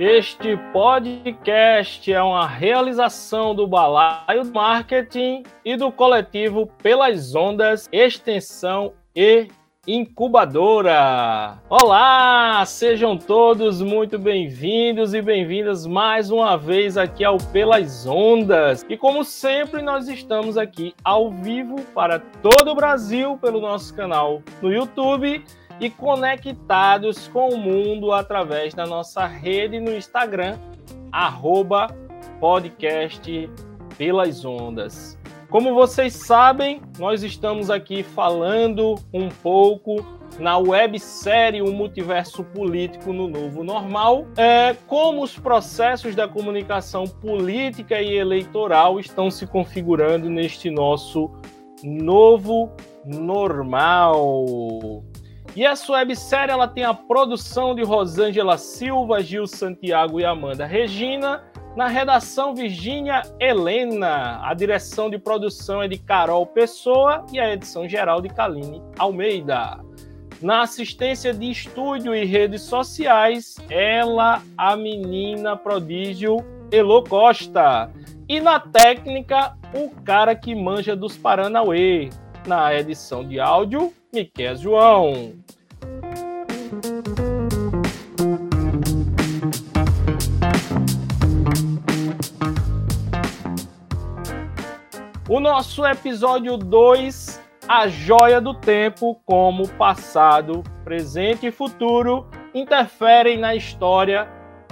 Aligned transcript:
Este 0.00 0.56
podcast 0.72 2.10
é 2.10 2.22
uma 2.22 2.46
realização 2.46 3.54
do 3.54 3.66
Balaio 3.66 4.46
Marketing 4.50 5.42
e 5.62 5.76
do 5.76 5.92
coletivo 5.92 6.66
Pelas 6.82 7.34
Ondas 7.34 7.86
Extensão 7.92 8.94
e 9.14 9.48
Incubadora. 9.86 11.58
Olá, 11.68 12.64
sejam 12.64 13.18
todos 13.18 13.82
muito 13.82 14.18
bem-vindos 14.18 15.12
e 15.12 15.20
bem-vindas 15.20 15.86
mais 15.86 16.30
uma 16.30 16.56
vez 16.56 16.96
aqui 16.96 17.22
ao 17.22 17.36
Pelas 17.36 18.06
Ondas. 18.06 18.82
E 18.88 18.96
como 18.96 19.22
sempre, 19.22 19.82
nós 19.82 20.08
estamos 20.08 20.56
aqui 20.56 20.94
ao 21.04 21.30
vivo 21.30 21.76
para 21.92 22.18
todo 22.18 22.70
o 22.70 22.74
Brasil 22.74 23.36
pelo 23.36 23.60
nosso 23.60 23.94
canal 23.94 24.42
no 24.62 24.72
YouTube 24.72 25.44
e 25.80 25.88
conectados 25.88 27.26
com 27.28 27.48
o 27.48 27.58
mundo 27.58 28.12
através 28.12 28.74
da 28.74 28.86
nossa 28.86 29.26
rede 29.26 29.80
no 29.80 29.90
Instagram, 29.96 30.58
arroba 31.10 31.88
podcast 32.38 33.50
pelas 33.96 34.44
ondas. 34.44 35.18
Como 35.48 35.74
vocês 35.74 36.12
sabem, 36.12 36.80
nós 36.98 37.24
estamos 37.24 37.70
aqui 37.70 38.04
falando 38.04 38.94
um 39.12 39.28
pouco 39.28 40.06
na 40.38 40.56
websérie 40.58 41.60
O 41.60 41.72
Multiverso 41.72 42.44
Político 42.44 43.12
no 43.12 43.26
Novo 43.26 43.64
Normal, 43.64 44.26
é, 44.36 44.76
como 44.86 45.24
os 45.24 45.36
processos 45.36 46.14
da 46.14 46.28
comunicação 46.28 47.04
política 47.04 48.00
e 48.00 48.16
eleitoral 48.16 49.00
estão 49.00 49.30
se 49.30 49.46
configurando 49.46 50.30
neste 50.30 50.70
nosso 50.70 51.30
novo 51.82 52.70
normal. 53.04 55.02
E 55.56 55.64
essa 55.64 55.92
websérie 55.92 56.52
ela 56.52 56.68
tem 56.68 56.84
a 56.84 56.94
produção 56.94 57.74
de 57.74 57.82
Rosângela 57.82 58.56
Silva, 58.56 59.22
Gil 59.22 59.46
Santiago 59.46 60.20
e 60.20 60.24
Amanda 60.24 60.64
Regina. 60.64 61.42
Na 61.76 61.86
redação, 61.86 62.54
Virgínia 62.54 63.22
Helena. 63.38 64.40
A 64.42 64.54
direção 64.54 65.10
de 65.10 65.18
produção 65.18 65.82
é 65.82 65.88
de 65.88 65.98
Carol 65.98 66.46
Pessoa 66.46 67.24
e 67.32 67.38
a 67.38 67.52
edição 67.52 67.88
geral 67.88 68.20
de 68.20 68.28
Kaline 68.28 68.82
Almeida. 68.98 69.80
Na 70.40 70.62
assistência 70.62 71.34
de 71.34 71.50
estúdio 71.50 72.14
e 72.14 72.24
redes 72.24 72.62
sociais, 72.62 73.56
ela, 73.68 74.42
a 74.56 74.74
menina 74.74 75.56
prodígio 75.56 76.38
Elo 76.72 77.04
Costa. 77.04 77.90
E 78.28 78.40
na 78.40 78.58
técnica, 78.58 79.56
o 79.74 79.90
cara 80.02 80.34
que 80.34 80.54
manja 80.54 80.96
dos 80.96 81.16
Paranauê. 81.16 82.08
Na 82.46 82.74
edição 82.74 83.26
de 83.26 83.38
áudio, 83.38 83.92
Miquel 84.12 84.56
João. 84.56 85.34
O 95.28 95.38
nosso 95.38 95.86
episódio 95.86 96.56
2, 96.56 97.40
a 97.68 97.86
joia 97.86 98.40
do 98.40 98.52
tempo, 98.52 99.14
como 99.24 99.68
passado, 99.68 100.64
presente 100.82 101.46
e 101.46 101.52
futuro 101.52 102.26
interferem 102.52 103.38
na 103.38 103.54
história 103.54 104.28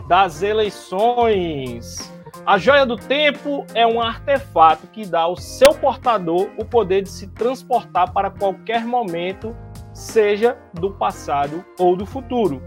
das 0.08 0.42
eleições. 0.42 2.12
A 2.48 2.56
joia 2.56 2.86
do 2.86 2.96
tempo 2.96 3.66
é 3.74 3.86
um 3.86 4.00
artefato 4.00 4.86
que 4.86 5.04
dá 5.04 5.20
ao 5.20 5.36
seu 5.36 5.74
portador 5.74 6.48
o 6.56 6.64
poder 6.64 7.02
de 7.02 7.10
se 7.10 7.26
transportar 7.26 8.10
para 8.10 8.30
qualquer 8.30 8.86
momento, 8.86 9.54
seja 9.92 10.56
do 10.72 10.90
passado 10.90 11.62
ou 11.78 11.94
do 11.94 12.06
futuro. 12.06 12.62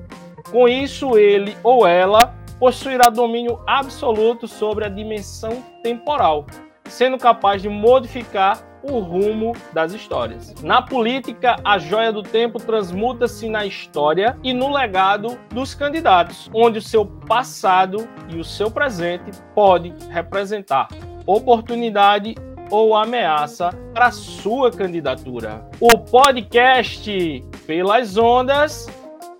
Com 0.52 0.68
isso, 0.68 1.18
ele 1.18 1.58
ou 1.64 1.88
ela 1.88 2.36
possuirá 2.60 3.10
domínio 3.10 3.60
absoluto 3.66 4.48
sobre 4.48 4.86
a 4.86 4.88
dimensão 4.88 5.64
temporal, 5.82 6.45
sendo 6.86 7.17
capaz 7.17 7.60
de 7.60 7.67
modificar 7.67 8.60
o 8.83 8.99
rumo 8.99 9.55
das 9.73 9.93
histórias. 9.93 10.53
Na 10.61 10.81
política, 10.81 11.55
a 11.64 11.77
joia 11.77 12.11
do 12.11 12.23
tempo 12.23 12.59
transmuta-se 12.59 13.49
na 13.49 13.65
história 13.65 14.37
e 14.43 14.53
no 14.53 14.71
legado 14.71 15.37
dos 15.49 15.73
candidatos, 15.73 16.49
onde 16.53 16.80
o 16.80 16.81
seu 16.81 17.05
passado 17.05 18.08
e 18.30 18.39
o 18.39 18.43
seu 18.43 18.71
presente 18.71 19.31
pode 19.53 19.93
representar 20.09 20.87
oportunidade 21.25 22.36
ou 22.69 22.95
ameaça 22.95 23.69
para 23.93 24.11
sua 24.11 24.71
candidatura. 24.71 25.67
O 25.80 25.98
podcast 25.98 27.43
Pelas 27.67 28.17
Ondas 28.17 28.87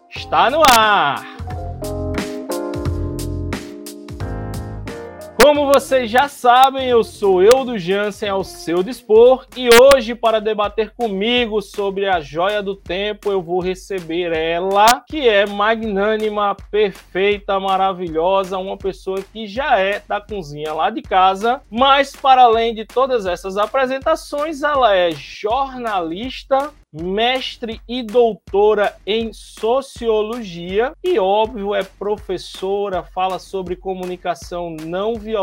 está 0.10 0.50
no 0.50 0.62
ar. 0.70 1.26
Como 5.52 5.66
vocês 5.66 6.10
já 6.10 6.30
sabem, 6.30 6.88
eu 6.88 7.04
sou 7.04 7.44
eu 7.44 7.66
do 7.66 7.78
Jansen 7.78 8.30
ao 8.30 8.42
seu 8.42 8.82
dispor 8.82 9.46
e 9.58 9.68
hoje 9.68 10.16
para 10.16 10.40
debater 10.40 10.92
comigo 10.92 11.62
sobre 11.62 12.08
a 12.08 12.22
joia 12.22 12.64
do 12.64 12.74
tempo 12.74 13.30
eu 13.30 13.42
vou 13.42 13.60
receber 13.60 14.32
ela, 14.32 15.04
que 15.10 15.28
é 15.28 15.46
magnânima, 15.46 16.56
perfeita, 16.72 17.60
maravilhosa, 17.60 18.58
uma 18.58 18.78
pessoa 18.78 19.22
que 19.22 19.46
já 19.46 19.78
é 19.78 20.02
da 20.08 20.22
cozinha 20.22 20.72
lá 20.72 20.90
de 20.90 21.02
casa, 21.02 21.62
mas 21.70 22.16
para 22.16 22.44
além 22.44 22.74
de 22.74 22.86
todas 22.86 23.26
essas 23.26 23.58
apresentações, 23.58 24.64
ela 24.64 24.96
é 24.96 25.12
jornalista, 25.12 26.72
mestre 26.94 27.80
e 27.88 28.04
doutora 28.04 28.96
em 29.06 29.32
sociologia 29.32 30.94
e, 31.02 31.18
óbvio, 31.18 31.74
é 31.74 31.84
professora, 31.84 33.02
fala 33.02 33.40
sobre 33.40 33.78
comunicação 33.78 34.76
não 34.82 35.16
violenta 35.16 35.41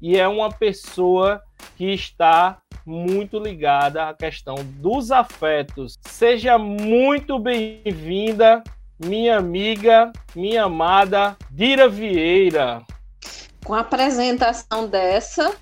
e 0.00 0.16
é 0.16 0.26
uma 0.26 0.50
pessoa 0.50 1.42
que 1.76 1.92
está 1.92 2.58
muito 2.86 3.38
ligada 3.38 4.08
à 4.08 4.14
questão 4.14 4.54
dos 4.80 5.10
afetos. 5.10 5.98
Seja 6.06 6.56
muito 6.56 7.38
bem-vinda, 7.38 8.62
minha 8.98 9.36
amiga, 9.36 10.10
minha 10.34 10.64
amada 10.64 11.36
Dira 11.50 11.88
Vieira. 11.88 12.82
Com 13.64 13.74
a 13.74 13.80
apresentação 13.80 14.86
dessa, 14.86 15.54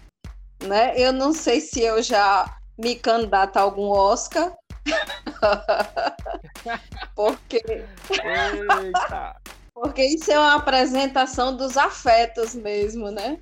né? 0.62 0.92
Eu 0.96 1.12
não 1.12 1.32
sei 1.32 1.60
se 1.60 1.80
eu 1.80 2.00
já 2.02 2.56
me 2.78 2.94
candidato 2.94 3.56
a 3.56 3.62
algum 3.62 3.88
Oscar, 3.88 4.52
porque. 7.16 7.60
Porque 9.76 10.02
isso 10.02 10.32
é 10.32 10.38
uma 10.38 10.54
apresentação 10.54 11.54
dos 11.54 11.76
afetos 11.76 12.54
mesmo, 12.54 13.10
né? 13.10 13.38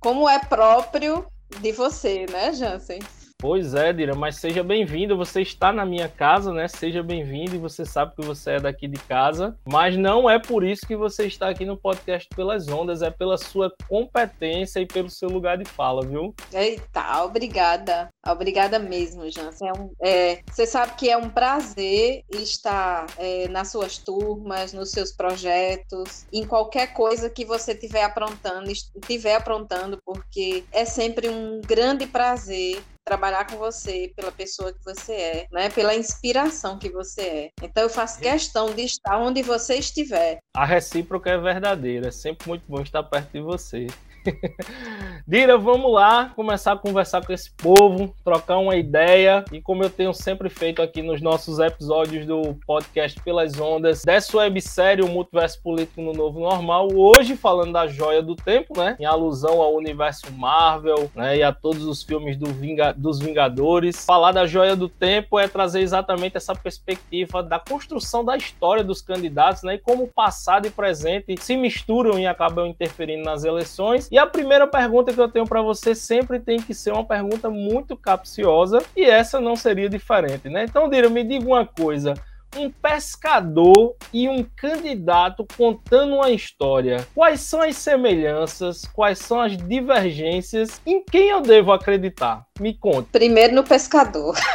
Como 0.00 0.28
é 0.28 0.38
próprio 0.38 1.26
de 1.60 1.72
você, 1.72 2.26
né, 2.30 2.52
Jansen? 2.52 3.00
Pois 3.40 3.72
é, 3.72 3.92
Dira, 3.92 4.16
mas 4.16 4.34
seja 4.34 4.64
bem-vindo. 4.64 5.16
Você 5.16 5.42
está 5.42 5.72
na 5.72 5.86
minha 5.86 6.08
casa, 6.08 6.52
né? 6.52 6.66
Seja 6.66 7.04
bem-vindo 7.04 7.54
e 7.54 7.58
você 7.58 7.84
sabe 7.84 8.16
que 8.16 8.26
você 8.26 8.54
é 8.54 8.60
daqui 8.60 8.88
de 8.88 8.98
casa. 8.98 9.56
Mas 9.64 9.96
não 9.96 10.28
é 10.28 10.40
por 10.40 10.64
isso 10.64 10.84
que 10.84 10.96
você 10.96 11.26
está 11.26 11.48
aqui 11.48 11.64
no 11.64 11.76
podcast 11.76 12.28
Pelas 12.34 12.66
Ondas, 12.66 13.00
é 13.00 13.12
pela 13.12 13.38
sua 13.38 13.72
competência 13.88 14.80
e 14.80 14.86
pelo 14.86 15.08
seu 15.08 15.28
lugar 15.28 15.56
de 15.56 15.64
fala, 15.64 16.04
viu? 16.04 16.34
Eita, 16.52 17.22
obrigada. 17.22 18.08
Obrigada 18.26 18.76
mesmo, 18.80 19.30
Jansen. 19.30 19.68
É 19.68 19.72
um, 19.72 19.92
é, 20.02 20.42
você 20.50 20.66
sabe 20.66 20.96
que 20.96 21.08
é 21.08 21.16
um 21.16 21.30
prazer 21.30 22.24
estar 22.32 23.06
é, 23.18 23.46
nas 23.46 23.70
suas 23.70 23.98
turmas, 23.98 24.72
nos 24.72 24.90
seus 24.90 25.12
projetos, 25.12 26.26
em 26.32 26.44
qualquer 26.44 26.92
coisa 26.92 27.30
que 27.30 27.44
você 27.44 27.70
estiver 27.70 28.02
aprontando, 28.02 28.68
estiver 28.68 29.36
aprontando, 29.36 29.96
porque 30.04 30.64
é 30.72 30.84
sempre 30.84 31.28
um 31.28 31.60
grande 31.60 32.04
prazer 32.04 32.82
trabalhar 33.08 33.46
com 33.46 33.56
você, 33.56 34.12
pela 34.14 34.30
pessoa 34.30 34.70
que 34.70 34.84
você 34.84 35.12
é, 35.12 35.46
né? 35.50 35.70
Pela 35.70 35.94
inspiração 35.94 36.78
que 36.78 36.90
você 36.90 37.20
é. 37.22 37.50
Então 37.62 37.84
eu 37.84 37.88
faço 37.88 38.20
questão 38.20 38.74
de 38.74 38.82
estar 38.82 39.18
onde 39.18 39.40
você 39.40 39.76
estiver. 39.76 40.40
A 40.54 40.66
recíproca 40.66 41.30
é 41.30 41.38
verdadeira, 41.38 42.08
é 42.08 42.10
sempre 42.10 42.46
muito 42.46 42.64
bom 42.68 42.82
estar 42.82 43.02
perto 43.02 43.32
de 43.32 43.40
você. 43.40 43.86
Dira, 45.26 45.58
vamos 45.58 45.92
lá 45.92 46.32
começar 46.34 46.72
a 46.72 46.76
conversar 46.76 47.24
com 47.24 47.32
esse 47.32 47.50
povo, 47.52 48.14
trocar 48.24 48.58
uma 48.58 48.76
ideia 48.76 49.44
e 49.52 49.60
como 49.60 49.82
eu 49.82 49.90
tenho 49.90 50.12
sempre 50.14 50.48
feito 50.48 50.80
aqui 50.80 51.02
nos 51.02 51.20
nossos 51.20 51.58
episódios 51.58 52.26
do 52.26 52.54
podcast 52.66 53.20
Pelas 53.22 53.58
Ondas, 53.60 54.02
dessa 54.02 54.36
websérie 54.38 55.04
O 55.04 55.08
Multiverso 55.08 55.62
Político 55.62 56.00
no 56.00 56.12
Novo 56.12 56.40
Normal, 56.40 56.88
hoje 56.94 57.36
falando 57.36 57.72
da 57.72 57.86
Joia 57.86 58.22
do 58.22 58.34
Tempo, 58.34 58.78
né, 58.78 58.96
em 58.98 59.04
alusão 59.04 59.60
ao 59.60 59.74
universo 59.74 60.32
Marvel, 60.32 61.10
né, 61.14 61.38
e 61.38 61.42
a 61.42 61.52
todos 61.52 61.84
os 61.84 62.02
filmes 62.02 62.36
do 62.36 62.46
Vinga, 62.46 62.92
dos 62.92 63.18
Vingadores. 63.18 64.04
Falar 64.04 64.32
da 64.32 64.46
Joia 64.46 64.76
do 64.76 64.88
Tempo 64.88 65.38
é 65.38 65.46
trazer 65.48 65.80
exatamente 65.80 66.36
essa 66.36 66.54
perspectiva 66.54 67.42
da 67.42 67.58
construção 67.58 68.24
da 68.24 68.36
história 68.36 68.84
dos 68.84 69.02
candidatos, 69.02 69.62
né, 69.62 69.74
e 69.74 69.78
como 69.78 70.08
passado 70.08 70.66
e 70.66 70.70
presente 70.70 71.36
se 71.40 71.56
misturam 71.56 72.18
e 72.18 72.26
acabam 72.26 72.66
interferindo 72.66 73.24
nas 73.24 73.44
eleições. 73.44 74.07
E 74.10 74.18
a 74.18 74.26
primeira 74.26 74.66
pergunta 74.66 75.12
que 75.12 75.20
eu 75.20 75.28
tenho 75.28 75.46
para 75.46 75.60
você 75.60 75.94
sempre 75.94 76.40
tem 76.40 76.60
que 76.60 76.72
ser 76.74 76.92
uma 76.92 77.04
pergunta 77.04 77.50
muito 77.50 77.96
capciosa 77.96 78.82
e 78.96 79.04
essa 79.04 79.38
não 79.40 79.54
seria 79.54 79.88
diferente, 79.88 80.48
né? 80.48 80.64
Então, 80.64 80.88
Dira, 80.88 81.08
me 81.10 81.22
diga 81.22 81.46
uma 81.46 81.66
coisa. 81.66 82.14
um 82.56 82.70
pescador 82.70 83.94
e 84.12 84.28
um 84.28 84.42
candidato 84.56 85.46
contando 85.56 86.14
uma 86.14 86.30
história. 86.30 87.06
Quais 87.14 87.40
são 87.42 87.60
as 87.60 87.76
semelhanças? 87.76 88.84
Quais 88.86 89.18
são 89.18 89.40
as 89.40 89.56
divergências? 89.56 90.80
Em 90.86 91.04
quem 91.04 91.28
eu 91.28 91.42
devo 91.42 91.72
acreditar? 91.72 92.46
Me 92.58 92.72
conte. 92.72 93.08
Primeiro 93.12 93.54
no 93.54 93.64
pescador. 93.64 94.34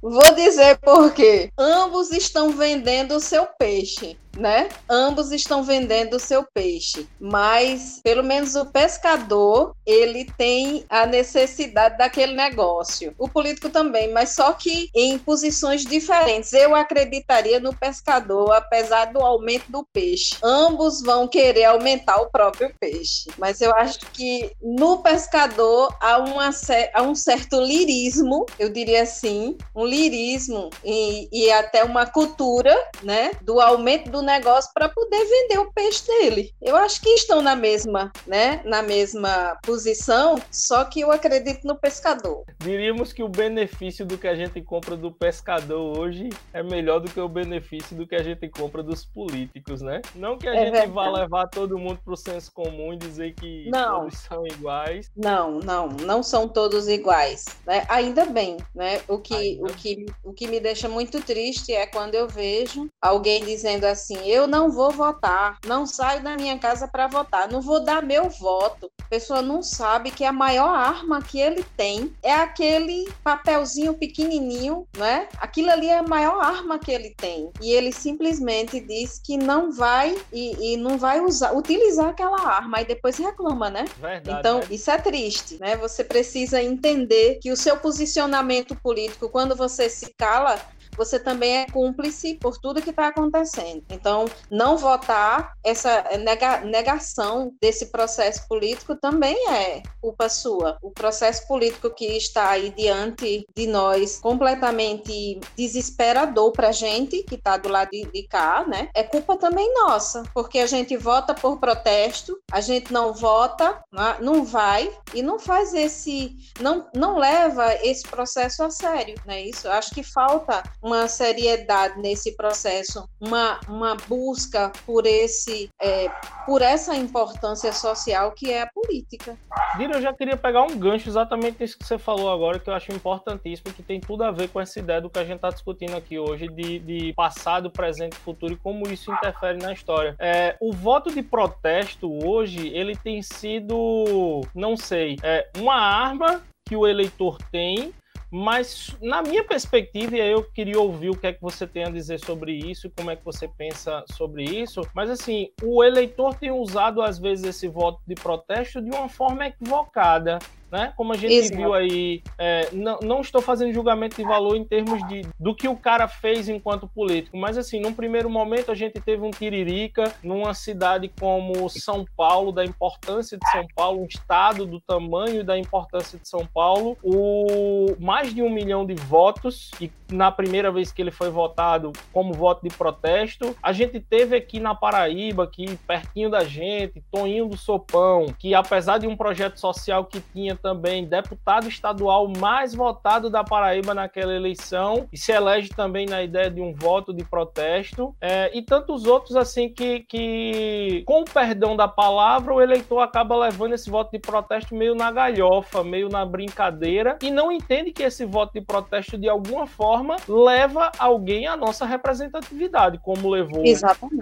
Vou 0.00 0.34
dizer 0.34 0.78
por 0.78 1.12
quê. 1.12 1.50
Ambos 1.58 2.10
estão 2.10 2.50
vendendo 2.50 3.16
o 3.16 3.20
seu 3.20 3.46
peixe 3.58 4.16
né? 4.38 4.68
Ambos 4.88 5.30
estão 5.30 5.62
vendendo 5.62 6.14
o 6.14 6.20
seu 6.20 6.44
peixe, 6.54 7.06
mas 7.20 8.00
pelo 8.02 8.22
menos 8.22 8.54
o 8.54 8.66
pescador 8.66 9.74
ele 9.84 10.24
tem 10.38 10.84
a 10.88 11.06
necessidade 11.06 11.98
daquele 11.98 12.34
negócio. 12.34 13.14
O 13.18 13.28
político 13.28 13.68
também, 13.68 14.12
mas 14.12 14.30
só 14.34 14.52
que 14.52 14.88
em 14.94 15.18
posições 15.18 15.84
diferentes. 15.84 16.52
Eu 16.52 16.74
acreditaria 16.74 17.60
no 17.60 17.74
pescador, 17.74 18.52
apesar 18.52 19.06
do 19.06 19.20
aumento 19.20 19.70
do 19.70 19.84
peixe. 19.92 20.36
Ambos 20.42 21.02
vão 21.02 21.28
querer 21.28 21.64
aumentar 21.64 22.20
o 22.20 22.30
próprio 22.30 22.72
peixe, 22.78 23.30
mas 23.38 23.60
eu 23.60 23.74
acho 23.74 24.00
que 24.12 24.50
no 24.62 25.02
pescador 25.02 25.94
há, 26.00 26.18
uma, 26.18 26.50
há 26.94 27.02
um 27.02 27.14
certo 27.14 27.60
lirismo, 27.60 28.46
eu 28.58 28.68
diria 28.68 29.02
assim, 29.02 29.56
um 29.74 29.84
lirismo 29.86 30.70
e, 30.84 31.28
e 31.32 31.50
até 31.50 31.84
uma 31.84 32.06
cultura, 32.06 32.74
né, 33.02 33.32
do 33.42 33.60
aumento 33.60 34.10
do 34.10 34.22
negócio 34.22 34.70
para 34.74 34.88
poder 34.88 35.24
vender 35.24 35.58
o 35.58 35.72
peixe 35.72 36.06
dele. 36.06 36.50
Eu 36.60 36.76
acho 36.76 37.00
que 37.00 37.08
estão 37.10 37.42
na 37.42 37.56
mesma, 37.56 38.12
né, 38.26 38.60
na 38.64 38.82
mesma 38.82 39.58
posição, 39.62 40.36
só 40.50 40.84
que 40.84 41.00
eu 41.00 41.10
acredito 41.10 41.66
no 41.66 41.76
pescador. 41.76 42.44
Diríamos 42.58 43.12
que 43.12 43.22
o 43.22 43.28
benefício 43.28 44.04
do 44.04 44.18
que 44.18 44.28
a 44.28 44.34
gente 44.34 44.60
compra 44.62 44.96
do 44.96 45.10
pescador 45.10 45.98
hoje 45.98 46.28
é 46.52 46.62
melhor 46.62 47.00
do 47.00 47.10
que 47.10 47.20
o 47.20 47.28
benefício 47.28 47.96
do 47.96 48.06
que 48.06 48.14
a 48.14 48.22
gente 48.22 48.48
compra 48.48 48.82
dos 48.82 49.04
políticos, 49.04 49.80
né? 49.80 50.00
Não 50.14 50.38
que 50.38 50.48
a 50.48 50.54
é 50.54 50.64
gente 50.64 50.72
verdade. 50.72 50.92
vá 50.92 51.10
levar 51.10 51.48
todo 51.48 51.78
mundo 51.78 52.00
para 52.04 52.14
o 52.14 52.16
senso 52.16 52.52
comum 52.52 52.92
e 52.92 52.96
dizer 52.96 53.34
que 53.34 53.68
não. 53.70 54.02
todos 54.02 54.18
são 54.18 54.46
iguais. 54.46 55.10
Não, 55.16 55.58
não, 55.60 55.88
não 55.88 56.22
são 56.22 56.48
todos 56.48 56.88
iguais, 56.88 57.44
né? 57.66 57.84
Ainda 57.88 58.26
bem, 58.26 58.56
né? 58.74 59.00
O 59.08 59.18
que, 59.18 59.60
o 59.62 59.74
que, 59.74 60.06
o 60.24 60.32
que 60.32 60.46
me 60.46 60.60
deixa 60.60 60.88
muito 60.88 61.20
triste 61.20 61.72
é 61.72 61.86
quando 61.86 62.14
eu 62.14 62.28
vejo 62.28 62.88
alguém 63.00 63.44
dizendo 63.44 63.84
assim 63.84 64.18
eu 64.26 64.46
não 64.46 64.70
vou 64.70 64.90
votar, 64.90 65.58
não 65.66 65.86
saio 65.86 66.22
da 66.22 66.36
minha 66.36 66.58
casa 66.58 66.88
para 66.88 67.06
votar, 67.06 67.50
não 67.50 67.60
vou 67.60 67.80
dar 67.80 68.02
meu 68.02 68.28
voto. 68.28 68.90
A 69.00 69.08
pessoa 69.08 69.42
não 69.42 69.62
sabe 69.62 70.10
que 70.10 70.24
a 70.24 70.32
maior 70.32 70.68
arma 70.68 71.22
que 71.22 71.38
ele 71.38 71.64
tem 71.76 72.12
é 72.22 72.32
aquele 72.32 73.08
papelzinho 73.22 73.94
pequenininho, 73.94 74.86
né? 74.96 75.28
Aquilo 75.38 75.70
ali 75.70 75.88
é 75.88 75.98
a 75.98 76.02
maior 76.02 76.42
arma 76.42 76.78
que 76.78 76.90
ele 76.90 77.14
tem. 77.16 77.50
E 77.60 77.72
ele 77.72 77.92
simplesmente 77.92 78.80
diz 78.80 79.20
que 79.22 79.36
não 79.36 79.70
vai 79.70 80.16
e, 80.32 80.72
e 80.72 80.76
não 80.76 80.98
vai 80.98 81.20
usar, 81.20 81.52
utilizar 81.52 82.08
aquela 82.08 82.40
arma 82.40 82.80
e 82.80 82.84
depois 82.84 83.18
reclama, 83.18 83.70
né? 83.70 83.84
Verdade, 84.00 84.38
então, 84.38 84.58
né? 84.58 84.66
isso 84.70 84.90
é 84.90 84.98
triste, 84.98 85.58
né? 85.60 85.76
Você 85.76 86.02
precisa 86.02 86.62
entender 86.62 87.38
que 87.40 87.50
o 87.50 87.56
seu 87.56 87.76
posicionamento 87.76 88.74
político, 88.76 89.28
quando 89.28 89.51
você 89.54 89.88
se 89.88 90.12
cala, 90.14 90.60
você 90.96 91.18
também 91.18 91.58
é 91.58 91.66
cúmplice 91.66 92.34
por 92.34 92.58
tudo 92.58 92.82
que 92.82 92.90
está 92.90 93.08
acontecendo. 93.08 93.82
Então, 93.90 94.26
não 94.50 94.76
votar, 94.76 95.52
essa 95.64 96.04
nega, 96.18 96.60
negação 96.60 97.52
desse 97.60 97.86
processo 97.86 98.46
político 98.48 98.96
também 98.96 99.36
é 99.50 99.82
culpa 100.00 100.28
sua. 100.28 100.78
O 100.82 100.90
processo 100.90 101.46
político 101.46 101.90
que 101.90 102.04
está 102.16 102.50
aí 102.50 102.70
diante 102.70 103.46
de 103.54 103.66
nós, 103.66 104.18
completamente 104.20 105.40
desesperador 105.56 106.52
para 106.52 106.68
a 106.68 106.72
gente, 106.72 107.22
que 107.22 107.36
está 107.36 107.56
do 107.56 107.68
lado 107.68 107.90
de, 107.90 108.04
de 108.06 108.22
cá, 108.24 108.64
né? 108.66 108.88
É 108.94 109.02
culpa 109.02 109.36
também 109.36 109.72
nossa, 109.74 110.22
porque 110.34 110.58
a 110.58 110.66
gente 110.66 110.96
vota 110.96 111.34
por 111.34 111.58
protesto, 111.58 112.38
a 112.50 112.60
gente 112.60 112.92
não 112.92 113.12
vota, 113.12 113.82
não 114.20 114.44
vai 114.44 114.90
e 115.14 115.22
não 115.22 115.38
faz 115.38 115.74
esse, 115.74 116.36
não, 116.60 116.86
não 116.94 117.18
leva 117.18 117.74
esse 117.82 118.02
processo 118.02 118.62
a 118.62 118.70
sério, 118.70 119.14
né? 119.24 119.42
Isso, 119.42 119.66
eu 119.66 119.72
acho 119.72 119.94
que 119.94 120.02
falta 120.02 120.62
uma 120.82 121.06
seriedade 121.06 122.00
nesse 122.00 122.36
processo, 122.36 123.08
uma, 123.20 123.60
uma 123.68 123.96
busca 124.08 124.72
por 124.84 125.06
esse 125.06 125.70
é, 125.80 126.08
por 126.44 126.60
essa 126.60 126.96
importância 126.96 127.72
social 127.72 128.32
que 128.32 128.50
é 128.50 128.62
a 128.62 128.66
política. 128.66 129.36
Dira, 129.76 129.96
eu 129.96 130.02
já 130.02 130.12
queria 130.12 130.36
pegar 130.36 130.62
um 130.62 130.76
gancho 130.76 131.08
exatamente 131.08 131.60
nisso 131.60 131.78
que 131.78 131.86
você 131.86 131.98
falou 131.98 132.30
agora, 132.30 132.58
que 132.58 132.68
eu 132.68 132.74
acho 132.74 132.92
importantíssimo, 132.92 133.72
que 133.72 133.82
tem 133.82 134.00
tudo 134.00 134.24
a 134.24 134.30
ver 134.30 134.48
com 134.48 134.60
essa 134.60 134.78
ideia 134.78 135.00
do 135.00 135.08
que 135.08 135.18
a 135.18 135.24
gente 135.24 135.36
está 135.36 135.50
discutindo 135.50 135.96
aqui 135.96 136.18
hoje, 136.18 136.48
de, 136.48 136.78
de, 136.80 137.12
passado, 137.14 137.70
presente 137.70 138.14
e 138.14 138.20
futuro, 138.20 138.52
e 138.52 138.56
como 138.56 138.88
isso 138.88 139.12
interfere 139.12 139.58
na 139.58 139.72
história. 139.72 140.16
É, 140.18 140.56
o 140.60 140.72
voto 140.72 141.12
de 141.12 141.22
protesto 141.22 142.10
hoje, 142.26 142.68
ele 142.68 142.96
tem 142.96 143.22
sido, 143.22 144.42
não 144.54 144.76
sei, 144.76 145.16
é, 145.22 145.48
uma 145.56 145.76
arma 145.76 146.42
que 146.64 146.76
o 146.76 146.86
eleitor 146.86 147.38
tem 147.50 147.92
mas, 148.34 148.96
na 149.02 149.20
minha 149.20 149.44
perspectiva, 149.44 150.16
e 150.16 150.20
eu 150.20 150.42
queria 150.42 150.80
ouvir 150.80 151.10
o 151.10 151.16
que 151.16 151.26
é 151.26 151.34
que 151.34 151.42
você 151.42 151.66
tem 151.66 151.84
a 151.84 151.90
dizer 151.90 152.18
sobre 152.18 152.52
isso, 152.52 152.90
como 152.96 153.10
é 153.10 153.16
que 153.16 153.22
você 153.22 153.46
pensa 153.46 154.02
sobre 154.16 154.42
isso. 154.42 154.80
Mas, 154.94 155.10
assim, 155.10 155.50
o 155.62 155.84
eleitor 155.84 156.34
tem 156.34 156.50
usado, 156.50 157.02
às 157.02 157.18
vezes, 157.18 157.44
esse 157.44 157.68
voto 157.68 158.00
de 158.06 158.14
protesto 158.14 158.80
de 158.80 158.88
uma 158.88 159.06
forma 159.06 159.46
equivocada 159.48 160.38
né? 160.72 160.94
Como 160.96 161.12
a 161.12 161.16
gente 161.16 161.34
Exato. 161.34 161.56
viu 161.56 161.74
aí, 161.74 162.22
é, 162.38 162.70
não, 162.72 162.98
não 163.02 163.20
estou 163.20 163.42
fazendo 163.42 163.74
julgamento 163.74 164.16
de 164.16 164.24
valor 164.24 164.56
em 164.56 164.64
termos 164.64 165.06
de, 165.06 165.26
do 165.38 165.54
que 165.54 165.68
o 165.68 165.76
cara 165.76 166.08
fez 166.08 166.48
enquanto 166.48 166.88
político, 166.88 167.36
mas 167.36 167.58
assim, 167.58 167.78
num 167.78 167.92
primeiro 167.92 168.30
momento 168.30 168.72
a 168.72 168.74
gente 168.74 168.98
teve 168.98 169.22
um 169.22 169.30
tiririca 169.30 170.10
numa 170.22 170.54
cidade 170.54 171.12
como 171.20 171.68
São 171.68 172.06
Paulo, 172.16 172.50
da 172.52 172.64
importância 172.64 173.36
de 173.36 173.50
São 173.50 173.66
Paulo, 173.76 174.00
um 174.00 174.06
estado 174.06 174.64
do 174.64 174.80
tamanho 174.80 175.40
e 175.40 175.44
da 175.44 175.58
importância 175.58 176.18
de 176.18 176.26
São 176.26 176.46
Paulo, 176.46 176.96
o 177.02 177.94
mais 178.00 178.34
de 178.34 178.40
um 178.40 178.48
milhão 178.48 178.86
de 178.86 178.94
votos, 178.94 179.70
e 179.78 179.90
na 180.10 180.32
primeira 180.32 180.72
vez 180.72 180.90
que 180.90 181.02
ele 181.02 181.10
foi 181.10 181.28
votado 181.28 181.92
como 182.12 182.32
voto 182.32 182.66
de 182.66 182.74
protesto, 182.74 183.54
a 183.62 183.72
gente 183.72 184.00
teve 184.00 184.36
aqui 184.36 184.58
na 184.58 184.74
Paraíba, 184.74 185.44
aqui 185.44 185.76
pertinho 185.86 186.30
da 186.30 186.44
gente, 186.44 187.02
Toninho 187.10 187.46
do 187.48 187.58
Sopão, 187.58 188.26
que 188.38 188.54
apesar 188.54 188.98
de 188.98 189.06
um 189.06 189.16
projeto 189.16 189.58
social 189.58 190.04
que 190.06 190.20
tinha 190.32 190.56
também 190.62 191.04
deputado 191.04 191.68
estadual 191.68 192.28
mais 192.38 192.74
votado 192.74 193.28
da 193.28 193.42
Paraíba 193.42 193.92
naquela 193.92 194.34
eleição 194.34 195.08
e 195.12 195.18
se 195.18 195.32
elege 195.32 195.68
também 195.70 196.06
na 196.06 196.22
ideia 196.22 196.50
de 196.50 196.60
um 196.60 196.72
voto 196.72 197.12
de 197.12 197.24
protesto. 197.24 198.14
É, 198.20 198.50
e 198.56 198.62
tantos 198.62 199.04
outros, 199.04 199.36
assim, 199.36 199.68
que, 199.68 200.00
que, 200.00 201.02
com 201.04 201.22
o 201.22 201.24
perdão 201.24 201.76
da 201.76 201.88
palavra, 201.88 202.54
o 202.54 202.60
eleitor 202.60 203.00
acaba 203.00 203.36
levando 203.36 203.74
esse 203.74 203.90
voto 203.90 204.12
de 204.12 204.18
protesto 204.18 204.74
meio 204.74 204.94
na 204.94 205.10
galhofa, 205.10 205.82
meio 205.82 206.08
na 206.08 206.24
brincadeira 206.24 207.18
e 207.22 207.30
não 207.30 207.50
entende 207.50 207.92
que 207.92 208.02
esse 208.02 208.24
voto 208.24 208.52
de 208.54 208.60
protesto, 208.60 209.18
de 209.18 209.28
alguma 209.28 209.66
forma, 209.66 210.16
leva 210.28 210.92
alguém 210.98 211.46
à 211.46 211.56
nossa 211.56 211.84
representatividade, 211.84 212.98
como 212.98 213.28
levou 213.28 213.64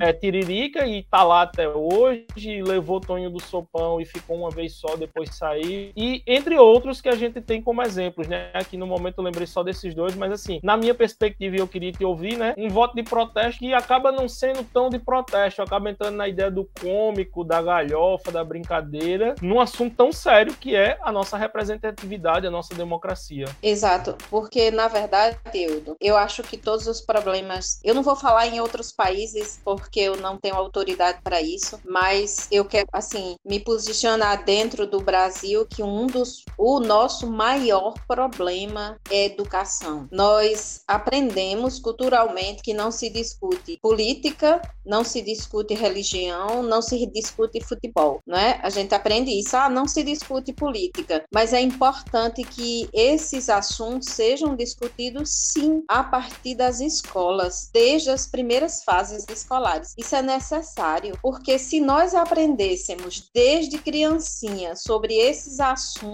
é, 0.01 0.13
Tiririca 0.13 0.87
e 0.87 1.03
tá 1.03 1.23
lá 1.23 1.43
até 1.43 1.69
hoje, 1.69 2.27
levou 2.63 3.01
Tonho 3.01 3.31
do 3.31 3.43
Sopão 3.43 4.01
e 4.01 4.05
ficou 4.05 4.37
uma 4.37 4.51
vez 4.51 4.75
só, 4.75 4.97
depois 4.97 5.35
sair. 5.35 5.93
E 5.97 6.23
entre 6.33 6.57
outros 6.57 7.01
que 7.01 7.09
a 7.09 7.17
gente 7.17 7.41
tem 7.41 7.61
como 7.61 7.83
exemplos, 7.83 8.29
né? 8.29 8.51
Aqui 8.55 8.77
no 8.77 8.87
momento 8.87 9.19
eu 9.19 9.25
lembrei 9.25 9.47
só 9.47 9.65
desses 9.65 9.95
dois, 9.95 10.15
mas 10.15 10.31
assim, 10.31 10.61
na 10.63 10.77
minha 10.77 10.95
perspectiva, 10.95 11.57
eu 11.57 11.67
queria 11.67 11.91
te 11.91 12.05
ouvir, 12.05 12.37
né? 12.37 12.55
Um 12.57 12.69
voto 12.69 12.95
de 12.95 13.03
protesto 13.03 13.59
que 13.59 13.75
acaba 13.75 14.13
não 14.13 14.29
sendo 14.29 14.63
tão 14.63 14.89
de 14.89 14.99
protesto, 14.99 15.61
acaba 15.61 15.91
entrando 15.91 16.17
na 16.17 16.29
ideia 16.29 16.51
do 16.51 16.69
cômico, 16.81 17.43
da 17.43 17.61
galhofa, 17.61 18.31
da 18.31 18.45
brincadeira, 18.45 19.35
num 19.43 19.61
assunto 19.61 19.97
tão 19.97 20.13
sério 20.13 20.55
que 20.55 20.77
é 20.77 20.99
a 21.03 21.11
nossa 21.11 21.37
representatividade, 21.37 22.47
a 22.47 22.51
nossa 22.51 22.75
democracia. 22.75 23.47
Exato, 23.61 24.17
porque 24.31 24.71
na 24.71 24.87
verdade, 24.87 25.37
Eudo, 25.53 25.97
eu 26.01 26.17
acho 26.17 26.45
que 26.45 26.57
todos 26.57 26.87
os 26.87 27.01
problemas, 27.01 27.81
eu 27.83 27.95
não 27.95 28.03
vou 28.03 28.15
falar 28.15 28.47
em 28.47 28.61
outros 28.61 28.93
países 28.93 29.61
porque 29.65 30.01
eu 30.01 30.17
não 30.17 30.37
tenho 30.37 30.55
autoridade 30.55 31.19
para 31.25 31.41
isso, 31.41 31.81
mas 31.85 32.47
eu 32.53 32.65
quero 32.65 32.89
assim 32.93 33.35
me 33.45 33.59
posicionar 33.59 34.45
dentro 34.45 34.87
do 34.87 35.01
Brasil 35.01 35.67
que 35.67 35.83
um 35.83 36.07
dos 36.07 36.20
o 36.57 36.81
nosso 36.81 37.27
maior 37.27 37.95
problema 38.07 38.99
é 39.11 39.27
educação. 39.27 40.09
Nós 40.11 40.83
aprendemos 40.87 41.79
culturalmente 41.79 42.63
que 42.63 42.75
não 42.75 42.91
se 42.91 43.11
discute 43.11 43.79
política, 43.81 44.61
não 44.85 45.05
se 45.05 45.23
discute 45.23 45.75
religião, 45.75 46.63
não 46.63 46.83
se 46.83 47.07
discute 47.07 47.61
futebol, 47.61 48.21
né? 48.27 48.59
A 48.63 48.71
gente 48.71 48.95
aprende 48.95 49.31
isso, 49.31 49.57
ah, 49.57 49.69
não 49.69 49.87
se 49.87 50.03
discute 50.03 50.53
política, 50.53 51.25
mas 51.33 51.53
é 51.53 51.61
importante 51.61 52.43
que 52.43 52.89
esses 52.93 53.49
assuntos 53.49 54.09
sejam 54.09 54.57
discutidos 54.57 55.31
sim 55.31 55.83
a 55.89 56.03
partir 56.03 56.55
das 56.55 56.81
escolas, 56.81 57.71
desde 57.73 58.11
as 58.11 58.27
primeiras 58.27 58.83
fases 58.85 59.25
escolares. 59.29 59.95
Isso 59.97 60.15
é 60.15 60.23
necessário, 60.23 61.19
porque 61.23 61.59
se 61.59 61.81
nós 61.81 62.15
aprendêssemos 62.15 63.31
desde 63.35 63.79
criancinha 63.79 64.75
sobre 64.77 65.15
esses 65.15 65.61
assuntos 65.61 66.10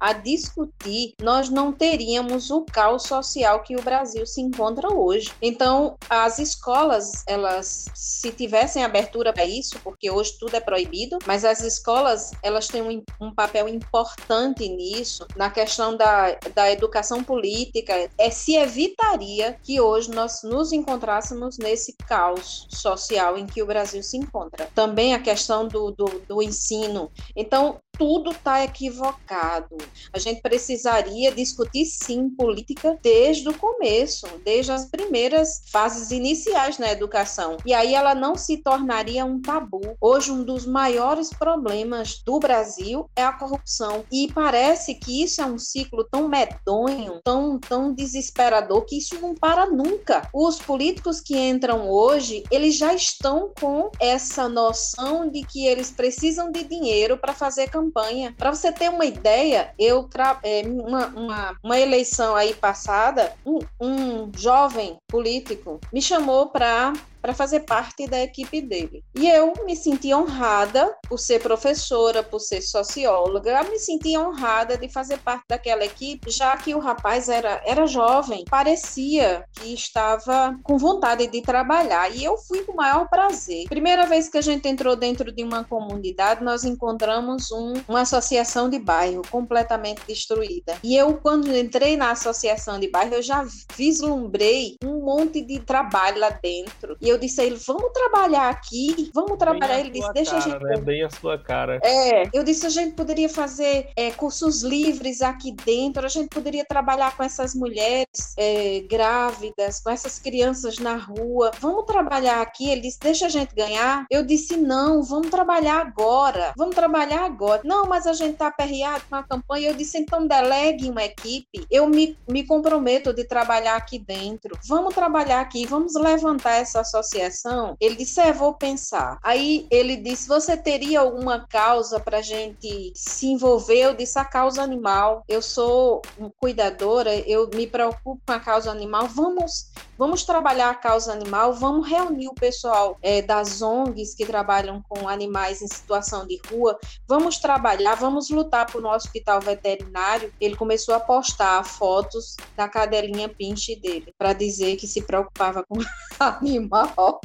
a 0.00 0.12
discutir, 0.12 1.14
nós 1.20 1.48
não 1.48 1.72
teríamos 1.72 2.50
o 2.50 2.64
caos 2.64 3.04
social 3.04 3.62
que 3.62 3.76
o 3.76 3.82
Brasil 3.82 4.26
se 4.26 4.40
encontra 4.40 4.92
hoje. 4.92 5.30
Então, 5.40 5.96
as 6.08 6.38
escolas, 6.38 7.24
elas, 7.26 7.86
se 7.94 8.30
tivessem 8.32 8.84
abertura 8.84 9.32
para 9.32 9.44
isso, 9.44 9.78
porque 9.82 10.10
hoje 10.10 10.36
tudo 10.38 10.54
é 10.54 10.60
proibido, 10.60 11.18
mas 11.26 11.44
as 11.44 11.60
escolas, 11.60 12.32
elas 12.42 12.68
têm 12.68 12.82
um, 12.82 13.02
um 13.20 13.34
papel 13.34 13.68
importante 13.68 14.68
nisso, 14.68 15.26
na 15.36 15.50
questão 15.50 15.96
da, 15.96 16.36
da 16.54 16.70
educação 16.70 17.22
política, 17.22 18.10
é 18.18 18.30
se 18.30 18.56
evitaria 18.56 19.58
que 19.62 19.80
hoje 19.80 20.10
nós 20.10 20.42
nos 20.42 20.72
encontrássemos 20.72 21.58
nesse 21.58 21.94
caos 22.06 22.66
social 22.70 23.36
em 23.36 23.46
que 23.46 23.62
o 23.62 23.66
Brasil 23.66 24.02
se 24.02 24.16
encontra. 24.16 24.68
Também 24.74 25.14
a 25.14 25.18
questão 25.18 25.66
do, 25.66 25.90
do, 25.90 26.04
do 26.26 26.42
ensino. 26.42 27.10
Então, 27.34 27.80
tudo 27.98 28.30
está 28.30 28.62
equivocado. 28.64 29.76
A 30.12 30.18
gente 30.18 30.40
precisaria 30.40 31.32
discutir 31.32 31.84
sim 31.86 32.28
política 32.30 32.98
desde 33.02 33.48
o 33.48 33.56
começo, 33.56 34.26
desde 34.44 34.72
as 34.72 34.86
primeiras 34.86 35.62
fases 35.70 36.10
iniciais 36.10 36.78
na 36.78 36.90
educação. 36.90 37.56
E 37.64 37.72
aí 37.72 37.94
ela 37.94 38.14
não 38.14 38.36
se 38.36 38.58
tornaria 38.58 39.24
um 39.24 39.40
tabu. 39.40 39.96
Hoje 40.00 40.30
um 40.30 40.44
dos 40.44 40.66
maiores 40.66 41.30
problemas 41.30 42.20
do 42.24 42.38
Brasil 42.38 43.08
é 43.16 43.24
a 43.24 43.32
corrupção 43.32 44.04
e 44.12 44.30
parece 44.32 44.94
que 44.94 45.22
isso 45.22 45.40
é 45.40 45.46
um 45.46 45.58
ciclo 45.58 46.04
tão 46.04 46.28
medonho, 46.28 47.20
tão 47.24 47.58
tão 47.58 47.92
desesperador 47.92 48.84
que 48.84 48.98
isso 48.98 49.18
não 49.20 49.34
para 49.34 49.66
nunca. 49.66 50.28
Os 50.32 50.58
políticos 50.58 51.20
que 51.20 51.36
entram 51.36 51.88
hoje, 51.88 52.42
eles 52.50 52.76
já 52.76 52.94
estão 52.94 53.52
com 53.58 53.90
essa 54.00 54.48
noção 54.48 55.28
de 55.28 55.42
que 55.42 55.66
eles 55.66 55.90
precisam 55.90 56.50
de 56.50 56.64
dinheiro 56.64 57.16
para 57.16 57.34
fazer 57.34 57.68
campanha 57.68 57.85
campanha. 57.86 58.34
Para 58.36 58.52
você 58.52 58.72
ter 58.72 58.90
uma 58.90 59.04
ideia, 59.04 59.72
eu 59.78 60.08
é, 60.42 60.62
uma, 60.66 61.06
uma, 61.06 61.56
uma, 61.62 61.78
eleição 61.78 62.34
aí 62.34 62.54
passada, 62.54 63.32
um, 63.44 63.58
um 63.80 64.30
jovem 64.36 64.96
político 65.06 65.80
me 65.92 66.02
chamou 66.02 66.48
para 66.48 66.92
para 67.20 67.34
fazer 67.34 67.60
parte 67.60 68.06
da 68.06 68.20
equipe 68.20 68.60
dele. 68.60 69.04
E 69.14 69.28
eu 69.28 69.52
me 69.64 69.76
senti 69.76 70.14
honrada 70.14 70.96
por 71.08 71.18
ser 71.18 71.40
professora, 71.40 72.22
por 72.22 72.40
ser 72.40 72.60
socióloga, 72.60 73.50
eu 73.50 73.70
me 73.70 73.78
senti 73.78 74.16
honrada 74.16 74.76
de 74.76 74.88
fazer 74.88 75.18
parte 75.18 75.44
daquela 75.48 75.84
equipe, 75.84 76.30
já 76.30 76.56
que 76.56 76.74
o 76.74 76.78
rapaz 76.78 77.28
era, 77.28 77.60
era 77.64 77.86
jovem, 77.86 78.44
parecia 78.48 79.44
que 79.52 79.72
estava 79.72 80.56
com 80.62 80.78
vontade 80.78 81.26
de 81.26 81.42
trabalhar. 81.42 82.14
E 82.14 82.24
eu 82.24 82.36
fui 82.36 82.62
com 82.62 82.72
o 82.72 82.76
maior 82.76 83.08
prazer. 83.08 83.66
Primeira 83.68 84.06
vez 84.06 84.28
que 84.28 84.38
a 84.38 84.42
gente 84.42 84.68
entrou 84.68 84.96
dentro 84.96 85.32
de 85.32 85.42
uma 85.42 85.64
comunidade, 85.64 86.44
nós 86.44 86.64
encontramos 86.64 87.50
um, 87.50 87.74
uma 87.88 88.02
associação 88.02 88.68
de 88.68 88.78
bairro 88.78 89.22
completamente 89.30 90.02
destruída. 90.06 90.78
E 90.82 90.96
eu, 90.96 91.14
quando 91.14 91.54
entrei 91.56 91.96
na 91.96 92.10
associação 92.10 92.78
de 92.78 92.88
bairro, 92.88 93.14
eu 93.14 93.22
já 93.22 93.44
vislumbrei 93.76 94.76
um 94.84 95.04
monte 95.04 95.40
de 95.40 95.60
trabalho 95.60 96.20
lá 96.20 96.30
dentro. 96.30 96.96
E 97.06 97.08
eu 97.08 97.16
disse 97.18 97.40
a 97.40 97.44
ele: 97.44 97.54
vamos 97.54 97.92
trabalhar 97.92 98.48
aqui, 98.48 99.12
vamos 99.14 99.38
trabalhar. 99.38 99.78
Ele 99.78 99.90
disse: 99.90 100.12
deixa 100.12 100.32
cara, 100.32 100.42
a 100.42 100.48
gente. 100.48 100.62
Né? 100.64 100.76
Bem 100.78 101.04
a 101.04 101.10
sua 101.10 101.38
cara. 101.38 101.78
É, 101.84 102.28
eu 102.32 102.42
disse: 102.42 102.66
a 102.66 102.68
gente 102.68 102.96
poderia 102.96 103.28
fazer 103.28 103.90
é, 103.94 104.10
cursos 104.10 104.64
livres 104.64 105.22
aqui 105.22 105.52
dentro, 105.52 106.04
a 106.04 106.08
gente 106.08 106.28
poderia 106.30 106.64
trabalhar 106.64 107.16
com 107.16 107.22
essas 107.22 107.54
mulheres 107.54 108.34
é, 108.36 108.80
grávidas, 108.90 109.78
com 109.78 109.88
essas 109.88 110.18
crianças 110.18 110.80
na 110.80 110.96
rua, 110.96 111.52
vamos 111.60 111.84
trabalhar 111.84 112.40
aqui. 112.40 112.68
Ele 112.68 112.80
disse: 112.80 112.98
deixa 112.98 113.26
a 113.26 113.28
gente 113.28 113.54
ganhar. 113.54 114.04
Eu 114.10 114.24
disse: 114.24 114.56
não, 114.56 115.00
vamos 115.04 115.30
trabalhar 115.30 115.78
agora, 115.80 116.54
vamos 116.56 116.74
trabalhar 116.74 117.24
agora. 117.24 117.62
Não, 117.64 117.86
mas 117.86 118.08
a 118.08 118.14
gente 118.14 118.32
está 118.32 118.48
aperreado 118.48 119.04
com 119.08 119.14
a 119.14 119.22
campanha. 119.22 119.70
Eu 119.70 119.76
disse: 119.76 119.96
então 119.96 120.26
delegue 120.26 120.90
uma 120.90 121.04
equipe, 121.04 121.64
eu 121.70 121.86
me, 121.86 122.18
me 122.28 122.44
comprometo 122.44 123.12
de 123.12 123.22
trabalhar 123.22 123.76
aqui 123.76 123.96
dentro. 123.96 124.58
Vamos 124.66 124.92
trabalhar 124.92 125.40
aqui, 125.40 125.64
vamos 125.66 125.94
levantar 125.94 126.56
essa 126.56 126.82
sociedade 126.82 126.95
associação, 126.98 127.76
ele 127.80 127.96
disse: 127.96 128.20
É, 128.20 128.32
vou 128.32 128.54
pensar. 128.54 129.18
Aí 129.22 129.66
ele 129.70 129.96
disse: 129.96 130.28
Você 130.28 130.56
teria 130.56 131.00
alguma 131.00 131.46
causa 131.46 132.00
para 132.00 132.22
gente 132.22 132.92
se 132.94 133.26
envolver? 133.26 133.78
Eu 133.78 133.94
disse: 133.94 134.18
A 134.18 134.24
causa 134.24 134.62
animal. 134.62 135.24
Eu 135.28 135.42
sou 135.42 136.02
cuidadora, 136.38 137.14
eu 137.14 137.48
me 137.54 137.66
preocupo 137.66 138.20
com 138.26 138.32
a 138.32 138.40
causa 138.40 138.70
animal. 138.70 139.06
Vamos, 139.08 139.70
vamos 139.98 140.24
trabalhar 140.24 140.70
a 140.70 140.74
causa 140.74 141.12
animal, 141.12 141.52
vamos 141.54 141.88
reunir 141.88 142.28
o 142.28 142.34
pessoal 142.34 142.98
é, 143.02 143.22
das 143.22 143.62
ONGs 143.62 144.14
que 144.14 144.26
trabalham 144.26 144.82
com 144.88 145.08
animais 145.08 145.62
em 145.62 145.68
situação 145.68 146.26
de 146.26 146.40
rua, 146.50 146.78
vamos 147.06 147.38
trabalhar, 147.38 147.94
vamos 147.94 148.30
lutar 148.30 148.66
por 148.70 148.84
um 148.84 148.88
hospital 148.88 149.40
veterinário. 149.40 150.32
Ele 150.40 150.56
começou 150.56 150.94
a 150.94 151.00
postar 151.00 151.64
fotos 151.64 152.36
da 152.56 152.68
cadelinha 152.68 153.28
pinche 153.28 153.76
dele 153.76 154.14
para 154.18 154.32
dizer 154.32 154.76
que 154.76 154.86
se 154.86 155.02
preocupava 155.02 155.64
com 155.64 155.78
animal 156.18 157.20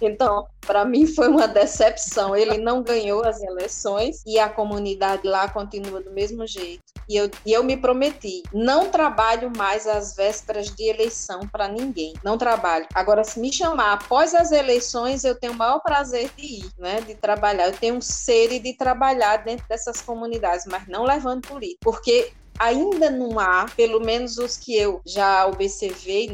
Então, 0.00 0.46
para 0.66 0.84
mim 0.84 1.06
foi 1.06 1.28
uma 1.28 1.46
decepção. 1.48 2.34
Ele 2.34 2.58
não 2.58 2.82
ganhou 2.82 3.24
as 3.24 3.42
eleições 3.42 4.22
e 4.26 4.38
a 4.38 4.48
comunidade 4.48 5.26
lá 5.26 5.48
continua 5.48 6.00
do 6.00 6.10
mesmo 6.10 6.46
jeito. 6.46 6.82
E 7.08 7.16
eu, 7.16 7.30
e 7.44 7.52
eu 7.52 7.62
me 7.62 7.76
prometi, 7.76 8.42
não 8.52 8.90
trabalho 8.90 9.52
mais 9.56 9.86
às 9.86 10.16
vésperas 10.16 10.74
de 10.74 10.88
eleição 10.88 11.40
para 11.46 11.68
ninguém. 11.68 12.14
Não 12.24 12.36
trabalho. 12.36 12.86
Agora, 12.94 13.22
se 13.22 13.38
me 13.38 13.52
chamar 13.52 13.92
após 13.92 14.34
as 14.34 14.50
eleições, 14.50 15.22
eu 15.22 15.34
tenho 15.34 15.52
o 15.52 15.56
maior 15.56 15.78
prazer 15.80 16.30
de 16.36 16.44
ir, 16.44 16.70
né? 16.78 17.00
De 17.00 17.14
trabalhar. 17.14 17.66
Eu 17.66 17.76
tenho 17.76 17.94
um 17.94 18.00
sede 18.00 18.58
de 18.58 18.72
trabalhar 18.72 19.38
dentro 19.38 19.66
dessas 19.68 20.00
comunidades, 20.00 20.66
mas 20.66 20.88
não 20.88 21.04
levando 21.04 21.46
política. 21.46 21.78
Porque 21.82 22.32
ainda 22.58 23.10
não 23.10 23.38
há, 23.38 23.66
pelo 23.76 24.00
menos 24.00 24.38
os 24.38 24.56
que 24.56 24.76
eu 24.76 25.00
já 25.04 25.46
observei, 25.46 26.30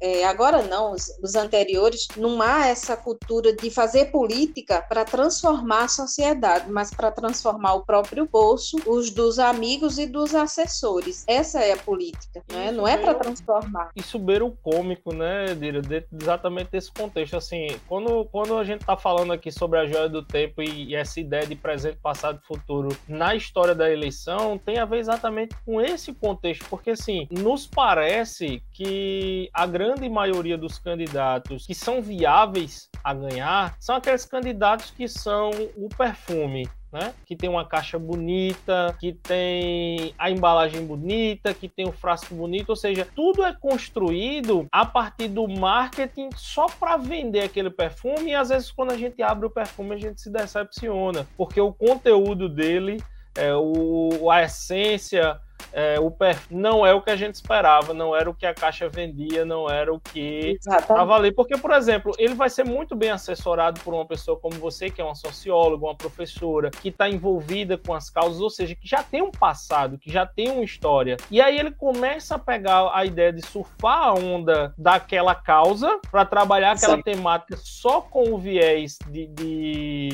é, 0.00 0.24
agora 0.24 0.62
não, 0.62 0.92
os, 0.92 1.08
os, 1.22 1.34
anteriores, 1.34 2.08
não 2.16 2.40
há 2.42 2.66
essa 2.66 2.96
cultura 2.96 3.54
de 3.54 3.70
fazer 3.70 4.06
política 4.06 4.82
para 4.82 5.04
transformar 5.04 5.84
a 5.84 5.88
sociedade, 5.88 6.70
mas 6.70 6.90
para 6.90 7.10
transformar 7.10 7.74
o 7.74 7.84
próprio 7.84 8.28
bolso, 8.30 8.76
os 8.86 9.10
dos 9.10 9.38
amigos 9.38 9.98
e 9.98 10.06
dos 10.06 10.34
assessores. 10.34 11.24
Essa 11.26 11.60
é 11.60 11.72
a 11.72 11.76
política, 11.76 12.42
né? 12.50 12.70
não 12.70 12.86
é 12.86 12.96
para 12.96 13.14
transformar. 13.14 13.90
Isso 13.96 14.18
beira 14.18 14.44
o 14.44 14.52
cômico, 14.62 15.14
né, 15.14 15.54
Dira? 15.54 15.82
exatamente 16.20 16.70
desse 16.70 16.90
contexto. 16.92 17.36
Assim, 17.36 17.66
quando, 17.88 18.24
quando 18.26 18.56
a 18.58 18.64
gente 18.64 18.82
está 18.82 18.96
falando 18.96 19.32
aqui 19.32 19.50
sobre 19.50 19.78
a 19.78 19.86
joia 19.86 20.08
do 20.08 20.22
tempo 20.22 20.62
e, 20.62 20.90
e 20.90 20.94
essa 20.94 21.20
ideia 21.20 21.46
de 21.46 21.54
presente, 21.54 21.98
passado 22.02 22.40
e 22.42 22.46
futuro 22.46 22.96
na 23.08 23.34
história 23.34 23.74
da 23.74 23.90
eleição, 23.90 24.58
tem 24.58 24.78
a 24.78 24.84
ver 24.84 24.98
exatamente 24.98 25.21
exatamente 25.22 25.54
com 25.64 25.80
esse 25.80 26.12
contexto, 26.12 26.64
porque 26.68 26.90
assim, 26.90 27.28
nos 27.30 27.66
parece 27.66 28.62
que 28.72 29.48
a 29.54 29.66
grande 29.66 30.08
maioria 30.08 30.58
dos 30.58 30.78
candidatos 30.78 31.66
que 31.66 31.74
são 31.74 32.02
viáveis 32.02 32.90
a 33.04 33.14
ganhar 33.14 33.76
são 33.78 33.96
aqueles 33.96 34.24
candidatos 34.24 34.90
que 34.90 35.06
são 35.06 35.50
o 35.76 35.88
perfume, 35.88 36.68
né? 36.92 37.14
Que 37.24 37.36
tem 37.36 37.48
uma 37.48 37.64
caixa 37.64 37.98
bonita, 37.98 38.94
que 39.00 39.12
tem 39.12 40.14
a 40.18 40.30
embalagem 40.30 40.84
bonita, 40.84 41.54
que 41.54 41.68
tem 41.68 41.88
o 41.88 41.92
frasco 41.92 42.34
bonito, 42.34 42.70
ou 42.70 42.76
seja, 42.76 43.06
tudo 43.14 43.44
é 43.44 43.52
construído 43.52 44.66
a 44.72 44.84
partir 44.84 45.28
do 45.28 45.46
marketing 45.48 46.30
só 46.36 46.66
para 46.66 46.96
vender 46.96 47.40
aquele 47.40 47.70
perfume 47.70 48.30
e 48.30 48.34
às 48.34 48.48
vezes 48.48 48.70
quando 48.70 48.92
a 48.92 48.96
gente 48.96 49.22
abre 49.22 49.46
o 49.46 49.50
perfume 49.50 49.94
a 49.94 49.98
gente 49.98 50.20
se 50.20 50.30
decepciona, 50.30 51.26
porque 51.36 51.60
o 51.60 51.72
conteúdo 51.72 52.48
dele 52.48 53.02
é, 53.34 53.54
o, 53.54 54.30
a 54.30 54.42
essência, 54.42 55.38
é, 55.72 55.98
o 55.98 56.12
não 56.50 56.84
é 56.84 56.92
o 56.92 57.00
que 57.00 57.10
a 57.10 57.16
gente 57.16 57.34
esperava, 57.34 57.94
não 57.94 58.14
era 58.14 58.28
o 58.28 58.34
que 58.34 58.46
a 58.46 58.54
caixa 58.54 58.88
vendia, 58.88 59.44
não 59.44 59.68
era 59.68 59.92
o 59.92 59.98
que 59.98 60.58
estava 60.60 61.14
ali. 61.14 61.32
Porque, 61.32 61.56
por 61.56 61.70
exemplo, 61.72 62.12
ele 62.18 62.34
vai 62.34 62.50
ser 62.50 62.64
muito 62.64 62.94
bem 62.94 63.10
assessorado 63.10 63.80
por 63.80 63.94
uma 63.94 64.06
pessoa 64.06 64.38
como 64.38 64.54
você, 64.56 64.90
que 64.90 65.00
é 65.00 65.04
uma 65.04 65.14
socióloga, 65.14 65.84
uma 65.84 65.94
professora, 65.94 66.70
que 66.70 66.88
está 66.88 67.08
envolvida 67.08 67.78
com 67.78 67.94
as 67.94 68.10
causas, 68.10 68.40
ou 68.40 68.50
seja, 68.50 68.74
que 68.74 68.86
já 68.86 69.02
tem 69.02 69.22
um 69.22 69.30
passado, 69.30 69.98
que 69.98 70.10
já 70.10 70.26
tem 70.26 70.50
uma 70.50 70.64
história. 70.64 71.16
E 71.30 71.40
aí 71.40 71.58
ele 71.58 71.70
começa 71.70 72.34
a 72.34 72.38
pegar 72.38 72.90
a 72.94 73.04
ideia 73.04 73.32
de 73.32 73.44
surfar 73.44 74.08
a 74.08 74.14
onda 74.14 74.74
daquela 74.76 75.34
causa 75.34 75.98
para 76.10 76.24
trabalhar 76.24 76.72
aquela 76.72 76.96
Sim. 76.96 77.02
temática 77.02 77.56
só 77.56 78.00
com 78.00 78.32
o 78.32 78.38
viés 78.38 78.98
de, 79.08 79.26
de 79.26 80.08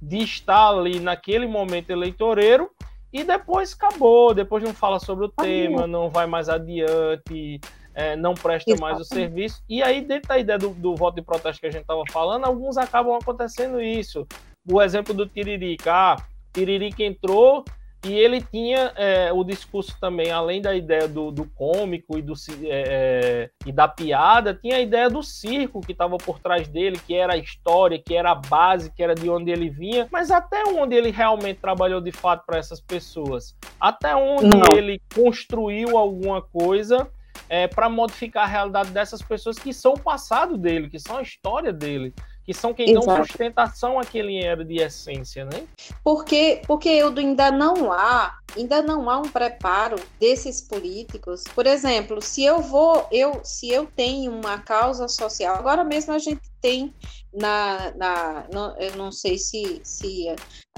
de 0.00 0.18
estar 0.18 0.68
ali 0.68 1.00
naquele 1.00 1.46
momento 1.46 1.90
eleitoreiro 1.90 2.70
e 3.12 3.24
depois 3.24 3.72
acabou, 3.72 4.34
depois 4.34 4.62
não 4.62 4.74
fala 4.74 4.98
sobre 4.98 5.24
o 5.24 5.28
tema, 5.28 5.86
não 5.86 6.10
vai 6.10 6.26
mais 6.26 6.48
adiante, 6.48 7.60
é, 7.94 8.14
não 8.14 8.34
presta 8.34 8.70
Exatamente. 8.70 8.80
mais 8.80 9.00
o 9.00 9.04
serviço. 9.04 9.62
E 9.68 9.82
aí, 9.82 10.02
dentro 10.02 10.28
da 10.28 10.38
ideia 10.38 10.58
do, 10.58 10.70
do 10.70 10.94
voto 10.94 11.14
de 11.14 11.22
protesto 11.22 11.60
que 11.60 11.66
a 11.66 11.70
gente 11.70 11.82
estava 11.82 12.02
falando, 12.12 12.44
alguns 12.44 12.76
acabam 12.76 13.14
acontecendo 13.14 13.80
isso. 13.80 14.26
O 14.70 14.82
exemplo 14.82 15.14
do 15.14 15.26
Tiririca, 15.26 15.92
ah, 15.92 16.16
Tiririca 16.52 17.02
entrou 17.02 17.64
E 18.06 18.12
ele 18.12 18.40
tinha 18.40 18.92
é, 18.94 19.32
o 19.32 19.42
discurso 19.42 19.98
também, 20.00 20.30
além 20.30 20.62
da 20.62 20.72
ideia 20.76 21.08
do, 21.08 21.32
do 21.32 21.44
cômico 21.44 22.16
e, 22.16 22.22
do, 22.22 22.34
é, 22.62 22.68
é, 22.68 23.50
e 23.66 23.72
da 23.72 23.88
piada, 23.88 24.54
tinha 24.54 24.76
a 24.76 24.80
ideia 24.80 25.10
do 25.10 25.24
circo 25.24 25.80
que 25.80 25.90
estava 25.90 26.16
por 26.16 26.38
trás 26.38 26.68
dele, 26.68 27.00
que 27.04 27.16
era 27.16 27.34
a 27.34 27.36
história, 27.36 28.00
que 28.00 28.14
era 28.14 28.30
a 28.30 28.34
base, 28.36 28.92
que 28.92 29.02
era 29.02 29.12
de 29.12 29.28
onde 29.28 29.50
ele 29.50 29.68
vinha, 29.68 30.06
mas 30.12 30.30
até 30.30 30.62
onde 30.68 30.94
ele 30.94 31.10
realmente 31.10 31.58
trabalhou 31.58 32.00
de 32.00 32.12
fato 32.12 32.46
para 32.46 32.58
essas 32.58 32.80
pessoas? 32.80 33.56
Até 33.80 34.14
onde 34.14 34.56
Não. 34.56 34.76
ele 34.76 35.02
construiu 35.12 35.98
alguma 35.98 36.40
coisa 36.40 37.10
é, 37.48 37.66
para 37.66 37.88
modificar 37.88 38.44
a 38.44 38.46
realidade 38.46 38.90
dessas 38.90 39.20
pessoas 39.20 39.58
que 39.58 39.72
são 39.72 39.94
o 39.94 40.00
passado 40.00 40.56
dele, 40.56 40.88
que 40.88 41.00
são 41.00 41.16
a 41.16 41.22
história 41.22 41.72
dele 41.72 42.14
que 42.46 42.54
são 42.54 42.72
quem 42.72 42.90
Exato. 42.90 43.06
dão 43.06 43.24
sustentação 43.24 43.98
àquele 43.98 44.42
era 44.42 44.64
de 44.64 44.76
essência, 44.76 45.44
né? 45.44 45.66
Porque, 46.04 46.62
porque 46.64 46.88
eu 46.88 47.08
ainda 47.08 47.50
não 47.50 47.92
há, 47.92 48.38
ainda 48.56 48.80
não 48.80 49.10
há 49.10 49.18
um 49.18 49.28
preparo 49.28 49.96
desses 50.20 50.62
políticos. 50.62 51.42
Por 51.52 51.66
exemplo, 51.66 52.22
se 52.22 52.44
eu 52.44 52.60
vou, 52.60 53.04
eu, 53.10 53.40
se 53.42 53.68
eu 53.70 53.86
tenho 53.86 54.30
uma 54.30 54.58
causa 54.58 55.08
social, 55.08 55.56
agora 55.56 55.82
mesmo 55.82 56.14
a 56.14 56.18
gente 56.18 56.40
tem 56.66 56.92
na, 57.32 57.92
na 57.96 58.46
não, 58.52 58.76
eu 58.76 58.96
não 58.96 59.12
sei 59.12 59.38
se, 59.38 59.80
se 59.84 60.26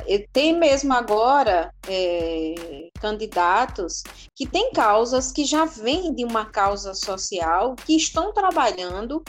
é, 0.07 0.26
tem 0.33 0.52
mesmo 0.52 0.92
agora 0.92 1.73
é, 1.88 2.90
candidatos 3.00 4.02
que 4.37 4.47
têm 4.47 4.71
causas 4.73 5.33
que 5.33 5.47
já 5.47 5.64
vêm 5.64 6.12
de 6.12 6.25
uma 6.25 6.45
causa 6.45 6.92
social, 6.92 7.75
que 7.87 7.97
estão 7.97 8.35
trabalhando 8.35 9.23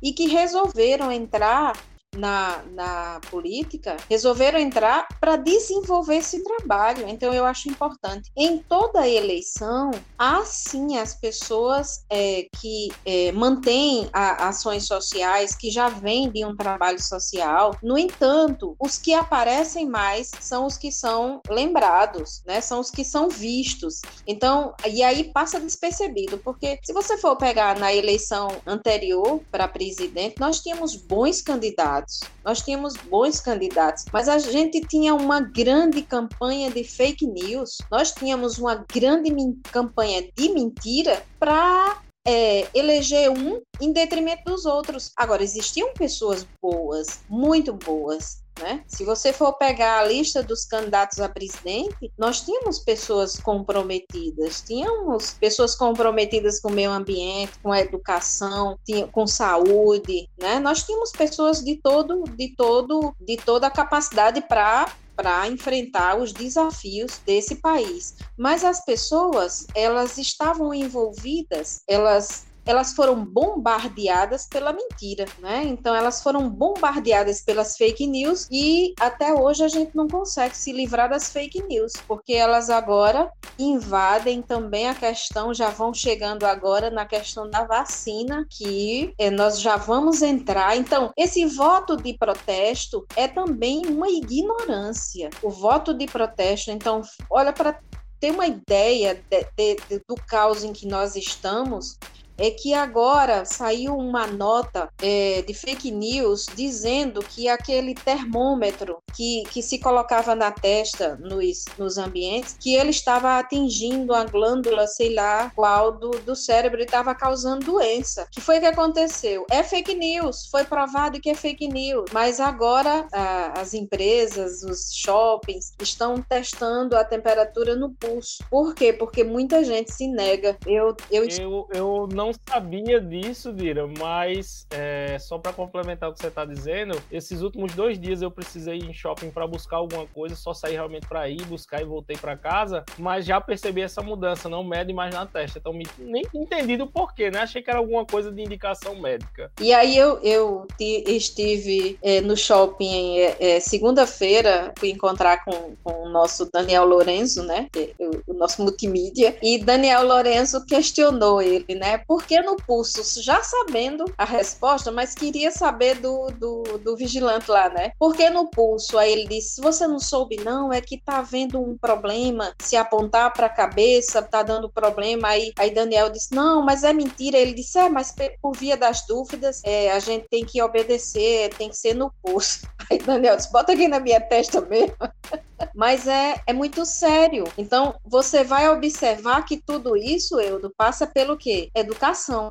e 0.00 0.12
que 0.12 0.28
resolveram 0.28 1.10
entrar 1.10 1.76
na, 2.16 2.62
na 2.72 3.20
política 3.30 3.96
resolveram 4.08 4.58
entrar 4.58 5.06
para 5.20 5.36
desenvolver 5.36 6.16
esse 6.16 6.42
trabalho. 6.42 7.08
Então, 7.08 7.32
eu 7.32 7.44
acho 7.44 7.68
importante. 7.68 8.30
Em 8.36 8.58
toda 8.58 9.08
eleição, 9.08 9.90
há 10.18 10.44
sim 10.44 10.98
as 10.98 11.14
pessoas 11.14 12.04
é, 12.10 12.46
que 12.60 12.88
é, 13.04 13.32
mantêm 13.32 14.08
a, 14.12 14.48
ações 14.48 14.86
sociais, 14.86 15.54
que 15.54 15.70
já 15.70 15.88
vêm 15.88 16.30
de 16.30 16.44
um 16.44 16.56
trabalho 16.56 17.00
social. 17.02 17.76
No 17.82 17.98
entanto, 17.98 18.76
os 18.78 18.98
que 18.98 19.12
aparecem 19.12 19.86
mais 19.88 20.30
são 20.40 20.66
os 20.66 20.76
que 20.76 20.90
são 20.90 21.40
lembrados, 21.48 22.42
né? 22.46 22.60
são 22.60 22.80
os 22.80 22.90
que 22.90 23.04
são 23.04 23.28
vistos. 23.28 24.00
Então, 24.26 24.74
e 24.86 25.02
aí 25.02 25.24
passa 25.24 25.60
despercebido, 25.60 26.38
porque 26.38 26.78
se 26.82 26.92
você 26.92 27.16
for 27.18 27.36
pegar 27.36 27.78
na 27.78 27.92
eleição 27.92 28.48
anterior 28.66 29.40
para 29.50 29.68
presidente, 29.68 30.36
nós 30.38 30.60
tínhamos 30.60 30.96
bons 30.96 31.40
candidatos 31.40 32.03
candidatos. 32.04 32.20
Nós 32.44 32.60
tínhamos 32.62 32.94
bons 33.08 33.40
candidatos, 33.40 34.04
mas 34.12 34.28
a 34.28 34.38
gente 34.38 34.80
tinha 34.82 35.14
uma 35.14 35.40
grande 35.40 36.02
campanha 36.02 36.70
de 36.70 36.84
fake 36.84 37.26
news. 37.26 37.78
Nós 37.90 38.12
tínhamos 38.12 38.58
uma 38.58 38.84
grande 38.92 39.30
campanha 39.70 40.28
de 40.36 40.48
mentira 40.50 41.22
para 41.38 42.02
é, 42.26 42.68
eleger 42.74 43.30
um 43.30 43.60
em 43.80 43.92
detrimento 43.92 44.44
dos 44.44 44.64
outros. 44.64 45.12
Agora, 45.16 45.42
existiam 45.42 45.92
pessoas 45.94 46.46
boas, 46.62 47.20
muito 47.28 47.72
boas, 47.72 48.43
né? 48.60 48.82
Se 48.86 49.04
você 49.04 49.32
for 49.32 49.54
pegar 49.54 49.98
a 49.98 50.04
lista 50.04 50.42
dos 50.42 50.64
candidatos 50.64 51.20
a 51.20 51.28
presidente, 51.28 52.12
nós 52.16 52.42
tínhamos 52.42 52.78
pessoas 52.78 53.38
comprometidas, 53.38 54.62
tínhamos 54.62 55.34
pessoas 55.34 55.74
comprometidas 55.74 56.60
com 56.60 56.68
o 56.68 56.72
meio 56.72 56.90
ambiente, 56.90 57.58
com 57.62 57.72
a 57.72 57.80
educação, 57.80 58.78
com 59.12 59.26
saúde, 59.26 60.28
né? 60.38 60.58
Nós 60.60 60.84
tínhamos 60.84 61.10
pessoas 61.10 61.62
de 61.62 61.76
todo, 61.76 62.24
de 62.36 62.54
todo, 62.56 63.14
de 63.20 63.36
toda 63.36 63.66
a 63.66 63.70
capacidade 63.70 64.40
para 64.42 64.86
para 65.16 65.46
enfrentar 65.48 66.18
os 66.18 66.32
desafios 66.32 67.20
desse 67.24 67.56
país. 67.56 68.16
Mas 68.36 68.64
as 68.64 68.84
pessoas, 68.84 69.66
elas 69.74 70.18
estavam 70.18 70.74
envolvidas, 70.74 71.82
elas 71.88 72.46
elas 72.64 72.92
foram 72.92 73.24
bombardeadas 73.24 74.46
pela 74.46 74.72
mentira, 74.72 75.26
né? 75.38 75.64
Então 75.64 75.94
elas 75.94 76.22
foram 76.22 76.48
bombardeadas 76.48 77.42
pelas 77.42 77.76
fake 77.76 78.06
news 78.06 78.48
e 78.50 78.94
até 78.98 79.32
hoje 79.32 79.64
a 79.64 79.68
gente 79.68 79.94
não 79.94 80.08
consegue 80.08 80.56
se 80.56 80.72
livrar 80.72 81.08
das 81.08 81.32
fake 81.32 81.62
news, 81.64 81.92
porque 82.06 82.32
elas 82.32 82.70
agora 82.70 83.30
invadem 83.58 84.42
também 84.42 84.88
a 84.88 84.94
questão, 84.94 85.52
já 85.54 85.70
vão 85.70 85.92
chegando 85.92 86.44
agora 86.44 86.90
na 86.90 87.04
questão 87.04 87.48
da 87.48 87.64
vacina, 87.64 88.46
que 88.48 89.14
é, 89.18 89.30
nós 89.30 89.60
já 89.60 89.76
vamos 89.76 90.22
entrar. 90.22 90.76
Então, 90.76 91.12
esse 91.16 91.44
voto 91.46 91.96
de 91.96 92.14
protesto 92.14 93.06
é 93.16 93.28
também 93.28 93.82
uma 93.86 94.08
ignorância. 94.08 95.30
O 95.42 95.50
voto 95.50 95.94
de 95.94 96.06
protesto, 96.06 96.70
então, 96.70 97.02
olha 97.30 97.52
para 97.52 97.78
ter 98.20 98.30
uma 98.30 98.46
ideia 98.46 99.22
de, 99.30 99.46
de, 99.56 99.76
de, 99.88 100.04
do 100.08 100.14
caos 100.14 100.64
em 100.64 100.72
que 100.72 100.86
nós 100.86 101.14
estamos, 101.14 101.98
é 102.36 102.50
que 102.50 102.74
agora 102.74 103.44
saiu 103.44 103.96
uma 103.96 104.26
nota 104.26 104.88
é, 105.00 105.42
de 105.42 105.54
fake 105.54 105.90
news 105.90 106.46
dizendo 106.54 107.20
que 107.20 107.48
aquele 107.48 107.94
termômetro 107.94 108.98
que, 109.14 109.44
que 109.50 109.62
se 109.62 109.78
colocava 109.78 110.34
na 110.34 110.50
testa 110.50 111.16
nos, 111.16 111.64
nos 111.78 111.98
ambientes, 111.98 112.56
que 112.58 112.74
ele 112.74 112.90
estava 112.90 113.38
atingindo 113.38 114.14
a 114.14 114.24
glândula, 114.24 114.86
sei 114.86 115.14
lá, 115.14 115.50
qual 115.54 115.92
do, 115.92 116.10
do 116.10 116.34
cérebro 116.34 116.80
e 116.80 116.84
estava 116.84 117.14
causando 117.14 117.66
doença. 117.66 118.26
que 118.30 118.40
foi 118.40 118.60
que 118.60 118.66
aconteceu? 118.66 119.46
É 119.50 119.62
fake 119.62 119.94
news, 119.94 120.48
foi 120.50 120.64
provado 120.64 121.20
que 121.20 121.30
é 121.30 121.34
fake 121.34 121.68
news, 121.68 122.10
mas 122.12 122.40
agora 122.40 123.06
a, 123.12 123.60
as 123.60 123.74
empresas, 123.74 124.62
os 124.62 124.92
shoppings 124.92 125.72
estão 125.80 126.20
testando 126.22 126.96
a 126.96 127.04
temperatura 127.04 127.76
no 127.76 127.90
pulso. 127.90 128.44
Por 128.50 128.74
quê? 128.74 128.92
Porque 128.92 129.22
muita 129.22 129.62
gente 129.64 129.92
se 129.92 130.06
nega. 130.08 130.56
Eu, 130.66 130.96
eu... 131.10 131.26
eu, 131.28 131.68
eu 131.72 132.08
não 132.12 132.23
não 132.24 132.32
sabia 132.48 133.00
disso, 133.00 133.52
Dira, 133.52 133.86
mas 133.98 134.66
é, 134.70 135.18
só 135.18 135.38
para 135.38 135.52
complementar 135.52 136.08
o 136.08 136.14
que 136.14 136.20
você 136.20 136.28
está 136.28 136.44
dizendo, 136.44 137.00
esses 137.12 137.42
últimos 137.42 137.74
dois 137.74 137.98
dias 137.98 138.22
eu 138.22 138.30
precisei 138.30 138.78
ir 138.78 138.84
em 138.84 138.94
shopping 138.94 139.30
para 139.30 139.46
buscar 139.46 139.76
alguma 139.76 140.06
coisa, 140.06 140.34
só 140.34 140.54
saí 140.54 140.72
realmente 140.72 141.06
para 141.06 141.28
ir 141.28 141.44
buscar 141.44 141.82
e 141.82 141.84
voltei 141.84 142.16
para 142.16 142.36
casa, 142.36 142.82
mas 142.98 143.26
já 143.26 143.40
percebi 143.40 143.82
essa 143.82 144.02
mudança, 144.02 144.48
não 144.48 144.64
mede 144.64 144.92
mais 144.92 145.14
na 145.14 145.26
testa. 145.26 145.58
Então, 145.58 145.72
me, 145.72 145.86
nem 145.98 146.22
entendi 146.34 146.76
do 146.76 146.86
porquê, 146.86 147.30
né? 147.30 147.40
Achei 147.40 147.62
que 147.62 147.68
era 147.68 147.78
alguma 147.78 148.06
coisa 148.06 148.32
de 148.32 148.42
indicação 148.42 148.98
médica. 149.00 149.50
E 149.60 149.74
aí 149.74 149.96
eu, 149.96 150.18
eu 150.20 150.66
estive 150.78 151.98
é, 152.02 152.20
no 152.22 152.36
shopping 152.36 153.18
é, 153.18 153.56
é, 153.56 153.60
segunda-feira, 153.60 154.72
fui 154.78 154.90
encontrar 154.90 155.44
com, 155.44 155.74
com 155.82 156.04
o 156.04 156.08
nosso 156.08 156.48
Daniel 156.50 156.86
Lorenzo, 156.86 157.42
né? 157.42 157.68
É, 157.76 157.90
o, 157.98 158.32
o 158.32 158.34
nosso 158.34 158.62
multimídia, 158.62 159.36
e 159.42 159.58
Daniel 159.58 160.06
Lorenzo 160.06 160.64
questionou 160.64 161.42
ele, 161.42 161.74
né? 161.74 161.98
Porque 162.14 162.40
no 162.40 162.54
pulso, 162.54 163.20
já 163.20 163.42
sabendo 163.42 164.04
a 164.16 164.24
resposta, 164.24 164.92
mas 164.92 165.16
queria 165.16 165.50
saber 165.50 165.96
do, 165.96 166.28
do, 166.38 166.62
do 166.78 166.96
vigilante 166.96 167.50
lá, 167.50 167.68
né? 167.68 167.90
Porque 167.98 168.30
no 168.30 168.46
pulso, 168.46 168.96
aí 168.96 169.10
ele 169.10 169.26
disse: 169.26 169.56
se 169.56 169.60
você 169.60 169.84
não 169.84 169.98
soube, 169.98 170.36
não, 170.36 170.72
é 170.72 170.80
que 170.80 170.96
tá 170.96 171.18
havendo 171.18 171.60
um 171.60 171.76
problema, 171.76 172.54
se 172.62 172.76
apontar 172.76 173.32
para 173.32 173.46
a 173.46 173.50
cabeça, 173.50 174.22
tá 174.22 174.44
dando 174.44 174.70
problema. 174.70 175.26
Aí, 175.26 175.52
aí 175.58 175.74
Daniel 175.74 176.08
disse: 176.08 176.32
não, 176.32 176.64
mas 176.64 176.84
é 176.84 176.92
mentira. 176.92 177.36
Ele 177.36 177.52
disse: 177.52 177.80
é, 177.80 177.88
mas 177.88 178.14
por 178.40 178.56
via 178.56 178.76
das 178.76 179.04
dúvidas, 179.08 179.60
é, 179.64 179.90
a 179.90 179.98
gente 179.98 180.28
tem 180.28 180.44
que 180.44 180.62
obedecer, 180.62 181.52
tem 181.56 181.68
que 181.68 181.76
ser 181.76 181.94
no 181.94 182.14
pulso. 182.22 182.60
Aí 182.88 182.98
Daniel 182.98 183.34
disse: 183.34 183.50
bota 183.50 183.72
aqui 183.72 183.88
na 183.88 183.98
minha 183.98 184.20
testa 184.20 184.60
mesmo. 184.60 184.94
mas 185.74 186.06
é, 186.06 186.40
é 186.46 186.52
muito 186.52 186.84
sério. 186.84 187.44
Então, 187.56 187.94
você 188.04 188.44
vai 188.44 188.68
observar 188.68 189.44
que 189.44 189.60
tudo 189.60 189.96
isso, 189.96 190.40
Eudo, 190.40 190.72
passa 190.76 191.06
pelo 191.06 191.36
quê? 191.36 191.70
Educação, 191.74 192.03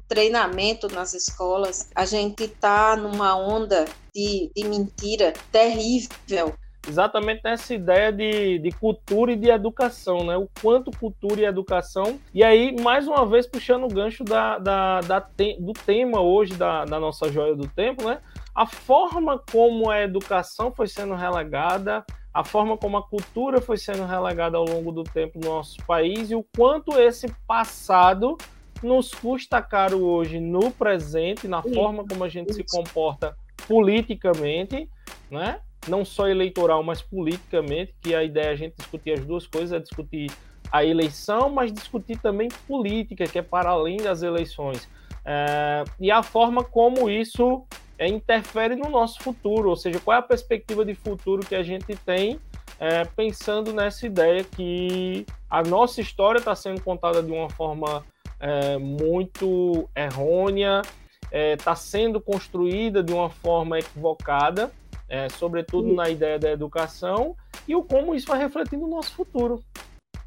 treinamento 0.07 0.87
nas 0.87 1.13
escolas. 1.13 1.89
A 1.95 2.05
gente 2.05 2.43
está 2.43 2.95
numa 2.95 3.35
onda 3.35 3.85
de, 4.13 4.51
de 4.55 4.67
mentira 4.67 5.33
terrível 5.51 6.55
exatamente 6.87 7.41
nessa 7.43 7.73
ideia 7.73 8.11
de, 8.11 8.59
de 8.59 8.71
cultura 8.71 9.31
e 9.31 9.35
de 9.35 9.49
educação, 9.49 10.23
né? 10.23 10.37
O 10.37 10.49
quanto 10.61 10.91
cultura 10.91 11.41
e 11.41 11.45
educação. 11.45 12.19
E 12.33 12.43
aí, 12.43 12.75
mais 12.81 13.07
uma 13.07 13.25
vez, 13.25 13.47
puxando 13.47 13.85
o 13.85 13.93
gancho 13.93 14.23
da, 14.23 14.57
da, 14.57 15.01
da 15.01 15.21
te, 15.21 15.57
do 15.59 15.73
tema 15.73 16.21
hoje 16.21 16.53
da, 16.55 16.85
da 16.85 16.99
nossa 16.99 17.31
joia 17.31 17.55
do 17.55 17.67
tempo, 17.67 18.03
né? 18.03 18.19
A 18.53 18.65
forma 18.65 19.41
como 19.51 19.89
a 19.89 20.01
educação 20.01 20.71
foi 20.71 20.87
sendo 20.87 21.15
relegada, 21.15 22.05
a 22.33 22.43
forma 22.43 22.77
como 22.77 22.97
a 22.97 23.07
cultura 23.07 23.61
foi 23.61 23.77
sendo 23.77 24.05
relegada 24.05 24.57
ao 24.57 24.65
longo 24.65 24.91
do 24.91 25.03
tempo 25.03 25.39
no 25.39 25.49
nosso 25.49 25.77
país 25.87 26.29
e 26.29 26.35
o 26.35 26.45
quanto 26.55 26.99
esse 26.99 27.27
passado 27.47 28.37
nos 28.85 29.11
custa 29.11 29.61
caro 29.61 30.03
hoje 30.03 30.39
no 30.39 30.71
presente, 30.71 31.47
na 31.47 31.61
forma 31.61 32.05
como 32.05 32.23
a 32.23 32.29
gente 32.29 32.53
se 32.53 32.63
comporta 32.63 33.35
politicamente, 33.67 34.89
né? 35.31 35.59
não 35.87 36.05
só 36.05 36.27
eleitoral, 36.27 36.83
mas 36.83 37.01
politicamente, 37.01 37.93
que 38.01 38.15
a 38.15 38.23
ideia 38.23 38.47
é 38.47 38.51
a 38.51 38.55
gente 38.55 38.75
discutir 38.77 39.13
as 39.13 39.25
duas 39.25 39.45
coisas, 39.47 39.71
é 39.73 39.79
discutir 39.79 40.31
a 40.71 40.83
eleição, 40.83 41.49
mas 41.49 41.71
discutir 41.71 42.17
também 42.17 42.49
política, 42.67 43.25
que 43.25 43.37
é 43.37 43.41
para 43.41 43.69
além 43.69 43.97
das 43.97 44.23
eleições. 44.23 44.87
É, 45.25 45.83
e 45.99 46.11
a 46.11 46.23
forma 46.23 46.63
como 46.63 47.09
isso 47.09 47.65
é, 47.97 48.07
interfere 48.07 48.75
no 48.75 48.89
nosso 48.89 49.21
futuro, 49.21 49.69
ou 49.69 49.75
seja, 49.75 49.99
qual 49.99 50.15
é 50.15 50.19
a 50.19 50.23
perspectiva 50.23 50.83
de 50.83 50.95
futuro 50.95 51.45
que 51.45 51.55
a 51.55 51.63
gente 51.63 51.95
tem 51.97 52.39
é, 52.79 53.05
pensando 53.05 53.71
nessa 53.71 54.05
ideia 54.05 54.43
que 54.43 55.25
a 55.49 55.61
nossa 55.61 56.01
história 56.01 56.39
está 56.39 56.55
sendo 56.55 56.81
contada 56.81 57.21
de 57.21 57.31
uma 57.31 57.49
forma 57.49 58.03
é, 58.43 58.77
muito 58.77 59.89
errônea, 59.95 60.82
está 61.21 61.27
é, 61.32 61.56
tá 61.56 61.75
sendo 61.75 62.19
construída 62.19 63.01
de 63.01 63.13
uma 63.13 63.29
forma 63.29 63.79
equivocada, 63.79 64.69
é, 65.08 65.29
sobretudo 65.29 65.93
na 65.93 66.10
ideia 66.10 66.38
da 66.38 66.51
educação, 66.51 67.38
e 67.65 67.73
o 67.73 67.82
como 67.82 68.13
isso 68.13 68.27
vai 68.27 68.38
refletir 68.38 68.77
no 68.77 68.89
nosso 68.89 69.13
futuro. 69.13 69.63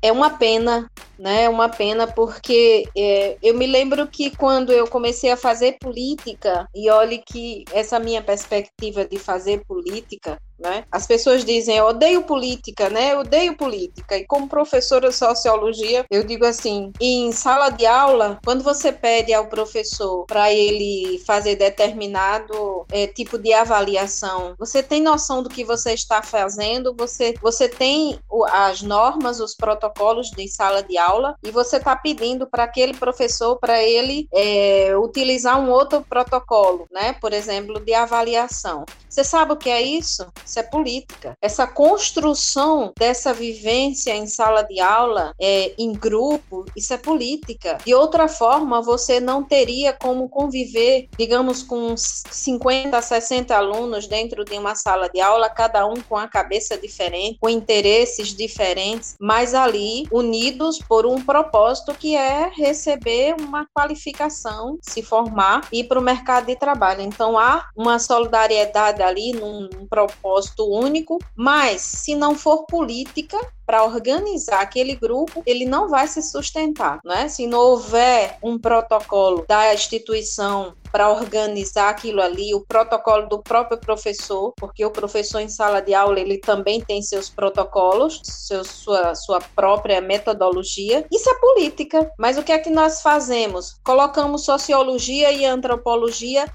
É 0.01 0.11
uma 0.11 0.31
pena, 0.31 0.91
né? 1.19 1.45
É 1.45 1.49
uma 1.49 1.69
pena 1.69 2.07
porque 2.07 2.89
é, 2.97 3.37
eu 3.43 3.55
me 3.55 3.67
lembro 3.67 4.07
que 4.07 4.35
quando 4.35 4.73
eu 4.73 4.87
comecei 4.87 5.31
a 5.31 5.37
fazer 5.37 5.77
política, 5.79 6.67
e 6.75 6.89
olhe 6.91 7.19
que 7.19 7.65
essa 7.73 7.99
minha 7.99 8.23
perspectiva 8.23 9.05
de 9.05 9.19
fazer 9.19 9.63
política 9.67 10.39
né? 10.59 10.85
As 10.91 11.07
pessoas 11.07 11.45
dizem, 11.45 11.77
eu 11.77 11.87
odeio 11.87 12.23
política, 12.23 12.89
né? 12.89 13.13
Eu 13.13 13.21
odeio 13.21 13.57
política. 13.57 14.17
E 14.17 14.27
como 14.27 14.49
professora 14.49 15.09
de 15.09 15.15
sociologia, 15.15 16.05
eu 16.11 16.25
digo 16.25 16.45
assim, 16.45 16.93
em 17.01 17.33
sala 17.33 17.71
de 17.71 17.87
aula, 17.87 18.39
quando 18.45 18.63
você 18.63 18.93
pede 18.93 19.33
ao 19.33 19.47
professor 19.47 20.25
para 20.27 20.53
ele 20.53 21.23
fazer 21.27 21.57
determinado 21.57 22.87
é, 22.91 23.07
tipo 23.07 23.39
de 23.39 23.53
avaliação, 23.53 24.55
você 24.59 24.83
tem 24.83 25.03
noção 25.03 25.43
do 25.43 25.49
que 25.49 25.65
você 25.65 25.93
está 25.93 26.23
fazendo, 26.23 26.95
você, 26.97 27.35
você 27.43 27.69
tem 27.69 28.19
as 28.51 28.83
normas, 28.83 29.41
os 29.41 29.55
protocolos 29.55 30.31
de 30.31 30.49
sala 30.49 30.83
de 30.83 30.97
aula, 30.97 31.37
e 31.43 31.51
você 31.51 31.77
está 31.77 31.95
pedindo 31.97 32.47
para 32.47 32.65
aquele 32.65 32.95
professor, 32.95 33.57
para 33.57 33.83
ele 33.83 34.29
é, 34.33 34.97
utilizar 34.97 35.61
um 35.61 35.71
outro 35.71 36.03
protocolo, 36.03 36.87
né? 36.91 37.13
Por 37.15 37.33
exemplo, 37.33 37.81
de 37.81 37.95
avaliação. 37.95 38.85
Você 39.09 39.25
sabe 39.25 39.53
o 39.53 39.57
que 39.57 39.71
é 39.71 39.81
isso? 39.81 40.27
Isso 40.47 40.61
é 40.61 40.63
política. 40.63 41.37
Essa 41.43 41.67
construção 41.67 42.93
dessa 42.97 43.35
vivência 43.35 44.15
em 44.15 44.27
sala 44.27 44.63
de 44.63 44.79
aula, 44.81 45.35
é, 45.41 45.75
em 45.77 45.93
grupo, 45.93 46.65
isso 46.77 46.95
é 46.95 46.97
política. 46.97 47.79
De 47.85 47.93
outra 47.93 48.29
forma, 48.29 48.81
você 48.81 49.19
não 49.19 49.43
teria 49.43 49.93
como 49.93 50.29
conviver, 50.29 51.09
digamos, 51.19 51.63
com 51.63 51.95
50, 51.97 53.03
60 53.03 53.57
alunos 53.57 54.07
dentro 54.07 54.45
de 54.45 54.57
uma 54.57 54.77
sala 54.77 55.09
de 55.09 55.21
aula, 55.21 55.51
cada 55.51 55.85
um 55.87 55.95
com 56.09 56.17
a 56.17 56.29
cabeça 56.29 56.79
diferente, 56.79 57.39
com 57.41 57.49
interesses 57.49 58.29
diferentes, 58.29 59.17
mas 59.21 59.53
ali 59.53 60.07
unidos 60.13 60.79
por 60.89 61.07
um 61.07 61.21
propósito 61.21 61.93
que 61.93 62.15
é 62.15 62.49
receber 62.55 63.35
uma 63.41 63.67
qualificação, 63.75 64.79
se 64.81 65.03
formar 65.03 65.67
e 65.73 65.81
ir 65.81 65.85
para 65.85 65.99
o 65.99 66.03
mercado 66.03 66.47
de 66.47 66.57
trabalho. 66.57 67.01
Então 67.01 67.37
há 67.37 67.69
uma 67.75 67.99
solidariedade 67.99 69.03
ali 69.03 69.33
num, 69.33 69.69
num 69.73 69.87
propósito 69.87 70.36
propósito 70.37 70.67
único, 70.67 71.19
mas 71.35 71.81
se 71.81 72.15
não 72.15 72.35
for 72.35 72.67
política, 72.67 73.39
para 73.67 73.85
organizar 73.85 74.61
aquele 74.61 74.95
grupo, 74.95 75.43
ele 75.45 75.67
não 75.67 75.89
vai 75.89 76.07
se 76.07 76.23
sustentar, 76.23 77.01
né? 77.05 77.29
Se 77.29 77.47
não 77.47 77.59
houver 77.59 78.39
um 78.43 78.59
protocolo 78.59 79.45
da 79.47 79.75
instituição 79.75 80.75
para 80.97 81.11
organizar 81.11 81.91
aquilo 81.91 82.23
ali, 82.23 82.55
o 82.55 82.65
protocolo 82.65 83.29
do 83.29 83.43
próprio 83.43 83.79
professor, 83.79 84.55
porque 84.57 84.85
o 84.85 84.91
professor 84.91 85.41
em 85.41 85.49
sala 85.49 85.81
de 85.81 85.93
aula 85.93 86.19
ele 86.19 86.39
também 86.39 86.81
tem 86.81 87.03
seus 87.03 87.29
protocolos, 87.29 88.23
seu, 88.25 88.65
sua, 88.65 89.15
sua 89.15 89.41
própria 89.55 90.01
metodologia. 90.01 91.05
Isso 91.13 91.29
é 91.29 91.35
política. 91.35 92.11
Mas 92.19 92.39
o 92.39 92.43
que 92.43 92.53
é 92.53 92.59
que 92.59 92.71
nós 92.71 93.03
fazemos? 93.03 93.77
Colocamos 93.85 94.45
sociologia 94.45 95.33
e 95.33 95.45
antropologia 95.45 96.47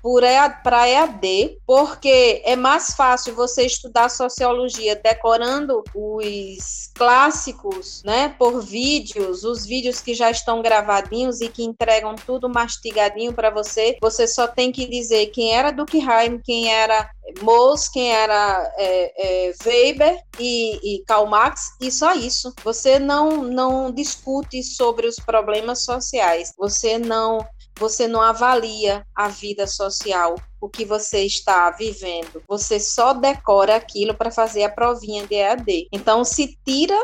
para 0.63 0.89
EAD, 0.89 1.59
porque 1.67 2.41
é 2.43 2.55
mais 2.55 2.95
fácil 2.95 3.35
você 3.35 3.65
estudar 3.65 4.09
sociologia 4.09 4.95
decorando 4.95 5.83
os 5.93 6.89
clássicos, 7.01 8.03
né, 8.03 8.35
por 8.37 8.61
vídeos, 8.61 9.43
os 9.43 9.65
vídeos 9.65 9.99
que 9.99 10.13
já 10.13 10.29
estão 10.29 10.61
gravadinhos 10.61 11.41
e 11.41 11.49
que 11.49 11.63
entregam 11.63 12.13
tudo 12.15 12.47
mastigadinho 12.47 13.33
para 13.33 13.49
você. 13.49 13.97
Você 13.99 14.27
só 14.27 14.47
tem 14.47 14.71
que 14.71 14.85
dizer 14.85 15.31
quem 15.31 15.51
era 15.51 15.71
Durkheim, 15.71 16.39
quem 16.43 16.71
era 16.71 17.09
Moos, 17.41 17.89
quem 17.89 18.11
era 18.13 18.71
é, 18.77 19.47
é, 19.47 19.53
Weber 19.65 20.15
e, 20.39 20.97
e 20.97 21.03
Karl 21.07 21.25
Marx, 21.25 21.71
e 21.81 21.89
só 21.89 22.13
isso. 22.13 22.53
Você 22.63 22.99
não, 22.99 23.41
não 23.41 23.91
discute 23.91 24.61
sobre 24.61 25.07
os 25.07 25.15
problemas 25.15 25.83
sociais, 25.83 26.53
você 26.55 26.99
não 26.99 27.43
você 27.77 28.07
não 28.07 28.21
avalia 28.21 29.05
a 29.15 29.27
vida 29.27 29.65
social, 29.65 30.35
o 30.59 30.69
que 30.69 30.85
você 30.85 31.25
está 31.25 31.69
vivendo. 31.71 32.43
Você 32.47 32.79
só 32.79 33.13
decora 33.13 33.75
aquilo 33.75 34.13
para 34.13 34.31
fazer 34.31 34.63
a 34.63 34.69
provinha 34.69 35.25
de 35.25 35.35
EAD. 35.35 35.87
Então, 35.91 36.23
se 36.23 36.57
tira 36.65 36.97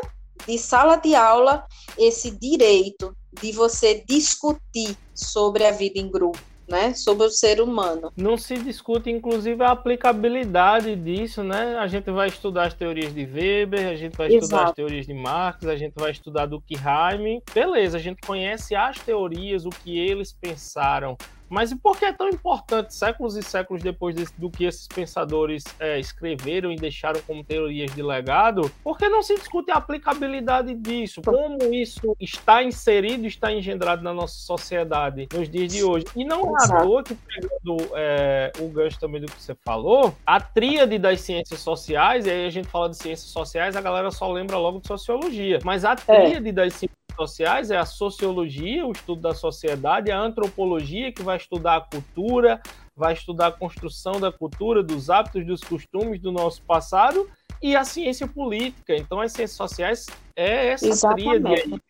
de 0.45 0.57
sala 0.57 0.95
de 0.95 1.15
aula 1.15 1.65
esse 1.97 2.31
direito 2.31 3.15
de 3.41 3.51
você 3.51 4.03
discutir 4.07 4.97
sobre 5.13 5.65
a 5.65 5.71
vida 5.71 5.99
em 5.99 6.09
grupo 6.09 6.56
né, 6.67 6.93
sobre 6.93 7.25
o 7.25 7.29
ser 7.29 7.61
humano. 7.61 8.11
Não 8.15 8.37
se 8.37 8.57
discute, 8.57 9.09
inclusive, 9.09 9.63
a 9.63 9.71
aplicabilidade 9.71 10.95
disso, 10.95 11.43
né? 11.43 11.77
A 11.77 11.87
gente 11.87 12.11
vai 12.11 12.27
estudar 12.27 12.67
as 12.67 12.73
teorias 12.73 13.13
de 13.13 13.25
Weber, 13.25 13.87
a 13.87 13.95
gente 13.95 14.17
vai 14.17 14.27
Exato. 14.27 14.43
estudar 14.43 14.63
as 14.65 14.73
teorias 14.73 15.05
de 15.05 15.13
Marx, 15.13 15.65
a 15.65 15.75
gente 15.75 15.93
vai 15.95 16.11
estudar 16.11 16.45
Durkheim. 16.45 17.41
Beleza, 17.53 17.97
a 17.97 18.01
gente 18.01 18.19
conhece 18.25 18.75
as 18.75 18.99
teorias, 18.99 19.65
o 19.65 19.69
que 19.69 19.97
eles 19.97 20.33
pensaram, 20.33 21.17
mas 21.49 21.71
e 21.71 21.75
por 21.75 21.97
que 21.97 22.05
é 22.05 22.13
tão 22.13 22.29
importante, 22.29 22.93
séculos 22.93 23.35
e 23.35 23.43
séculos 23.43 23.81
depois 23.81 24.15
do 24.37 24.49
que 24.49 24.65
esses 24.65 24.87
pensadores 24.87 25.63
é, 25.79 25.99
escreveram 25.99 26.71
e 26.71 26.75
deixaram 26.75 27.21
como 27.25 27.43
teorias 27.43 27.93
de 27.93 28.01
legado? 28.01 28.71
Por 28.83 28.97
que 28.97 29.07
não 29.07 29.21
se 29.21 29.35
discute 29.35 29.71
a 29.71 29.75
aplicabilidade 29.75 30.73
disso? 30.73 31.21
Como 31.23 31.73
isso 31.73 32.15
está 32.19 32.63
inserido, 32.63 33.25
está 33.25 33.51
engendrado 33.51 34.03
na 34.03 34.13
nossa 34.13 34.35
sociedade 34.35 35.27
nos 35.33 35.49
dias 35.49 35.71
de 35.71 35.83
hoje? 35.83 36.05
E 36.15 36.25
não 36.25 36.55
é 36.57 36.63
à 36.63 36.81
toa 36.81 37.03
que, 37.03 37.15
pegando 37.15 37.77
é, 37.95 38.51
o 38.59 38.67
gancho 38.69 38.99
também 38.99 39.21
do 39.21 39.31
que 39.31 39.41
você 39.41 39.55
falou, 39.63 40.13
a 40.25 40.39
tríade 40.39 40.97
das 40.97 41.21
ciências 41.21 41.59
sociais, 41.59 42.25
e 42.25 42.29
aí 42.29 42.45
a 42.45 42.49
gente 42.49 42.67
fala 42.67 42.89
de 42.89 42.97
ciências 42.97 43.29
sociais, 43.29 43.75
a 43.75 43.81
galera 43.81 44.11
só 44.11 44.31
lembra 44.31 44.57
logo 44.57 44.79
de 44.79 44.87
sociologia, 44.87 45.59
mas 45.63 45.85
a 45.85 45.91
é. 45.91 45.95
tríade 45.95 46.49
é. 46.49 46.51
das 46.51 46.73
ciências 46.73 47.06
sociais 47.17 47.71
é 47.71 47.77
a 47.77 47.85
sociologia, 47.85 48.85
o 48.85 48.91
estudo 48.91 49.21
da 49.21 49.33
sociedade, 49.33 50.11
a 50.11 50.19
antropologia, 50.19 51.11
que 51.11 51.23
vai 51.23 51.37
estudar 51.37 51.77
a 51.77 51.81
cultura, 51.81 52.61
vai 52.95 53.13
estudar 53.13 53.47
a 53.47 53.51
construção 53.51 54.19
da 54.19 54.31
cultura, 54.31 54.83
dos 54.83 55.09
hábitos, 55.09 55.45
dos 55.45 55.61
costumes 55.61 56.21
do 56.21 56.31
nosso 56.31 56.61
passado, 56.61 57.29
e 57.61 57.75
a 57.75 57.83
ciência 57.83 58.27
política. 58.27 58.95
Então, 58.95 59.19
as 59.19 59.31
ciências 59.31 59.57
sociais 59.57 60.05
é 60.35 60.67
essa 60.67 60.87
Exatamente. 60.87 61.41
tríade 61.41 61.73
aí, 61.73 61.81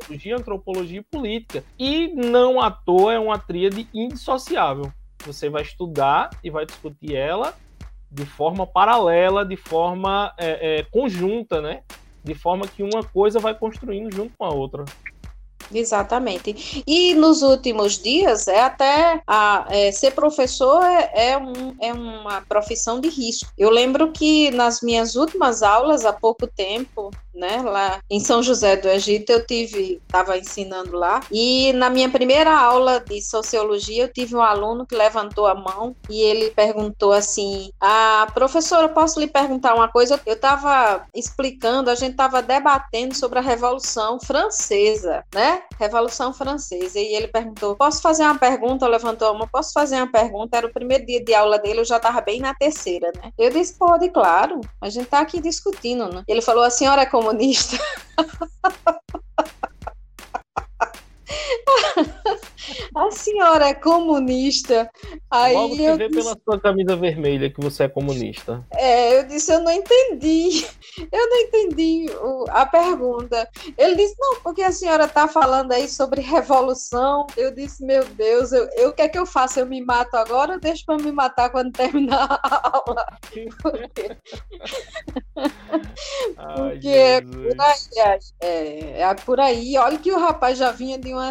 sociologia, 0.00 0.36
antropologia 0.36 1.00
e 1.00 1.02
política. 1.02 1.64
E 1.78 2.08
não 2.14 2.60
à 2.60 2.70
toa 2.70 3.14
é 3.14 3.18
uma 3.18 3.38
tríade 3.38 3.88
indissociável. 3.92 4.92
Você 5.24 5.50
vai 5.50 5.62
estudar 5.62 6.30
e 6.44 6.50
vai 6.50 6.64
discutir 6.64 7.14
ela 7.14 7.54
de 8.10 8.24
forma 8.24 8.66
paralela, 8.66 9.44
de 9.44 9.56
forma 9.56 10.32
é, 10.38 10.78
é, 10.78 10.82
conjunta, 10.84 11.60
né? 11.60 11.82
De 12.26 12.34
forma 12.34 12.66
que 12.66 12.82
uma 12.82 13.04
coisa 13.04 13.38
vai 13.38 13.54
construindo 13.54 14.12
junto 14.12 14.34
com 14.36 14.44
a 14.44 14.52
outra. 14.52 14.84
Exatamente. 15.72 16.82
E 16.86 17.14
nos 17.14 17.42
últimos 17.42 17.98
dias, 17.98 18.48
é 18.48 18.60
até 18.60 19.20
a, 19.26 19.66
é, 19.68 19.90
ser 19.92 20.12
professor 20.12 20.82
é, 20.84 21.30
é, 21.30 21.38
um, 21.38 21.74
é 21.80 21.92
uma 21.92 22.40
profissão 22.42 23.00
de 23.00 23.08
risco. 23.08 23.50
Eu 23.56 23.70
lembro 23.70 24.12
que 24.12 24.50
nas 24.52 24.80
minhas 24.80 25.16
últimas 25.16 25.62
aulas, 25.62 26.04
há 26.04 26.12
pouco 26.12 26.46
tempo, 26.46 27.10
né, 27.36 27.62
lá 27.62 28.00
em 28.10 28.18
São 28.18 28.42
José 28.42 28.76
do 28.76 28.88
Egito, 28.88 29.30
eu 29.30 29.46
tive, 29.46 30.00
estava 30.06 30.38
ensinando 30.38 30.96
lá, 30.96 31.20
e 31.30 31.72
na 31.74 31.90
minha 31.90 32.08
primeira 32.08 32.56
aula 32.58 32.98
de 32.98 33.20
sociologia, 33.20 34.04
eu 34.04 34.12
tive 34.12 34.34
um 34.34 34.40
aluno 34.40 34.86
que 34.86 34.94
levantou 34.94 35.46
a 35.46 35.54
mão 35.54 35.94
e 36.08 36.20
ele 36.22 36.50
perguntou 36.50 37.12
assim: 37.12 37.70
"A 37.80 38.26
professora, 38.32 38.88
posso 38.88 39.20
lhe 39.20 39.26
perguntar 39.26 39.74
uma 39.74 39.88
coisa? 39.88 40.18
Eu 40.24 40.34
estava 40.34 41.06
explicando, 41.14 41.90
a 41.90 41.94
gente 41.94 42.12
estava 42.12 42.40
debatendo 42.40 43.14
sobre 43.14 43.38
a 43.38 43.42
Revolução 43.42 44.18
Francesa, 44.18 45.22
né? 45.34 45.55
Revolução 45.78 46.32
Francesa. 46.32 46.98
E 46.98 47.14
ele 47.14 47.28
perguntou: 47.28 47.76
"Posso 47.76 48.02
fazer 48.02 48.24
uma 48.24 48.38
pergunta?" 48.38 48.88
Levantou 48.88 49.28
a 49.28 49.34
mão: 49.34 49.48
"Posso 49.48 49.72
fazer 49.72 49.96
uma 49.96 50.10
pergunta?" 50.10 50.56
Era 50.56 50.66
o 50.66 50.72
primeiro 50.72 51.06
dia 51.06 51.22
de 51.22 51.34
aula 51.34 51.58
dele, 51.58 51.80
eu 51.80 51.84
já 51.84 51.96
estava 51.96 52.20
bem 52.20 52.40
na 52.40 52.54
terceira, 52.54 53.12
né? 53.22 53.30
Eu 53.38 53.50
disse: 53.50 53.74
"Pode, 53.78 54.10
claro. 54.10 54.60
A 54.80 54.88
gente 54.88 55.04
está 55.04 55.20
aqui 55.20 55.40
discutindo, 55.40 56.12
né?" 56.12 56.22
Ele 56.28 56.42
falou: 56.42 56.64
"A 56.64 56.70
senhora 56.70 57.02
é 57.02 57.06
comunista. 57.06 57.76
A 62.94 63.10
senhora 63.10 63.68
é 63.68 63.74
comunista. 63.74 64.90
Aí 65.30 65.54
Logo 65.54 65.76
eu 65.76 65.96
vê 65.96 66.08
disse... 66.08 66.20
pela 66.20 66.36
sua 66.44 66.60
camisa 66.60 66.96
vermelha 66.96 67.50
que 67.50 67.60
você 67.60 67.84
é 67.84 67.88
comunista. 67.88 68.64
É, 68.72 69.18
eu 69.18 69.26
disse, 69.26 69.52
eu 69.52 69.60
não 69.60 69.72
entendi. 69.72 70.66
Eu 71.12 71.28
não 71.28 71.36
entendi 71.36 72.06
o, 72.22 72.44
a 72.48 72.64
pergunta. 72.64 73.48
Ele 73.76 73.96
disse, 73.96 74.14
não, 74.18 74.40
porque 74.40 74.62
a 74.62 74.72
senhora 74.72 75.04
está 75.04 75.28
falando 75.28 75.72
aí 75.72 75.88
sobre 75.88 76.20
revolução. 76.20 77.26
Eu 77.36 77.54
disse, 77.54 77.84
meu 77.84 78.04
Deus, 78.04 78.52
eu, 78.52 78.68
eu, 78.76 78.88
o 78.90 78.92
que 78.92 79.02
é 79.02 79.08
que 79.08 79.18
eu 79.18 79.26
faço? 79.26 79.60
Eu 79.60 79.66
me 79.66 79.84
mato 79.84 80.14
agora 80.14 80.54
ou 80.54 80.60
deixo 80.60 80.84
para 80.86 80.96
me 80.96 81.12
matar 81.12 81.50
quando 81.50 81.72
terminar 81.72 82.40
a 82.42 82.70
aula? 82.78 83.06
Porque, 83.62 84.16
porque 86.46 86.88
é 86.88 87.20
por 87.20 87.60
aí, 87.60 88.18
é, 88.40 89.00
é 89.02 89.14
por 89.14 89.40
aí. 89.40 89.76
Olha 89.76 89.98
que 89.98 90.12
o 90.12 90.18
rapaz 90.18 90.56
já 90.56 90.70
vinha 90.70 90.98
de 90.98 91.12
uma 91.12 91.30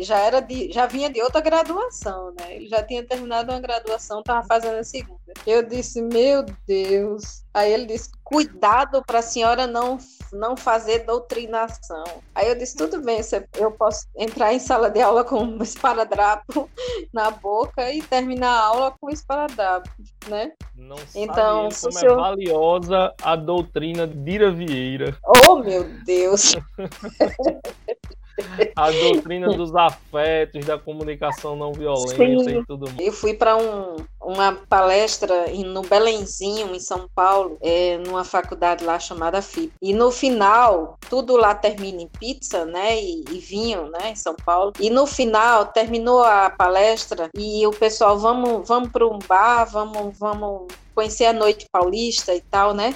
já 0.00 0.18
era 0.18 0.40
de, 0.40 0.57
já 0.72 0.86
vinha 0.86 1.10
de 1.10 1.22
outra 1.22 1.40
graduação, 1.40 2.34
né? 2.38 2.56
Ele 2.56 2.68
já 2.68 2.82
tinha 2.82 3.02
terminado 3.02 3.52
uma 3.52 3.60
graduação, 3.60 4.20
estava 4.20 4.46
fazendo 4.46 4.76
a 4.76 4.84
segunda. 4.84 5.18
Eu 5.46 5.62
disse, 5.62 6.02
meu 6.02 6.44
Deus. 6.66 7.44
Aí 7.54 7.72
ele 7.72 7.86
disse, 7.86 8.10
cuidado 8.24 9.02
para 9.04 9.18
a 9.18 9.22
senhora 9.22 9.66
não, 9.66 9.98
não 10.32 10.56
fazer 10.56 11.00
doutrinação. 11.00 12.04
Aí 12.34 12.48
eu 12.48 12.54
disse, 12.54 12.76
tudo 12.76 13.00
bem, 13.00 13.20
eu 13.58 13.72
posso 13.72 14.06
entrar 14.16 14.52
em 14.52 14.58
sala 14.58 14.90
de 14.90 15.00
aula 15.00 15.24
com 15.24 15.42
um 15.42 15.62
esparadrapo 15.62 16.70
na 17.12 17.30
boca 17.30 17.92
e 17.92 18.02
terminar 18.02 18.50
a 18.50 18.64
aula 18.66 18.94
com 18.98 19.08
um 19.08 19.10
esparadrapo, 19.10 19.90
né? 20.28 20.52
Não 20.76 20.96
então, 21.14 21.70
sabe 21.70 21.94
como 21.94 21.98
é 21.98 22.00
senhor... 22.00 22.12
é 22.12 22.22
valiosa 22.22 23.14
a 23.22 23.36
doutrina 23.36 24.06
de 24.06 24.30
Ira 24.30 24.52
Vieira. 24.52 25.16
Oh, 25.46 25.56
meu 25.56 25.84
Deus! 26.04 26.54
a 28.76 28.90
doutrina 28.90 29.48
dos 29.48 29.74
afetos, 29.74 30.64
da 30.64 30.78
comunicação 30.78 31.56
não 31.56 31.72
violenta 31.72 32.44
Sim. 32.44 32.60
e 32.60 32.66
tudo 32.66 32.86
mais. 32.86 32.98
Eu 32.98 33.12
fui 33.12 33.34
para 33.34 33.56
um, 33.56 33.96
uma 34.20 34.52
palestra 34.68 35.46
no 35.64 35.82
Belenzinho, 35.82 36.74
em 36.74 36.80
São 36.80 37.08
Paulo, 37.14 37.58
é, 37.60 37.98
numa 37.98 38.24
faculdade 38.24 38.84
lá 38.84 38.98
chamada 38.98 39.42
FIP. 39.42 39.72
E 39.82 39.92
no 39.92 40.10
final, 40.10 40.98
tudo 41.08 41.36
lá 41.36 41.54
termina 41.54 42.02
em 42.02 42.08
pizza, 42.08 42.64
né? 42.64 43.00
E, 43.00 43.24
e 43.30 43.38
vinho, 43.38 43.90
né? 43.90 44.10
Em 44.10 44.16
São 44.16 44.34
Paulo. 44.34 44.72
E 44.80 44.90
no 44.90 45.06
final, 45.06 45.66
terminou 45.66 46.22
a 46.22 46.50
palestra 46.50 47.30
e 47.36 47.66
o 47.66 47.70
pessoal, 47.70 48.18
vamos, 48.18 48.66
vamos 48.66 48.90
para 48.90 49.06
um 49.06 49.18
bar, 49.18 49.64
vamos, 49.64 50.16
vamos 50.18 50.68
conhecer 50.94 51.26
a 51.26 51.32
noite 51.32 51.66
paulista 51.70 52.34
e 52.34 52.40
tal, 52.40 52.74
né? 52.74 52.94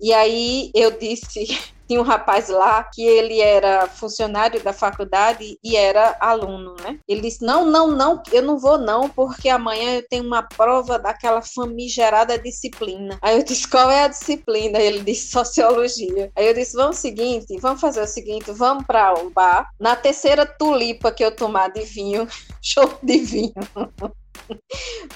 E 0.00 0.12
aí 0.12 0.70
eu 0.74 0.90
disse 0.90 1.58
tinha 1.92 2.00
um 2.00 2.04
rapaz 2.04 2.48
lá 2.48 2.82
que 2.84 3.02
ele 3.02 3.40
era 3.40 3.86
funcionário 3.86 4.62
da 4.62 4.72
faculdade 4.72 5.58
e 5.62 5.76
era 5.76 6.16
aluno, 6.20 6.74
né? 6.82 6.98
Ele 7.06 7.20
disse: 7.20 7.44
Não, 7.44 7.66
não, 7.66 7.90
não, 7.90 8.22
eu 8.32 8.40
não 8.40 8.58
vou 8.58 8.78
não, 8.78 9.10
porque 9.10 9.50
amanhã 9.50 9.96
eu 9.96 10.08
tenho 10.08 10.24
uma 10.24 10.42
prova 10.42 10.98
daquela 10.98 11.42
famigerada 11.42 12.38
disciplina. 12.38 13.18
Aí 13.20 13.36
eu 13.36 13.44
disse: 13.44 13.68
Qual 13.68 13.90
é 13.90 14.04
a 14.04 14.08
disciplina? 14.08 14.78
Ele 14.78 15.00
disse: 15.00 15.30
Sociologia. 15.30 16.32
Aí 16.34 16.48
eu 16.48 16.54
disse: 16.54 16.74
Vamos 16.74 16.96
seguinte, 16.96 17.58
vamos 17.60 17.80
fazer 17.80 18.00
o 18.00 18.06
seguinte, 18.06 18.50
vamos 18.52 18.86
para 18.86 19.12
o 19.12 19.28
bar. 19.28 19.68
Na 19.78 19.94
terceira 19.94 20.46
tulipa 20.46 21.12
que 21.12 21.22
eu 21.22 21.34
tomar 21.34 21.68
de 21.68 21.82
vinho, 21.82 22.26
show 22.62 22.90
de 23.02 23.18
vinho. 23.18 23.52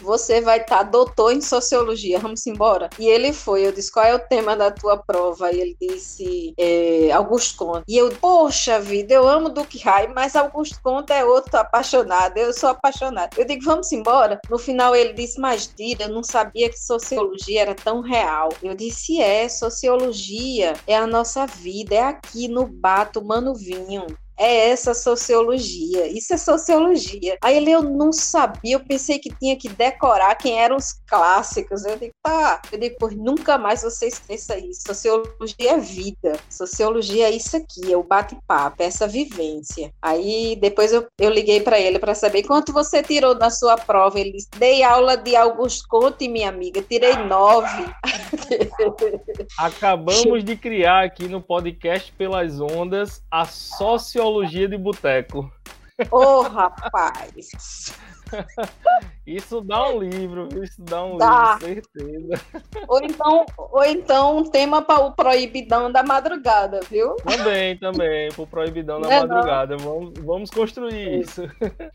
Você 0.00 0.40
vai 0.40 0.60
estar 0.60 0.78
tá 0.78 0.82
doutor 0.82 1.32
em 1.32 1.40
sociologia, 1.40 2.18
vamos 2.18 2.46
embora. 2.46 2.90
E 2.98 3.06
ele 3.06 3.32
foi, 3.32 3.66
eu 3.66 3.72
disse, 3.72 3.90
qual 3.90 4.04
é 4.04 4.14
o 4.14 4.18
tema 4.18 4.56
da 4.56 4.70
tua 4.70 4.96
prova? 4.96 5.52
E 5.52 5.60
ele 5.60 5.76
disse, 5.80 6.54
é, 6.58 7.10
Augusto 7.12 7.56
Conte. 7.56 7.84
E 7.88 7.96
eu, 7.96 8.10
poxa 8.20 8.80
vida, 8.80 9.14
eu 9.14 9.28
amo 9.28 9.48
Duque 9.48 9.78
Rai, 9.78 10.08
mas 10.08 10.36
Augusto 10.36 10.80
Conte 10.82 11.12
é 11.12 11.24
outro 11.24 11.56
apaixonado, 11.58 12.36
eu 12.36 12.52
sou 12.52 12.70
apaixonado. 12.70 13.38
Eu 13.38 13.46
digo, 13.46 13.64
vamos 13.64 13.90
embora. 13.92 14.40
No 14.50 14.58
final 14.58 14.94
ele 14.94 15.12
disse, 15.12 15.40
mas 15.40 15.72
Dira, 15.76 16.04
eu 16.04 16.10
não 16.10 16.22
sabia 16.22 16.68
que 16.68 16.78
sociologia 16.78 17.62
era 17.62 17.74
tão 17.74 18.00
real. 18.00 18.50
Eu 18.62 18.74
disse, 18.74 19.20
é, 19.20 19.48
sociologia 19.48 20.74
é 20.86 20.96
a 20.96 21.06
nossa 21.06 21.46
vida, 21.46 21.94
é 21.94 22.02
aqui 22.02 22.48
no 22.48 22.66
bar 22.66 23.10
tomando 23.10 23.54
vinho 23.54 24.06
é 24.38 24.70
essa 24.70 24.94
sociologia. 24.94 26.06
Isso 26.06 26.34
é 26.34 26.36
sociologia. 26.36 27.38
Aí 27.42 27.56
ele, 27.56 27.70
eu 27.70 27.82
não 27.82 28.12
sabia, 28.12 28.74
eu 28.74 28.84
pensei 28.84 29.18
que 29.18 29.34
tinha 29.34 29.56
que 29.56 29.68
decorar 29.68 30.34
quem 30.34 30.60
eram 30.60 30.76
os 30.76 30.92
clássicos. 31.06 31.84
Eu 31.84 31.96
digo, 31.96 32.12
tá. 32.22 32.60
Eu 32.70 32.78
digo, 32.78 32.96
pois 32.98 33.16
nunca 33.16 33.56
mais 33.56 33.82
você 33.82 34.08
esqueça 34.08 34.58
isso. 34.58 34.82
Sociologia 34.86 35.72
é 35.72 35.78
vida. 35.78 36.38
Sociologia 36.50 37.28
é 37.28 37.30
isso 37.30 37.56
aqui, 37.56 37.92
é 37.92 37.96
o 37.96 38.02
bate-papo, 38.02 38.82
é 38.82 38.86
essa 38.86 39.08
vivência. 39.08 39.90
Aí 40.02 40.56
depois 40.60 40.92
eu, 40.92 41.06
eu 41.18 41.30
liguei 41.30 41.60
para 41.60 41.80
ele 41.80 41.98
para 41.98 42.14
saber 42.14 42.42
quanto 42.42 42.72
você 42.72 43.02
tirou 43.02 43.34
na 43.34 43.50
sua 43.50 43.76
prova. 43.76 44.20
Ele 44.20 44.32
disse, 44.32 44.48
dei 44.58 44.82
aula 44.82 45.16
de 45.16 45.34
Augusto 45.34 45.86
Conte, 45.88 46.28
minha 46.28 46.48
amiga, 46.48 46.82
tirei 46.82 47.16
nove. 47.16 47.86
Acabamos 49.58 50.44
de 50.44 50.56
criar 50.56 51.04
aqui 51.04 51.26
no 51.28 51.40
podcast 51.40 52.12
Pelas 52.12 52.60
Ondas 52.60 53.22
a 53.30 53.44
sociologia 53.46 54.25
Teologia 54.26 54.66
de 54.66 54.76
Boteco. 54.76 55.52
Ô, 56.10 56.18
oh, 56.18 56.42
rapaz! 56.42 57.94
Isso 59.24 59.60
dá 59.60 59.88
um 59.88 60.00
livro, 60.00 60.48
isso 60.62 60.82
dá 60.82 61.04
um 61.04 61.16
dá. 61.16 61.58
livro, 61.62 61.84
certeza. 61.94 62.44
Ou 62.88 63.00
então, 63.02 63.46
ou 63.56 63.84
então 63.84 64.38
um 64.38 64.44
tema 64.44 64.82
para 64.82 65.00
o 65.00 65.12
proibidão 65.12 65.90
da 65.90 66.02
madrugada, 66.02 66.80
viu? 66.90 67.14
Também, 67.16 67.76
também, 67.76 68.30
para 68.32 68.42
o 68.42 68.46
proibidão 68.46 69.00
da 69.00 69.12
é 69.12 69.20
madrugada. 69.20 69.76
Vamos, 69.76 70.12
vamos 70.18 70.50
construir 70.50 71.20
isso. 71.20 71.42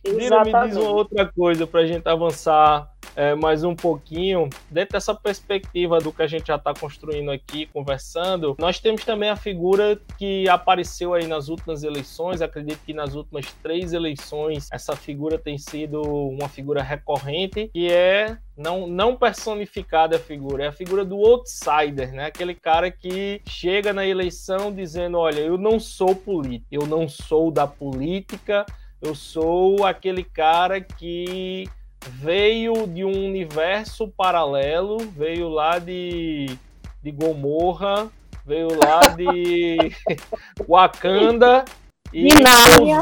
Mira, 0.07 0.43
me 0.43 0.67
diz 0.67 0.77
uma 0.77 0.89
outra 0.89 1.29
coisa 1.31 1.67
para 1.67 1.81
a 1.81 1.85
gente 1.85 2.07
avançar 2.07 2.89
é, 3.15 3.35
mais 3.35 3.63
um 3.63 3.75
pouquinho, 3.75 4.49
dentro 4.69 4.93
dessa 4.93 5.13
perspectiva 5.13 5.99
do 5.99 6.11
que 6.11 6.21
a 6.21 6.27
gente 6.27 6.47
já 6.47 6.55
está 6.55 6.73
construindo 6.73 7.31
aqui, 7.31 7.65
conversando, 7.67 8.55
nós 8.59 8.79
temos 8.79 9.03
também 9.03 9.29
a 9.29 9.35
figura 9.35 9.99
que 10.17 10.47
apareceu 10.47 11.13
aí 11.13 11.27
nas 11.27 11.49
últimas 11.49 11.83
eleições, 11.83 12.41
acredito 12.41 12.79
que 12.85 12.93
nas 12.93 13.13
últimas 13.13 13.45
três 13.61 13.93
eleições 13.93 14.69
essa 14.71 14.95
figura 14.95 15.37
tem 15.37 15.57
sido 15.57 16.01
uma 16.01 16.47
figura 16.47 16.81
recorrente, 16.81 17.69
que 17.73 17.91
é 17.91 18.37
não, 18.55 18.87
não 18.87 19.15
personificada 19.15 20.17
a 20.17 20.19
figura, 20.19 20.65
é 20.65 20.67
a 20.67 20.71
figura 20.71 21.03
do 21.03 21.15
outsider, 21.17 22.13
né? 22.13 22.25
Aquele 22.25 22.53
cara 22.53 22.91
que 22.91 23.41
chega 23.47 23.91
na 23.91 24.05
eleição 24.05 24.73
dizendo, 24.73 25.17
olha, 25.17 25.39
eu 25.39 25.57
não 25.57 25.79
sou 25.79 26.15
político, 26.15 26.67
eu 26.71 26.85
não 26.85 27.09
sou 27.09 27.51
da 27.51 27.65
política, 27.65 28.65
eu 29.01 29.15
sou 29.15 29.83
aquele 29.85 30.23
cara 30.23 30.79
que 30.79 31.67
veio 32.07 32.87
de 32.87 33.03
um 33.03 33.25
universo 33.25 34.07
paralelo, 34.07 34.97
veio 34.97 35.49
lá 35.49 35.79
de, 35.79 36.47
de 37.01 37.11
Gomorra, 37.11 38.09
veio 38.45 38.69
lá 38.69 39.07
de 39.09 39.77
Wakanda 40.67 41.63
e 42.13 42.27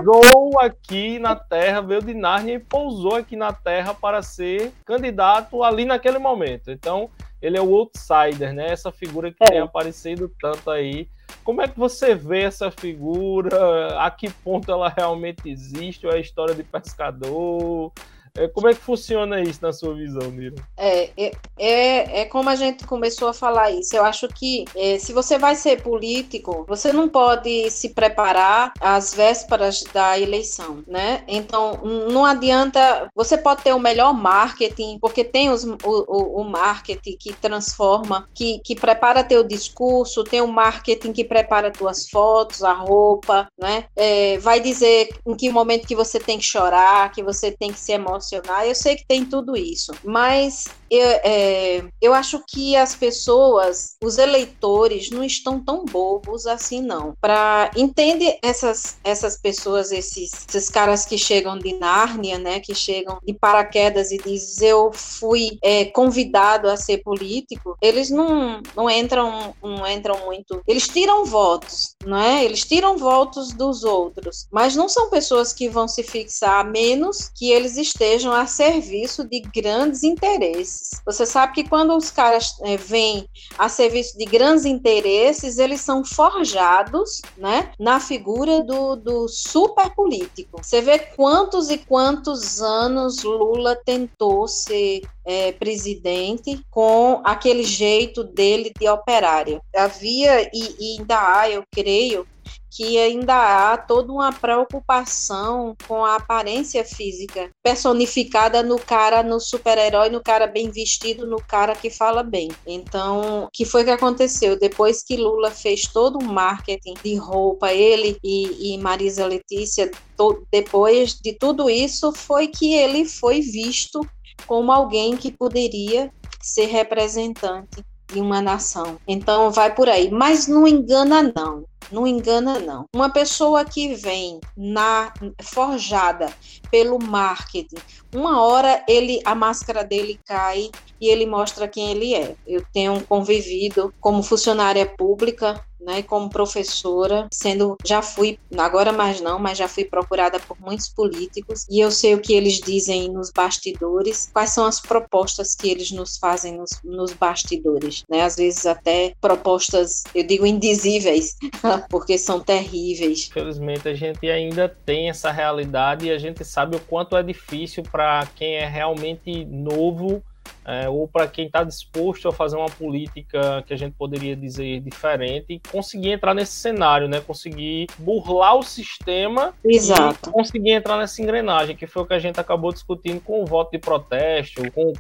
pousou 0.06 0.60
aqui 0.60 1.18
na 1.18 1.36
Terra, 1.36 1.82
veio 1.82 2.02
de 2.02 2.14
Nárnia 2.14 2.56
e 2.56 2.60
pousou 2.60 3.16
aqui 3.16 3.36
na 3.36 3.52
Terra 3.52 3.94
para 3.94 4.22
ser 4.22 4.72
candidato 4.86 5.64
ali 5.64 5.84
naquele 5.84 6.20
momento. 6.20 6.70
Então, 6.70 7.10
ele 7.42 7.58
é 7.58 7.62
o 7.62 7.74
outsider, 7.76 8.54
né? 8.54 8.72
Essa 8.72 8.92
figura 8.92 9.32
que 9.32 9.44
é. 9.44 9.48
tem 9.48 9.60
aparecido 9.60 10.32
tanto 10.40 10.70
aí. 10.70 11.10
Como 11.44 11.62
é 11.62 11.68
que 11.68 11.80
você 11.80 12.14
vê 12.14 12.44
essa 12.44 12.70
figura? 12.70 14.00
A 14.00 14.12
que 14.12 14.30
ponto 14.30 14.72
ela 14.72 14.90
realmente 14.90 15.50
existe? 15.50 16.06
Ou 16.06 16.14
é 16.14 16.18
a 16.18 16.22
história 16.22 16.54
de 16.54 16.64
pescador? 16.64 17.92
É, 18.40 18.48
como 18.48 18.70
é 18.70 18.74
que 18.74 18.80
funciona 18.80 19.42
isso 19.42 19.60
na 19.62 19.74
sua 19.74 19.94
visão, 19.94 20.32
Mira? 20.32 20.56
É, 20.78 21.10
é, 21.18 21.32
é, 21.58 22.22
é, 22.22 22.26
como 22.26 22.48
a 22.48 22.56
gente 22.56 22.88
começou 22.88 23.28
a 23.28 23.34
falar 23.34 23.70
isso. 23.72 23.94
Eu 23.98 24.06
acho 24.06 24.30
que 24.30 24.64
é, 24.78 24.98
se 24.98 25.12
você 25.12 25.38
vai 25.38 25.56
ser 25.56 25.82
político, 25.82 26.64
você 26.66 26.94
não 26.94 27.10
pode 27.10 27.70
se 27.70 27.90
preparar 27.90 28.72
às 28.80 29.14
vésperas 29.14 29.84
da 29.94 30.18
eleição, 30.18 30.82
né? 30.88 31.22
Então, 31.28 31.82
não 32.10 32.24
adianta. 32.24 33.10
Você 33.14 33.38
pode 33.38 33.64
ter 33.64 33.74
o 33.74 33.80
melhor 33.80 34.14
marketing, 34.14 35.00
porque 35.00 35.26
tem 35.26 35.50
os, 35.50 35.66
o, 35.66 35.78
o, 35.84 36.42
o 36.42 36.44
marketing 36.46 37.18
que 37.20 37.34
transforma, 37.34 38.30
que, 38.34 38.60
que 38.64 38.74
prepara 38.74 39.22
teu 39.22 39.44
discurso, 39.44 40.24
tem 40.24 40.40
o 40.40 40.48
marketing 40.48 41.12
que 41.12 41.26
prepara 41.26 41.72
tuas 41.72 42.10
fotos, 42.10 42.64
a 42.64 42.72
roupa, 42.72 43.50
né? 43.60 43.84
É, 43.98 44.38
vai 44.38 44.62
dizer 44.62 45.10
em 45.28 45.36
que 45.36 45.52
momento 45.52 45.86
que 45.86 45.96
você 45.96 46.22
tem 46.22 46.38
que 46.38 46.46
chorar, 46.46 47.12
que 47.12 47.22
você 47.22 47.52
tem 47.52 47.74
que 47.74 47.80
se 47.80 47.92
emocionar 47.92 48.29
eu 48.66 48.76
sei 48.76 48.96
que 48.96 49.06
tem 49.06 49.26
tudo 49.26 49.56
isso, 49.56 49.92
mas 50.04 50.66
eu, 50.90 51.08
é, 51.24 51.84
eu 52.02 52.14
acho 52.14 52.44
que 52.48 52.76
as 52.76 52.96
pessoas, 52.96 53.96
os 54.04 54.18
eleitores, 54.18 55.10
não 55.10 55.24
estão 55.24 55.64
tão 55.64 55.86
bobos 55.86 56.48
assim, 56.48 56.82
não. 56.82 57.14
Para 57.20 57.72
entende 57.76 58.38
essas, 58.42 58.98
essas 59.04 59.38
pessoas, 59.38 59.92
esses, 59.92 60.32
esses 60.48 60.70
caras 60.70 61.06
que 61.06 61.18
chegam 61.18 61.58
de 61.58 61.74
Nárnia, 61.74 62.38
né, 62.38 62.60
que 62.60 62.74
chegam 62.74 63.20
de 63.26 63.34
paraquedas 63.34 64.12
e 64.12 64.18
dizem 64.18 64.60
eu 64.62 64.92
fui 64.94 65.58
é, 65.64 65.86
convidado 65.86 66.70
a 66.70 66.78
ser 66.78 67.00
político, 67.00 67.78
eles 67.82 68.10
não, 68.10 68.62
não 68.76 68.90
entram 68.90 69.56
não 69.62 69.88
entram 69.88 70.26
muito. 70.26 70.62
Eles 70.68 70.88
tiram 70.88 71.26
votos, 71.26 71.96
não 72.06 72.18
é? 72.18 72.44
Eles 72.44 72.66
tiram 72.66 72.98
votos 72.98 73.52
dos 73.54 73.84
outros, 73.84 74.48
mas 74.52 74.76
não 74.76 74.88
são 74.90 75.10
pessoas 75.10 75.54
que 75.54 75.70
vão 75.70 75.88
se 75.88 76.04
fixar 76.04 76.60
a 76.60 76.64
menos 76.64 77.30
que 77.36 77.52
eles 77.52 77.78
estejam 77.78 78.34
a 78.34 78.46
serviço 78.48 79.28
de 79.28 79.42
grandes 79.42 80.04
interesses. 80.04 80.79
Você 81.06 81.26
sabe 81.26 81.54
que 81.54 81.70
quando 81.70 81.96
os 81.96 82.12
caras 82.12 82.56
é, 82.62 82.78
vêm 82.78 83.28
a 83.58 83.70
serviço 83.70 84.18
de 84.18 84.26
grandes 84.26 84.66
interesses, 84.66 85.58
eles 85.58 85.82
são 85.82 86.04
forjados, 86.04 87.22
né, 87.38 87.72
na 87.80 88.00
figura 88.00 88.64
do, 88.64 88.96
do 88.96 89.28
super 89.28 89.94
político. 89.96 90.62
Você 90.64 90.82
vê 90.82 91.00
quantos 91.00 91.70
e 91.70 91.78
quantos 91.78 92.62
anos 92.62 93.24
Lula 93.24 93.76
tentou 93.76 94.48
ser 94.48 95.02
é, 95.26 95.52
presidente 95.52 96.60
com 96.70 97.22
aquele 97.24 97.64
jeito 97.64 98.24
dele 98.24 98.72
de 98.80 98.88
operário. 98.90 99.62
Havia 99.76 100.50
e, 100.54 100.76
e 100.80 101.00
ainda 101.00 101.40
há, 101.40 101.50
eu 101.50 101.64
creio, 101.72 102.26
que 102.72 102.98
ainda 102.98 103.74
há 103.74 103.78
toda 103.78 104.12
uma 104.12 104.32
preocupação 104.32 105.76
com 105.88 106.06
a 106.06 106.16
aparência 106.16 106.84
física 106.86 107.50
personificada 107.64 108.62
no 108.62 108.80
cara, 108.80 109.24
no 109.24 109.40
super-herói, 109.40 110.10
no 110.10 110.22
cara 110.22 110.48
bem 110.48 110.70
vestido, 110.70 111.26
no 111.26 111.38
cara 111.38 111.76
que 111.76 111.90
fala 111.90 112.24
bem. 112.24 112.50
Então, 112.66 113.46
o 113.46 113.50
que 113.52 113.66
foi 113.66 113.84
que 113.84 113.90
aconteceu? 113.90 114.58
Depois 114.58 115.04
que 115.04 115.18
Lula 115.18 115.52
fez 115.52 115.84
todo 115.84 116.20
o 116.20 116.24
marketing 116.24 116.94
de 117.04 117.16
roupa, 117.16 117.74
ele 117.74 118.18
e, 118.24 118.74
e 118.74 118.78
Marisa 118.78 119.26
Letícia, 119.26 119.90
to, 120.16 120.46
depois 120.52 121.16
de 121.16 121.34
tudo 121.34 121.70
isso, 121.70 122.12
foi 122.12 122.48
que 122.48 122.74
ele 122.74 123.06
foi 123.06 123.42
visto 123.42 124.02
como 124.46 124.72
alguém 124.72 125.18
que 125.18 125.32
poderia 125.32 126.12
ser 126.42 126.68
representante 126.68 127.84
de 128.12 128.20
uma 128.20 128.42
nação. 128.42 128.98
Então 129.08 129.52
vai 129.52 129.74
por 129.74 129.88
aí, 129.90 130.10
mas 130.12 130.48
não 130.48 130.68
engana 130.68 131.34
não. 131.36 131.66
Não 131.92 132.06
engana 132.06 132.60
não. 132.60 132.86
Uma 132.96 133.10
pessoa 133.10 133.66
que 133.66 133.96
vem 133.96 134.40
na 134.56 135.12
forjada 135.42 136.32
pelo 136.70 137.00
marketing, 137.00 137.78
uma 138.14 138.44
hora 138.44 138.84
ele 138.88 139.20
a 139.26 139.34
máscara 139.34 139.84
dele 139.84 140.20
cai 140.24 140.70
e 141.02 141.08
ele 141.08 141.26
mostra 141.26 141.68
quem 141.68 141.90
ele 141.90 142.14
é. 142.14 142.36
Eu 142.46 142.64
tenho 142.72 143.04
convivido 143.06 143.92
como 144.00 144.22
funcionária 144.22 144.86
pública 144.86 145.64
né, 145.90 146.04
como 146.04 146.30
professora, 146.30 147.28
sendo 147.32 147.76
já 147.84 148.00
fui, 148.04 148.38
agora 148.56 148.94
mais 148.94 149.20
não, 149.20 149.40
mas 149.40 149.58
já 149.58 149.68
fui 149.68 149.84
procurada 149.84 150.40
por 150.40 150.56
muitos 150.62 150.88
políticos 150.88 151.66
e 151.68 151.80
eu 151.80 151.90
sei 151.90 152.14
o 152.14 152.22
que 152.22 152.34
eles 152.34 152.60
dizem 152.60 153.10
nos 153.10 153.32
bastidores, 153.32 154.30
quais 154.32 154.52
são 154.52 154.68
as 154.68 154.80
propostas 154.80 155.56
que 155.56 155.68
eles 155.68 155.90
nos 155.90 156.18
fazem 156.18 156.56
nos, 156.56 156.70
nos 156.84 157.12
bastidores, 157.14 158.04
né? 158.08 158.22
Às 158.22 158.36
vezes 158.36 158.68
até 158.68 159.14
propostas, 159.20 160.04
eu 160.14 160.24
digo 160.24 160.46
indizíveis, 160.46 161.36
porque 161.90 162.20
são 162.20 162.40
terríveis. 162.40 163.28
Infelizmente 163.32 163.90
a 163.90 163.96
gente 163.96 164.30
ainda 164.30 164.70
tem 164.86 165.10
essa 165.10 165.32
realidade 165.32 166.06
e 166.06 166.12
a 166.12 166.20
gente 166.20 166.46
sabe 166.46 166.76
o 166.76 166.80
quanto 166.82 167.18
é 167.18 167.24
difícil 167.24 167.82
para 167.82 168.28
quem 168.36 168.58
é 168.58 168.68
realmente 168.68 169.44
novo 169.46 170.22
é, 170.66 170.90
ou 170.90 171.08
para 171.08 171.28
quem 171.28 171.46
está 171.48 171.64
disposto 171.64 172.28
a 172.28 172.32
fazer 172.32 172.56
uma 172.56 172.70
política 172.70 173.64
que 173.66 173.74
a 173.74 173.78
gente 173.78 173.94
poderia 173.94 174.36
dizer 174.36 174.80
diferente, 174.82 175.62
conseguir 175.72 176.12
entrar 176.12 176.34
nesse 176.34 176.54
cenário, 176.54 177.08
né? 177.08 177.20
Conseguir 177.20 177.88
burlar 177.98 178.56
o 178.56 178.64
sistema 178.64 179.54
Exato. 179.64 180.30
e 180.30 180.32
conseguir 180.32 180.72
entrar 180.72 180.98
nessa 180.98 181.22
engrenagem, 181.22 181.76
que 181.76 181.88
foi 181.88 182.04
o 182.04 182.06
que 182.06 182.14
a 182.14 182.20
gente 182.20 182.40
acabou 182.40 182.72
discutindo 182.72 183.20
com 183.22 183.42
o 183.42 183.46
voto 183.46 183.72
de 183.72 183.80
protesto, 183.80 184.62
com. 184.72 184.94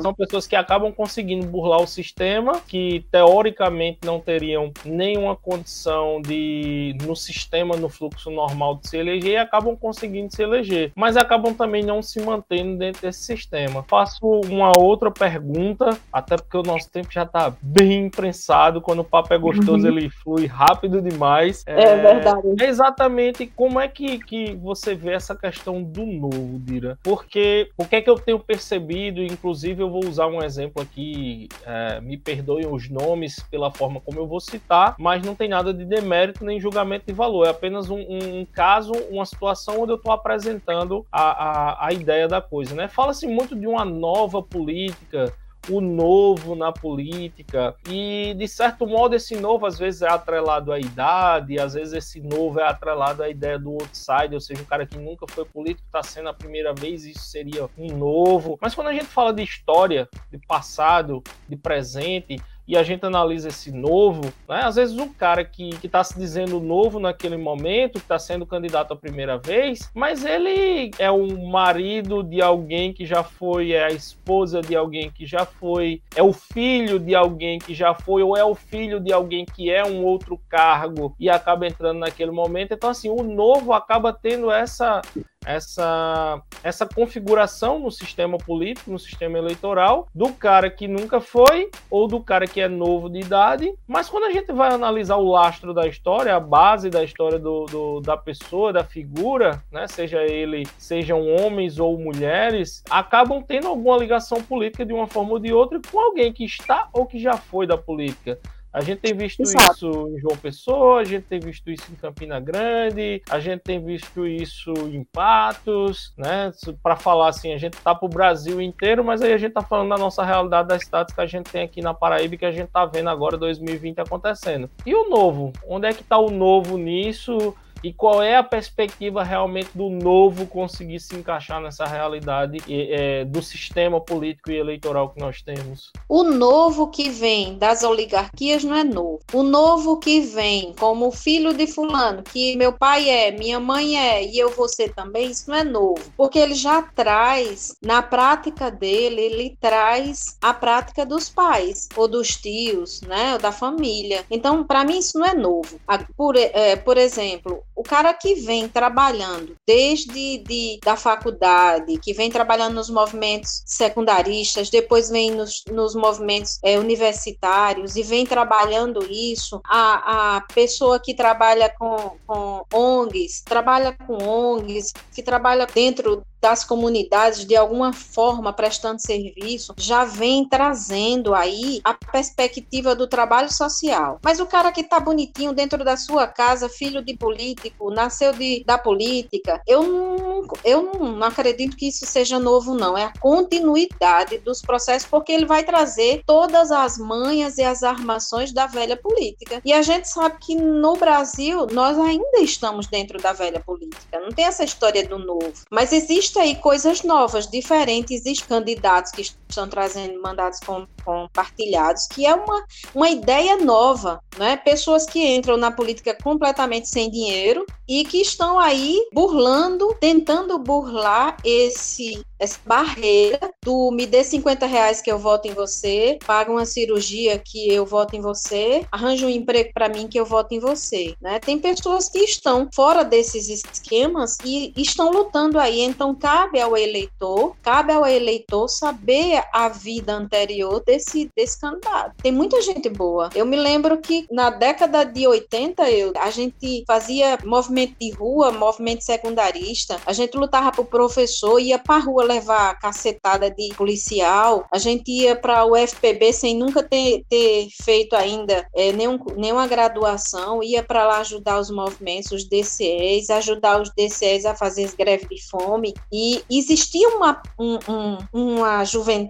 São 0.00 0.14
pessoas 0.14 0.46
que 0.46 0.56
acabam 0.56 0.92
conseguindo 0.92 1.46
burlar 1.46 1.80
o 1.80 1.86
sistema, 1.86 2.60
que 2.66 3.04
teoricamente 3.10 4.00
não 4.04 4.20
teriam 4.20 4.72
nenhuma 4.84 5.36
condição 5.36 6.20
de, 6.20 6.96
no 7.04 7.16
sistema, 7.16 7.76
no 7.76 7.88
fluxo 7.88 8.30
normal 8.30 8.76
de 8.76 8.88
se 8.88 8.96
eleger, 8.96 9.32
e 9.32 9.36
acabam 9.36 9.76
conseguindo 9.76 10.34
se 10.34 10.42
eleger, 10.42 10.92
mas 10.94 11.16
acabam 11.16 11.54
também 11.54 11.82
não 11.82 12.02
se 12.02 12.20
mantendo 12.20 12.78
dentro 12.78 13.02
desse 13.02 13.22
sistema. 13.22 13.82
Faço 13.88 14.26
uma 14.48 14.72
outra 14.84 15.10
pergunta, 15.10 15.98
até 16.12 16.36
porque 16.36 16.56
o 16.56 16.62
nosso 16.62 16.90
tempo 16.90 17.08
já 17.10 17.22
está 17.22 17.52
bem 17.62 18.06
imprensado. 18.06 18.80
Quando 18.80 19.00
o 19.00 19.04
papo 19.04 19.32
é 19.32 19.38
gostoso, 19.38 19.86
uhum. 19.86 19.96
ele 19.96 20.10
flui 20.10 20.46
rápido 20.46 21.00
demais. 21.00 21.64
É, 21.66 21.82
é 21.82 21.96
verdade. 21.96 22.42
É 22.60 22.66
exatamente 22.66 23.46
como 23.46 23.80
é 23.80 23.88
que, 23.88 24.18
que 24.18 24.54
você 24.56 24.94
vê 24.94 25.12
essa 25.12 25.34
questão 25.34 25.82
do 25.82 26.04
novo, 26.04 26.58
Dira? 26.60 26.98
Porque 27.02 27.70
o 27.76 27.84
que 27.84 27.96
é 27.96 28.00
que 28.00 28.10
eu 28.10 28.16
tenho 28.16 28.38
percebido, 28.38 29.22
inclusive 29.22 29.82
eu 29.82 29.90
vou 29.90 30.04
usar 30.04 30.26
um 30.26 30.42
exemplo 30.42 30.82
aqui, 30.82 31.48
é, 31.64 32.00
me 32.00 32.16
perdoem 32.16 32.66
os 32.66 32.88
nomes 32.88 33.40
pela 33.50 33.70
forma 33.70 34.00
como 34.00 34.18
eu 34.18 34.26
vou 34.26 34.40
citar, 34.40 34.94
mas 34.98 35.22
não 35.24 35.34
tem 35.34 35.48
nada 35.48 35.72
de 35.72 35.84
demérito 35.84 36.44
nem 36.44 36.60
julgamento 36.60 37.06
de 37.06 37.12
valor. 37.12 37.46
É 37.46 37.50
apenas 37.50 37.90
um, 37.90 38.00
um 38.00 38.46
caso, 38.52 38.92
uma 39.10 39.24
situação 39.24 39.80
onde 39.82 39.92
eu 39.92 39.96
estou 39.96 40.12
apresentando 40.12 41.06
a, 41.10 41.22
a, 41.22 41.86
a 41.86 41.92
ideia 41.92 42.28
da 42.28 42.40
coisa, 42.40 42.74
né? 42.74 42.88
Fala-se 42.88 43.26
muito 43.26 43.56
de 43.56 43.66
uma 43.66 43.84
nova 43.84 44.42
política 44.42 44.63
política, 44.64 45.34
o 45.68 45.80
novo 45.80 46.54
na 46.54 46.72
política. 46.72 47.74
E, 47.88 48.34
de 48.34 48.48
certo 48.48 48.86
modo, 48.86 49.14
esse 49.14 49.36
novo 49.36 49.66
às 49.66 49.78
vezes 49.78 50.02
é 50.02 50.08
atrelado 50.08 50.72
à 50.72 50.78
idade, 50.78 51.58
às 51.58 51.74
vezes 51.74 51.94
esse 51.94 52.20
novo 52.20 52.60
é 52.60 52.66
atrelado 52.66 53.22
à 53.22 53.28
ideia 53.28 53.58
do 53.58 53.72
outsider, 53.72 54.34
ou 54.34 54.40
seja, 54.40 54.62
o 54.62 54.66
cara 54.66 54.86
que 54.86 54.98
nunca 54.98 55.26
foi 55.28 55.44
político 55.44 55.86
está 55.86 56.02
sendo 56.02 56.28
a 56.28 56.34
primeira 56.34 56.74
vez, 56.74 57.04
isso 57.04 57.24
seria 57.24 57.68
um 57.78 57.96
novo. 57.96 58.58
Mas 58.60 58.74
quando 58.74 58.88
a 58.88 58.92
gente 58.92 59.06
fala 59.06 59.32
de 59.32 59.42
história, 59.42 60.08
de 60.30 60.38
passado, 60.46 61.22
de 61.48 61.56
presente, 61.56 62.36
e 62.66 62.76
a 62.76 62.82
gente 62.82 63.04
analisa 63.04 63.48
esse 63.48 63.70
novo, 63.70 64.22
né? 64.48 64.62
às 64.62 64.76
vezes 64.76 64.96
o 64.98 65.08
cara 65.10 65.44
que 65.44 65.70
está 65.82 66.02
se 66.02 66.18
dizendo 66.18 66.60
novo 66.60 66.98
naquele 66.98 67.36
momento, 67.36 67.94
que 67.94 67.98
está 67.98 68.18
sendo 68.18 68.46
candidato 68.46 68.92
a 68.92 68.96
primeira 68.96 69.38
vez, 69.38 69.90
mas 69.94 70.24
ele 70.24 70.90
é 70.98 71.10
o 71.10 71.46
marido 71.46 72.22
de 72.22 72.40
alguém 72.40 72.92
que 72.92 73.04
já 73.04 73.22
foi, 73.22 73.72
é 73.72 73.84
a 73.84 73.90
esposa 73.90 74.60
de 74.60 74.74
alguém 74.74 75.10
que 75.10 75.26
já 75.26 75.44
foi, 75.44 76.02
é 76.14 76.22
o 76.22 76.32
filho 76.32 76.98
de 76.98 77.14
alguém 77.14 77.58
que 77.58 77.74
já 77.74 77.94
foi, 77.94 78.22
ou 78.22 78.36
é 78.36 78.44
o 78.44 78.54
filho 78.54 78.98
de 78.98 79.12
alguém 79.12 79.44
que 79.44 79.70
é 79.70 79.84
um 79.84 80.04
outro 80.04 80.40
cargo 80.48 81.14
e 81.18 81.28
acaba 81.28 81.66
entrando 81.66 81.98
naquele 81.98 82.30
momento. 82.30 82.72
Então, 82.72 82.90
assim, 82.90 83.08
o 83.08 83.22
novo 83.22 83.72
acaba 83.72 84.12
tendo 84.12 84.50
essa 84.50 85.02
essa, 85.44 86.40
essa 86.62 86.86
configuração 86.86 87.78
no 87.78 87.90
sistema 87.90 88.38
político, 88.38 88.90
no 88.90 88.98
sistema 88.98 89.38
eleitoral, 89.38 90.08
do 90.14 90.32
cara 90.32 90.70
que 90.70 90.88
nunca 90.88 91.20
foi 91.20 91.70
ou 91.90 92.06
do 92.06 92.20
cara 92.20 92.46
que 92.46 92.60
é 92.60 92.68
novo 92.68 93.08
de 93.08 93.20
idade. 93.20 93.72
Mas 93.86 94.08
quando 94.08 94.24
a 94.24 94.32
gente 94.32 94.52
vai 94.52 94.72
analisar 94.72 95.16
o 95.16 95.30
lastro 95.30 95.72
da 95.74 95.86
história, 95.86 96.34
a 96.34 96.40
base 96.40 96.90
da 96.90 97.04
história 97.04 97.38
do, 97.38 97.64
do 97.66 98.00
da 98.00 98.16
pessoa, 98.16 98.72
da 98.72 98.84
figura, 98.84 99.62
né, 99.70 99.86
seja 99.86 100.22
ele, 100.22 100.66
sejam 100.78 101.26
homens 101.26 101.78
ou 101.78 101.98
mulheres, 101.98 102.82
acabam 102.90 103.42
tendo 103.42 103.68
alguma 103.68 103.96
ligação 103.96 104.42
política 104.42 104.84
de 104.84 104.92
uma 104.92 105.06
forma 105.06 105.32
ou 105.32 105.38
de 105.38 105.52
outra 105.52 105.80
com 105.90 106.00
alguém 106.00 106.32
que 106.32 106.44
está 106.44 106.88
ou 106.92 107.06
que 107.06 107.18
já 107.18 107.36
foi 107.36 107.66
da 107.66 107.76
política. 107.76 108.38
A 108.74 108.80
gente 108.80 108.98
tem 108.98 109.14
visto 109.14 109.40
Exato. 109.40 109.72
isso 109.72 110.08
em 110.08 110.18
João 110.18 110.36
Pessoa, 110.36 111.00
a 111.00 111.04
gente 111.04 111.26
tem 111.26 111.38
visto 111.38 111.70
isso 111.70 111.84
em 111.92 111.94
Campina 111.94 112.40
Grande, 112.40 113.22
a 113.30 113.38
gente 113.38 113.60
tem 113.60 113.80
visto 113.80 114.26
isso 114.26 114.72
em 114.72 115.04
Patos, 115.04 116.12
né? 116.18 116.50
Para 116.82 116.96
falar 116.96 117.28
assim, 117.28 117.54
a 117.54 117.56
gente 117.56 117.76
tá 117.76 117.94
pro 117.94 118.08
Brasil 118.08 118.60
inteiro, 118.60 119.04
mas 119.04 119.22
aí 119.22 119.32
a 119.32 119.38
gente 119.38 119.52
tá 119.52 119.62
falando 119.62 119.90
da 119.90 119.96
nossa 119.96 120.24
realidade 120.24 120.66
das 120.66 120.82
cidades 120.82 121.14
que 121.14 121.20
a 121.20 121.26
gente 121.26 121.52
tem 121.52 121.62
aqui 121.62 121.80
na 121.80 121.94
Paraíba 121.94 122.36
que 122.36 122.44
a 122.44 122.50
gente 122.50 122.66
tá 122.66 122.84
vendo 122.84 123.10
agora 123.10 123.36
2020 123.36 124.00
acontecendo. 124.00 124.68
E 124.84 124.92
o 124.92 125.08
novo? 125.08 125.52
Onde 125.68 125.86
é 125.86 125.92
que 125.92 126.02
tá 126.02 126.18
o 126.18 126.30
novo 126.30 126.76
nisso? 126.76 127.54
E 127.84 127.92
qual 127.92 128.22
é 128.22 128.36
a 128.36 128.42
perspectiva 128.42 129.22
realmente 129.22 129.68
do 129.74 129.90
novo 129.90 130.46
conseguir 130.46 130.98
se 131.00 131.14
encaixar 131.14 131.60
nessa 131.60 131.84
realidade 131.84 132.58
é, 132.66 133.26
do 133.26 133.42
sistema 133.42 134.00
político 134.00 134.50
e 134.50 134.56
eleitoral 134.56 135.10
que 135.10 135.20
nós 135.20 135.42
temos? 135.42 135.92
O 136.08 136.24
novo 136.24 136.88
que 136.88 137.10
vem 137.10 137.58
das 137.58 137.82
oligarquias 137.82 138.64
não 138.64 138.74
é 138.74 138.82
novo. 138.82 139.20
O 139.34 139.42
novo 139.42 139.98
que 139.98 140.22
vem 140.22 140.72
como 140.78 141.10
filho 141.10 141.52
de 141.52 141.66
fulano, 141.66 142.22
que 142.22 142.56
meu 142.56 142.72
pai 142.72 143.10
é, 143.10 143.30
minha 143.30 143.60
mãe 143.60 143.98
é 143.98 144.24
e 144.24 144.38
eu 144.38 144.50
vou 144.50 144.66
ser 144.66 144.94
também, 144.94 145.30
isso 145.30 145.50
não 145.50 145.56
é 145.56 145.64
novo. 145.64 146.00
Porque 146.16 146.38
ele 146.38 146.54
já 146.54 146.80
traz, 146.80 147.76
na 147.82 148.00
prática 148.00 148.70
dele, 148.70 149.20
ele 149.20 149.58
traz 149.60 150.38
a 150.40 150.54
prática 150.54 151.04
dos 151.04 151.28
pais, 151.28 151.88
ou 151.94 152.08
dos 152.08 152.36
tios, 152.36 153.02
né, 153.02 153.34
ou 153.34 153.38
da 153.38 153.52
família. 153.52 154.24
Então, 154.30 154.64
para 154.64 154.84
mim, 154.84 154.98
isso 154.98 155.18
não 155.18 155.26
é 155.26 155.34
novo. 155.34 155.78
Por, 156.16 156.34
é, 156.36 156.76
por 156.76 156.96
exemplo, 156.96 157.62
o 157.74 157.82
cara 157.82 158.12
que 158.14 158.34
vem 158.34 158.68
trabalhando 158.68 159.56
desde 159.66 160.38
de, 160.38 160.78
da 160.84 160.96
faculdade, 160.96 161.98
que 161.98 162.12
vem 162.12 162.30
trabalhando 162.30 162.74
nos 162.74 162.88
movimentos 162.88 163.62
secundaristas, 163.66 164.70
depois 164.70 165.10
vem 165.10 165.30
nos, 165.30 165.64
nos 165.70 165.94
movimentos 165.94 166.58
é, 166.62 166.78
universitários 166.78 167.96
e 167.96 168.02
vem 168.02 168.24
trabalhando 168.24 169.04
isso, 169.10 169.60
a, 169.64 170.36
a 170.36 170.40
pessoa 170.54 171.00
que 171.00 171.14
trabalha 171.14 171.68
com, 171.78 172.16
com 172.26 172.64
ONGs, 172.72 173.42
trabalha 173.42 173.96
com 174.06 174.16
ONGs, 174.16 174.92
que 175.12 175.22
trabalha 175.22 175.66
dentro 175.66 176.24
das 176.44 176.62
comunidades 176.62 177.46
de 177.46 177.56
alguma 177.56 177.94
forma 177.94 178.52
prestando 178.52 179.00
serviço, 179.00 179.72
já 179.78 180.04
vem 180.04 180.46
trazendo 180.46 181.34
aí 181.34 181.80
a 181.82 181.94
perspectiva 181.94 182.94
do 182.94 183.06
trabalho 183.06 183.50
social. 183.50 184.20
Mas 184.22 184.40
o 184.40 184.44
cara 184.44 184.70
que 184.70 184.82
está 184.82 185.00
bonitinho 185.00 185.54
dentro 185.54 185.82
da 185.82 185.96
sua 185.96 186.26
casa, 186.26 186.68
filho 186.68 187.02
de 187.02 187.16
político, 187.16 187.90
nasceu 187.90 188.34
de, 188.34 188.62
da 188.66 188.76
política, 188.76 189.62
eu 189.66 189.84
não, 189.84 190.46
eu 190.62 190.92
não 191.00 191.26
acredito 191.26 191.78
que 191.78 191.88
isso 191.88 192.04
seja 192.04 192.38
novo, 192.38 192.74
não. 192.74 192.94
É 192.94 193.04
a 193.04 193.12
continuidade 193.18 194.36
dos 194.36 194.60
processos, 194.60 195.08
porque 195.08 195.32
ele 195.32 195.46
vai 195.46 195.64
trazer 195.64 196.22
todas 196.26 196.70
as 196.70 196.98
manhas 196.98 197.56
e 197.56 197.62
as 197.62 197.82
armações 197.82 198.52
da 198.52 198.66
velha 198.66 198.98
política. 198.98 199.62
E 199.64 199.72
a 199.72 199.80
gente 199.80 200.10
sabe 200.10 200.36
que 200.42 200.54
no 200.54 200.94
Brasil 200.98 201.66
nós 201.72 201.98
ainda 201.98 202.40
estamos 202.40 202.86
dentro 202.86 203.18
da 203.18 203.32
velha 203.32 203.60
política. 203.60 204.20
Não 204.20 204.28
tem 204.28 204.44
essa 204.44 204.62
história 204.62 205.08
do 205.08 205.18
novo. 205.18 205.54
Mas 205.70 205.90
existe 205.90 206.33
aí 206.38 206.54
coisas 206.54 207.02
novas, 207.02 207.46
diferentes, 207.46 208.20
existem 208.20 208.48
candidatos 208.48 209.12
que 209.12 209.22
estão 209.54 209.68
trazendo 209.68 210.20
mandatos 210.20 210.60
compartilhados, 211.04 212.06
que 212.08 212.26
é 212.26 212.34
uma, 212.34 212.64
uma 212.94 213.08
ideia 213.08 213.56
nova, 213.56 214.20
né? 214.36 214.56
Pessoas 214.56 215.06
que 215.06 215.24
entram 215.24 215.56
na 215.56 215.70
política 215.70 216.16
completamente 216.22 216.88
sem 216.88 217.10
dinheiro 217.10 217.64
e 217.88 218.04
que 218.04 218.20
estão 218.20 218.58
aí 218.58 218.98
burlando, 219.12 219.94
tentando 220.00 220.58
burlar 220.58 221.36
esse 221.44 222.22
essa 222.38 222.58
barreira 222.66 223.38
do 223.64 223.90
me 223.90 224.06
dê 224.06 224.22
50 224.22 224.66
reais 224.66 225.00
que 225.00 225.10
eu 225.10 225.18
voto 225.18 225.48
em 225.48 225.54
você, 225.54 226.18
paga 226.26 226.50
uma 226.50 226.66
cirurgia 226.66 227.38
que 227.38 227.72
eu 227.72 227.86
voto 227.86 228.16
em 228.16 228.20
você, 228.20 228.84
arranja 228.90 229.26
um 229.26 229.30
emprego 229.30 229.70
para 229.72 229.88
mim 229.88 230.08
que 230.08 230.18
eu 230.18 230.26
voto 230.26 230.52
em 230.52 230.58
você, 230.58 231.14
né? 231.20 231.38
Tem 231.38 231.58
pessoas 231.58 232.08
que 232.08 232.18
estão 232.18 232.68
fora 232.74 233.04
desses 233.04 233.48
esquemas 233.48 234.36
e 234.44 234.72
estão 234.76 235.10
lutando 235.10 235.58
aí, 235.58 235.80
então 235.80 236.14
cabe 236.14 236.60
ao 236.60 236.76
eleitor, 236.76 237.56
cabe 237.62 237.92
ao 237.92 238.06
eleitor 238.06 238.68
saber 238.68 239.42
a 239.52 239.68
vida 239.68 240.14
anterior 240.14 240.82
desse, 240.84 241.30
desse 241.36 241.60
candidato. 241.60 242.14
Tem 242.22 242.32
muita 242.32 242.60
gente 242.62 242.88
boa. 242.88 243.30
Eu 243.34 243.46
me 243.46 243.56
lembro 243.56 243.98
que 243.98 244.26
na 244.30 244.50
década 244.50 245.04
de 245.04 245.26
80 245.26 245.90
eu, 245.90 246.12
a 246.18 246.30
gente 246.30 246.84
fazia 246.86 247.38
movimento 247.44 247.94
de 248.00 248.10
rua, 248.12 248.50
movimento 248.52 249.02
secundarista, 249.02 250.00
a 250.06 250.12
gente 250.12 250.36
lutava 250.36 250.70
pro 250.72 250.84
professor, 250.84 251.58
ia 251.58 251.78
pra 251.78 251.98
rua 251.98 252.24
levar 252.24 252.78
cacetada 252.78 253.50
de 253.50 253.68
policial, 253.76 254.66
a 254.72 254.78
gente 254.78 255.10
ia 255.10 255.36
para 255.36 255.64
o 255.64 255.76
FPB 255.76 256.32
sem 256.32 256.56
nunca 256.56 256.82
ter, 256.82 257.24
ter 257.28 257.68
feito 257.82 258.14
ainda 258.14 258.66
é, 258.74 258.92
nenhum, 258.92 259.18
nenhuma 259.36 259.66
graduação, 259.66 260.62
ia 260.62 260.82
para 260.82 261.06
lá 261.06 261.18
ajudar 261.18 261.58
os 261.58 261.70
movimentos, 261.70 262.32
os 262.32 262.48
DCEs, 262.48 263.30
ajudar 263.30 263.80
os 263.80 263.90
DCEs 263.94 264.44
a 264.44 264.54
fazer 264.54 264.90
greve 264.96 265.26
de 265.28 265.42
fome, 265.48 265.94
e 266.12 266.42
existia 266.50 267.08
uma, 267.10 267.42
um, 267.58 267.78
um, 267.88 268.18
uma 268.32 268.84
juventude 268.84 269.23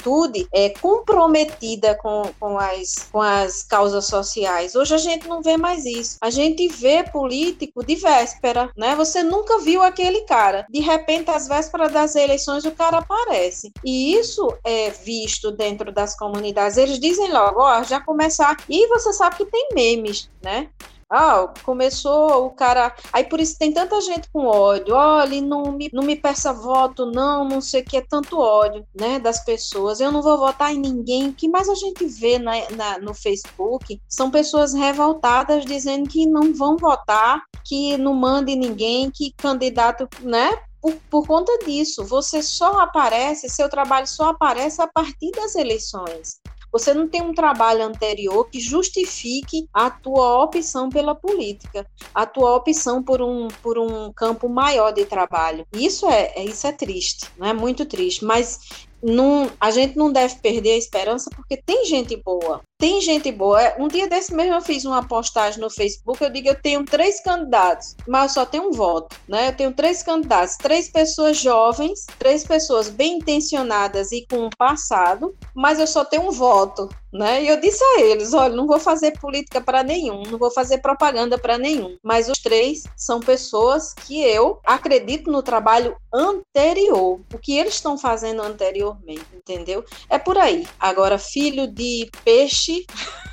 é, 0.53 0.71
comprometida 0.71 1.95
com, 1.97 2.23
com, 2.39 2.59
as, 2.59 3.09
com 3.11 3.21
as 3.21 3.63
causas 3.63 4.07
sociais. 4.07 4.75
Hoje 4.75 4.95
a 4.95 4.99
gente 4.99 5.29
não 5.29 5.43
vê 5.43 5.57
mais 5.57 5.85
isso. 5.85 6.19
A 6.21 6.31
gente 6.31 6.69
vê 6.69 7.03
político 7.03 7.85
de 7.85 7.97
véspera, 7.97 8.71
né? 8.77 8.95
Você 8.97 9.23
nunca 9.23 9.59
viu 9.59 9.83
aquele 9.83 10.23
cara. 10.23 10.67
De 10.71 10.81
repente, 10.81 11.31
às 11.31 11.49
vésperas 11.49 11.93
das 11.93 12.15
eleições, 12.15 12.65
o 12.65 12.73
cara 12.73 12.99
aparece. 12.99 13.73
E 13.85 14.15
isso 14.15 14.47
é 14.65 14.91
visto 14.91 15.51
dentro 15.51 15.93
das 15.93 16.17
comunidades. 16.17 16.77
Eles 16.77 16.99
dizem 16.99 17.33
logo, 17.33 17.61
ó, 17.61 17.83
já 17.83 18.01
começar. 18.01 18.57
E 18.69 18.87
você 18.89 19.13
sabe 19.13 19.37
que 19.37 19.47
tem 19.47 19.69
memes, 19.75 20.31
né? 20.43 20.69
Ah, 21.17 21.53
começou 21.63 22.47
o 22.47 22.51
cara. 22.51 22.93
Aí 23.13 23.23
por 23.23 23.41
isso 23.41 23.57
tem 23.57 23.73
tanta 23.73 24.01
gente 24.01 24.29
com 24.33 24.47
ódio. 24.47 24.95
Olha, 24.95 25.41
não 25.41 25.71
me, 25.71 25.89
não 25.93 26.03
me 26.03 26.17
peça 26.17 26.53
voto, 26.53 27.07
não, 27.07 27.49
não 27.49 27.61
sei 27.61 27.83
o 27.83 27.85
que, 27.85 27.97
é 27.97 28.01
tanto 28.01 28.41
ódio, 28.41 28.85
né, 28.93 29.21
das 29.21 29.45
pessoas. 29.45 30.01
Eu 30.01 30.11
não 30.11 30.21
vou 30.21 30.37
votar 30.37 30.75
em 30.75 30.81
ninguém. 30.81 31.29
O 31.29 31.33
que 31.33 31.49
mais 31.49 31.69
a 31.69 31.75
gente 31.77 32.05
vê 32.05 32.37
na, 32.37 32.53
na, 32.71 32.99
no 32.99 33.15
Facebook 33.15 34.01
são 34.09 34.29
pessoas 34.29 34.75
revoltadas 34.75 35.65
dizendo 35.65 36.09
que 36.09 36.27
não 36.27 36.53
vão 36.53 36.77
votar, 36.77 37.43
que 37.65 37.97
não 37.97 38.13
mande 38.13 38.57
ninguém, 38.57 39.09
que 39.09 39.33
candidato, 39.37 40.09
né, 40.21 40.51
por, 40.83 40.97
por 41.09 41.27
conta 41.29 41.57
disso. 41.65 42.05
Você 42.05 42.43
só 42.43 42.81
aparece, 42.81 43.49
seu 43.49 43.69
trabalho 43.69 44.09
só 44.09 44.31
aparece 44.31 44.83
a 44.83 44.89
partir 44.89 45.31
das 45.31 45.55
eleições. 45.55 46.41
Você 46.75 46.93
não 46.93 47.07
tem 47.07 47.23
um 47.23 47.33
trabalho 47.33 47.85
anterior 47.85 48.51
que 48.51 48.59
justifique 48.59 49.69
a 49.73 49.89
tua 49.89 50.43
opção 50.43 50.89
pela 50.89 51.15
política, 51.15 51.87
a 52.13 52.27
tua 52.27 52.57
opção 52.57 53.01
por 53.01 53.23
um, 53.23 53.47
por 53.63 53.79
um 53.79 54.13
campo 54.13 54.49
maior 54.49 54.91
de 54.91 55.05
trabalho. 55.05 55.65
Isso 55.73 56.11
é, 56.11 56.33
é 56.35 56.45
isso 56.45 56.67
é 56.67 56.73
triste, 56.73 57.31
não 57.39 57.47
é 57.47 57.53
muito 57.53 57.87
triste. 57.87 58.25
Mas 58.25 58.59
não, 59.01 59.49
a 59.61 59.71
gente 59.71 59.97
não 59.97 60.11
deve 60.11 60.35
perder 60.41 60.73
a 60.73 60.79
esperança 60.79 61.31
porque 61.37 61.63
tem 61.65 61.85
gente 61.85 62.17
boa. 62.17 62.61
Tem 62.77 63.01
gente 63.01 63.31
boa. 63.31 63.63
É, 63.63 63.77
um 63.79 63.87
dia 63.87 64.09
desse 64.09 64.35
mesmo 64.35 64.55
eu 64.55 64.61
fiz 64.61 64.85
uma 64.85 65.07
postagem 65.07 65.61
no 65.61 65.71
Facebook, 65.71 66.23
eu 66.23 66.31
digo 66.31 66.49
eu 66.49 66.61
tenho 66.61 66.85
três 66.85 67.23
candidatos, 67.23 67.97
mas 68.07 68.31
eu 68.31 68.43
só 68.43 68.47
tenho 68.47 68.69
um 68.69 68.73
voto, 68.73 69.17
né? 69.29 69.49
Eu 69.49 69.57
tenho 69.57 69.73
três 69.73 70.03
candidatos, 70.03 70.57
três 70.57 70.89
pessoas 70.89 71.37
jovens, 71.37 72.05
três 72.19 72.45
pessoas 72.45 72.89
bem 72.89 73.19
intencionadas 73.19 74.11
e 74.11 74.27
com 74.29 74.47
um 74.47 74.51
passado, 74.59 75.35
mas 75.55 75.79
eu 75.79 75.87
só 75.87 76.05
tenho 76.05 76.29
um 76.29 76.33
voto, 76.33 76.89
né? 77.13 77.45
E 77.45 77.49
eu 77.49 77.61
disse 77.61 77.83
a 77.83 78.01
eles, 78.01 78.35
olha, 78.35 78.57
não 78.57 78.67
vou 78.67 78.81
fazer 78.81 79.13
política 79.21 79.61
para 79.61 79.85
nenhum, 79.85 80.25
não 80.25 80.39
vou 80.39 80.51
fazer 80.51 80.79
propaganda 80.79 81.39
para 81.39 81.57
nenhum, 81.57 81.97
mas 82.03 82.29
os 82.29 82.39
três 82.39 82.83
são 82.97 83.21
pessoas 83.21 83.95
que 83.95 84.21
eu 84.21 84.59
acredito 84.67 85.31
no 85.31 85.43
trabalho 85.43 85.97
anterior, 86.13 87.21
o 87.33 87.39
que 87.39 87.57
eles 87.57 87.75
estão 87.75 87.97
fazendo 87.97 88.43
anteriormente, 88.43 89.27
entendeu? 89.33 89.85
É 90.11 90.19
por 90.19 90.37
aí. 90.37 90.67
Agora, 90.79 91.19
filho 91.19 91.69
de 91.69 92.11
peixe 92.25 92.74
peixe. 92.81 92.87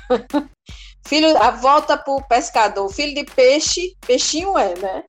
filho, 1.06 1.36
a 1.36 1.50
volta 1.50 1.96
pro 1.96 2.22
pescador. 2.28 2.88
Filho 2.88 3.14
de 3.14 3.24
peixe, 3.24 3.96
peixinho 4.06 4.56
é, 4.58 4.74
né? 4.78 5.04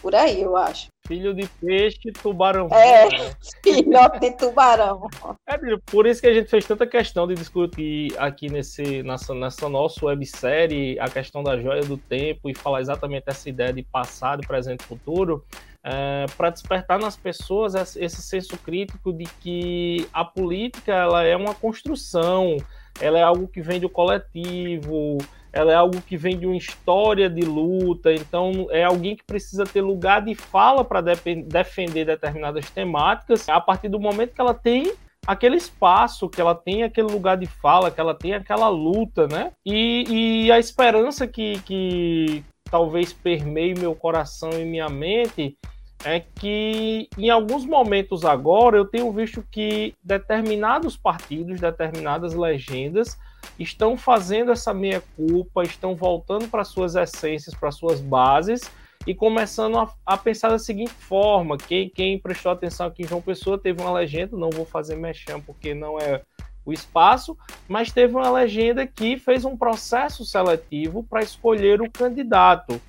Por 0.00 0.14
aí, 0.14 0.42
eu 0.42 0.56
acho. 0.56 0.88
Filho 1.06 1.34
de 1.34 1.46
peixe, 1.60 2.12
tubarão. 2.12 2.68
É, 2.70 3.08
filhote 3.62 4.20
de 4.20 4.30
tubarão. 4.32 5.08
É, 5.46 5.56
por 5.86 6.06
isso 6.06 6.20
que 6.20 6.26
a 6.26 6.34
gente 6.34 6.48
fez 6.48 6.66
tanta 6.66 6.86
questão 6.86 7.26
de 7.26 7.34
discutir 7.34 8.14
aqui 8.18 8.50
nesse, 8.50 9.02
nessa, 9.02 9.34
nessa 9.34 9.68
nossa 9.68 10.04
websérie 10.06 10.98
a 10.98 11.08
questão 11.08 11.42
da 11.42 11.58
joia 11.58 11.82
do 11.82 11.96
tempo 11.96 12.48
e 12.48 12.54
falar 12.54 12.80
exatamente 12.80 13.24
essa 13.26 13.48
ideia 13.48 13.72
de 13.72 13.82
passado, 13.82 14.46
presente 14.46 14.80
e 14.80 14.84
futuro, 14.84 15.44
é, 15.82 16.24
para 16.36 16.50
despertar 16.50 16.98
nas 16.98 17.16
pessoas 17.16 17.74
esse 17.96 18.22
senso 18.22 18.56
crítico 18.56 19.12
de 19.12 19.24
que 19.40 20.08
a 20.12 20.24
política 20.24 20.92
ela 20.92 21.22
é 21.22 21.36
uma 21.36 21.54
construção, 21.54 22.56
ela 23.00 23.18
é 23.18 23.22
algo 23.22 23.48
que 23.48 23.60
vem 23.60 23.80
do 23.80 23.88
coletivo, 23.88 25.18
ela 25.52 25.72
é 25.72 25.74
algo 25.74 26.00
que 26.02 26.16
vem 26.16 26.36
de 26.36 26.46
uma 26.46 26.56
história 26.56 27.30
de 27.30 27.42
luta, 27.42 28.12
então 28.12 28.66
é 28.70 28.82
alguém 28.82 29.14
que 29.14 29.22
precisa 29.22 29.64
ter 29.64 29.80
lugar 29.80 30.22
de 30.22 30.34
fala 30.34 30.84
para 30.84 31.00
defender 31.00 32.04
determinadas 32.04 32.68
temáticas. 32.70 33.48
A 33.48 33.60
partir 33.60 33.88
do 33.88 34.00
momento 34.00 34.34
que 34.34 34.40
ela 34.40 34.54
tem 34.54 34.92
aquele 35.26 35.56
espaço, 35.56 36.28
que 36.28 36.40
ela 36.40 36.54
tem 36.54 36.82
aquele 36.82 37.06
lugar 37.06 37.36
de 37.36 37.46
fala, 37.46 37.90
que 37.90 38.00
ela 38.00 38.14
tem 38.14 38.34
aquela 38.34 38.68
luta, 38.68 39.26
né? 39.28 39.52
E, 39.64 40.44
e 40.46 40.52
a 40.52 40.58
esperança 40.58 41.26
que, 41.26 41.60
que 41.60 42.44
talvez 42.70 43.12
permeie 43.12 43.74
meu 43.78 43.94
coração 43.94 44.50
e 44.52 44.64
minha 44.64 44.88
mente 44.88 45.56
é 46.04 46.20
que 46.20 47.08
em 47.16 47.30
alguns 47.30 47.64
momentos 47.64 48.24
agora 48.24 48.76
eu 48.76 48.84
tenho 48.84 49.10
visto 49.10 49.44
que 49.50 49.94
determinados 50.02 50.96
partidos, 50.96 51.60
determinadas 51.60 52.34
legendas 52.34 53.18
estão 53.58 53.96
fazendo 53.96 54.52
essa 54.52 54.74
meia 54.74 55.02
culpa, 55.16 55.64
estão 55.64 55.94
voltando 55.94 56.46
para 56.48 56.64
suas 56.64 56.94
essências, 56.94 57.54
para 57.54 57.70
suas 57.70 58.00
bases 58.00 58.70
e 59.06 59.14
começando 59.14 59.78
a, 59.78 59.92
a, 60.04 60.16
pensar 60.16 60.50
da 60.50 60.58
seguinte 60.58 60.92
forma: 60.92 61.56
quem, 61.56 61.88
quem 61.88 62.18
prestou 62.18 62.52
atenção 62.52 62.86
aqui 62.86 63.02
em 63.02 63.08
João 63.08 63.22
Pessoa 63.22 63.58
teve 63.58 63.80
uma 63.80 63.92
legenda, 63.92 64.36
não 64.36 64.50
vou 64.50 64.64
fazer 64.64 64.96
mexão 64.96 65.40
porque 65.40 65.74
não 65.74 65.98
é 65.98 66.22
o 66.64 66.72
espaço, 66.72 67.36
mas 67.68 67.92
teve 67.92 68.14
uma 68.14 68.30
legenda 68.30 68.86
que 68.86 69.18
fez 69.18 69.44
um 69.44 69.56
processo 69.56 70.24
seletivo 70.24 71.02
para 71.02 71.22
escolher 71.22 71.82
o 71.82 71.90
candidato. 71.90 72.80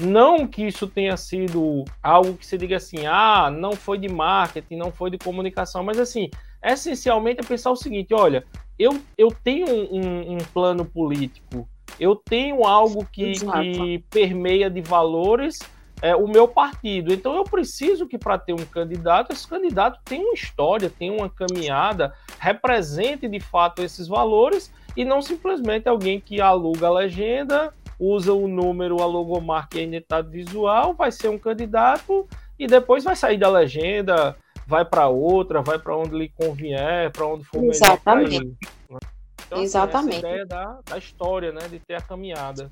Não 0.00 0.46
que 0.46 0.66
isso 0.66 0.86
tenha 0.86 1.16
sido 1.16 1.84
algo 2.02 2.34
que 2.34 2.46
se 2.46 2.56
diga 2.56 2.76
assim, 2.76 3.06
ah, 3.06 3.50
não 3.50 3.72
foi 3.72 3.98
de 3.98 4.08
marketing, 4.08 4.76
não 4.76 4.90
foi 4.90 5.10
de 5.10 5.18
comunicação, 5.18 5.82
mas 5.82 5.98
assim, 5.98 6.30
essencialmente 6.62 7.40
é 7.40 7.46
pensar 7.46 7.70
o 7.70 7.76
seguinte: 7.76 8.14
olha, 8.14 8.44
eu, 8.78 8.98
eu 9.16 9.28
tenho 9.44 9.66
um, 9.68 10.34
um 10.34 10.38
plano 10.54 10.84
político, 10.84 11.68
eu 11.98 12.16
tenho 12.16 12.64
algo 12.64 13.04
que, 13.04 13.32
que 13.32 14.04
permeia 14.10 14.70
de 14.70 14.80
valores 14.80 15.58
é, 16.02 16.16
o 16.16 16.26
meu 16.26 16.48
partido. 16.48 17.12
Então 17.12 17.36
eu 17.36 17.44
preciso 17.44 18.06
que 18.06 18.18
para 18.18 18.38
ter 18.38 18.52
um 18.52 18.64
candidato, 18.64 19.32
esse 19.32 19.46
candidato 19.46 20.00
tenha 20.04 20.24
uma 20.24 20.34
história, 20.34 20.90
tenha 20.90 21.12
uma 21.12 21.28
caminhada, 21.28 22.14
represente 22.38 23.28
de 23.28 23.40
fato 23.40 23.82
esses 23.82 24.08
valores 24.08 24.72
e 24.96 25.04
não 25.04 25.22
simplesmente 25.22 25.88
alguém 25.88 26.20
que 26.20 26.40
aluga 26.40 26.86
a 26.86 26.92
legenda, 26.92 27.72
usa 28.00 28.32
o 28.32 28.48
número, 28.48 29.02
a 29.02 29.06
logomarca 29.06 29.76
e 29.76 29.80
a 29.80 29.84
identidade 29.84 30.30
visual, 30.30 30.94
vai 30.94 31.12
ser 31.12 31.28
um 31.28 31.38
candidato 31.38 32.26
e 32.58 32.66
depois 32.66 33.04
vai 33.04 33.14
sair 33.14 33.36
da 33.36 33.48
legenda, 33.48 34.34
vai 34.66 34.84
para 34.84 35.06
outra, 35.08 35.60
vai 35.60 35.78
para 35.78 35.94
onde 35.94 36.16
lhe 36.16 36.30
convier, 36.30 37.12
para 37.12 37.26
onde 37.26 37.44
for 37.44 37.60
melhor 37.60 38.00
para 38.00 38.22
ele. 38.22 38.56
Então, 39.46 39.62
Exatamente. 39.62 40.16
Assim, 40.16 40.26
essa 40.26 40.28
ideia 40.28 40.46
da, 40.46 40.78
da 40.86 40.96
história, 40.96 41.52
né, 41.52 41.68
de 41.68 41.78
ter 41.80 41.96
a 41.96 42.00
caminhada. 42.00 42.70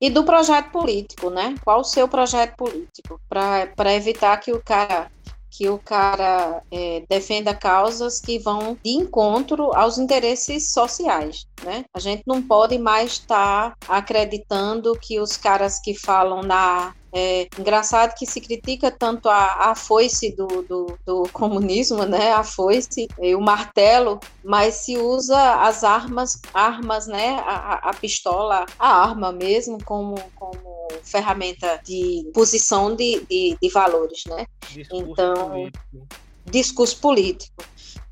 E 0.00 0.10
do 0.10 0.24
projeto 0.24 0.70
político, 0.70 1.30
né? 1.30 1.54
Qual 1.64 1.80
o 1.80 1.84
seu 1.84 2.06
projeto 2.06 2.56
político? 2.56 3.20
Para 3.28 3.94
evitar 3.94 4.36
que 4.38 4.52
o 4.52 4.62
cara 4.62 5.10
que 5.50 5.68
o 5.68 5.78
cara 5.78 6.62
é, 6.70 7.02
defenda 7.08 7.54
causas 7.54 8.20
que 8.20 8.38
vão 8.38 8.78
de 8.82 8.90
encontro 8.90 9.74
aos 9.74 9.98
interesses 9.98 10.72
sociais, 10.72 11.46
né? 11.64 11.84
A 11.94 11.98
gente 11.98 12.22
não 12.26 12.40
pode 12.40 12.78
mais 12.78 13.12
estar 13.12 13.76
tá 13.76 13.96
acreditando 13.96 14.98
que 15.00 15.18
os 15.18 15.36
caras 15.36 15.80
que 15.80 15.94
falam 15.94 16.42
na 16.42 16.94
é 17.12 17.48
engraçado 17.58 18.14
que 18.14 18.26
se 18.26 18.40
critica 18.40 18.90
tanto 18.90 19.28
a, 19.28 19.70
a 19.70 19.74
foice 19.74 20.34
do, 20.34 20.46
do, 20.62 20.98
do, 21.04 21.22
comunismo, 21.32 22.04
né, 22.04 22.32
a 22.32 22.44
foice 22.44 23.08
e 23.20 23.34
o 23.34 23.40
martelo, 23.40 24.20
mas 24.44 24.74
se 24.74 24.96
usa 24.96 25.62
as 25.62 25.82
armas, 25.84 26.40
armas, 26.54 27.06
né, 27.06 27.36
a, 27.46 27.90
a 27.90 27.94
pistola, 27.94 28.66
a 28.78 29.02
arma 29.02 29.32
mesmo, 29.32 29.82
como, 29.84 30.16
como 30.34 30.88
ferramenta 31.02 31.80
de 31.84 32.30
posição 32.32 32.94
de, 32.94 33.24
de, 33.28 33.56
de 33.60 33.68
valores, 33.68 34.24
né? 34.26 34.46
Discurso 34.68 35.12
então, 35.12 35.50
político. 35.50 36.08
discurso 36.46 37.00
político 37.00 37.64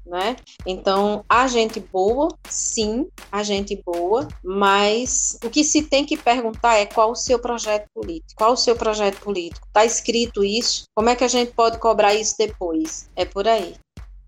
né? 0.08 0.36
Então, 0.66 1.24
a 1.28 1.46
gente 1.46 1.78
boa, 1.78 2.28
sim, 2.48 3.08
a 3.30 3.42
gente 3.42 3.80
boa, 3.84 4.26
mas 4.42 5.38
o 5.44 5.50
que 5.50 5.62
se 5.62 5.82
tem 5.82 6.04
que 6.04 6.16
perguntar 6.16 6.76
é 6.76 6.86
qual 6.86 7.10
o 7.10 7.16
seu 7.16 7.38
projeto 7.38 7.86
político? 7.94 8.32
Qual 8.36 8.52
o 8.52 8.56
seu 8.56 8.74
projeto 8.74 9.20
político? 9.20 9.66
Está 9.66 9.84
escrito 9.84 10.42
isso? 10.42 10.84
Como 10.94 11.10
é 11.10 11.16
que 11.16 11.24
a 11.24 11.28
gente 11.28 11.52
pode 11.52 11.78
cobrar 11.78 12.14
isso 12.14 12.34
depois? 12.38 13.08
É 13.14 13.24
por 13.24 13.46
aí. 13.46 13.76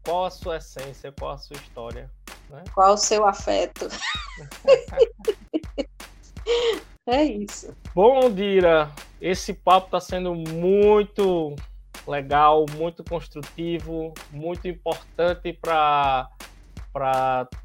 Qual 0.04 0.26
a 0.26 0.30
sua 0.30 0.58
essência? 0.58 1.12
Qual 1.18 1.32
a 1.32 1.38
sua 1.38 1.56
história? 1.56 2.10
Né? 2.50 2.62
Qual 2.74 2.94
o 2.94 2.98
seu 2.98 3.26
afeto? 3.26 3.86
é 7.06 7.24
isso. 7.24 7.74
Bom, 7.94 8.30
Dira, 8.30 8.90
esse 9.20 9.52
papo 9.52 9.86
está 9.86 10.00
sendo 10.00 10.34
muito 10.34 11.54
legal, 12.10 12.66
muito 12.76 13.02
construtivo, 13.04 14.12
muito 14.30 14.66
importante 14.68 15.52
para 15.52 16.28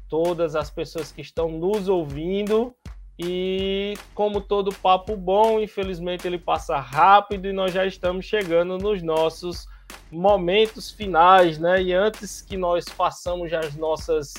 todas 0.08 0.54
as 0.54 0.70
pessoas 0.70 1.10
que 1.12 1.20
estão 1.20 1.50
nos 1.50 1.88
ouvindo. 1.88 2.74
E 3.18 3.94
como 4.14 4.40
todo 4.40 4.74
papo 4.74 5.16
bom, 5.16 5.58
infelizmente 5.58 6.26
ele 6.26 6.38
passa 6.38 6.78
rápido 6.78 7.48
e 7.48 7.52
nós 7.52 7.72
já 7.72 7.84
estamos 7.86 8.26
chegando 8.26 8.76
nos 8.78 9.02
nossos 9.02 9.66
momentos 10.10 10.90
finais, 10.90 11.58
né? 11.58 11.82
E 11.82 11.94
antes 11.94 12.42
que 12.42 12.56
nós 12.56 12.84
façamos 12.84 13.52
as 13.52 13.74
nossas 13.74 14.34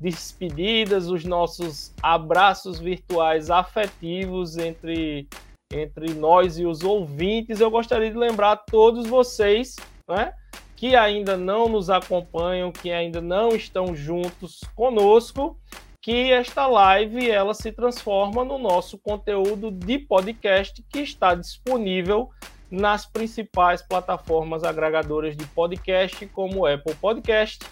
despedidas, 0.00 1.08
os 1.08 1.24
nossos 1.24 1.92
abraços 2.02 2.78
virtuais 2.78 3.50
afetivos 3.50 4.56
entre 4.56 5.28
entre 5.72 6.14
nós 6.14 6.58
e 6.58 6.64
os 6.64 6.82
ouvintes, 6.82 7.60
eu 7.60 7.70
gostaria 7.70 8.10
de 8.10 8.16
lembrar 8.16 8.52
a 8.52 8.56
todos 8.56 9.06
vocês, 9.06 9.76
né, 10.08 10.32
que 10.74 10.96
ainda 10.96 11.36
não 11.36 11.68
nos 11.68 11.90
acompanham, 11.90 12.72
que 12.72 12.90
ainda 12.90 13.20
não 13.20 13.50
estão 13.50 13.94
juntos 13.94 14.60
conosco, 14.74 15.58
que 16.00 16.32
esta 16.32 16.66
live 16.66 17.30
ela 17.30 17.52
se 17.52 17.70
transforma 17.70 18.44
no 18.44 18.56
nosso 18.56 18.96
conteúdo 18.96 19.70
de 19.70 19.98
podcast 19.98 20.82
que 20.88 21.00
está 21.00 21.34
disponível 21.34 22.30
nas 22.70 23.04
principais 23.04 23.82
plataformas 23.82 24.64
agregadoras 24.64 25.36
de 25.36 25.44
podcast, 25.48 26.24
como 26.28 26.66
Apple 26.66 26.94
Podcast, 26.94 27.66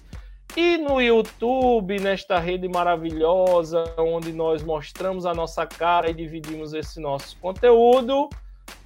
E 0.55 0.77
no 0.77 1.01
YouTube, 1.01 1.99
nesta 1.99 2.39
rede 2.39 2.68
maravilhosa, 2.68 3.85
onde 3.97 4.35
nós 4.35 4.62
mostramos 4.62 5.24
a 5.24 5.33
nossa 5.33 5.64
cara 5.64 6.11
e 6.11 6.14
dividimos 6.14 6.74
esse 6.74 7.01
nosso 7.01 7.39
conteúdo, 7.39 8.29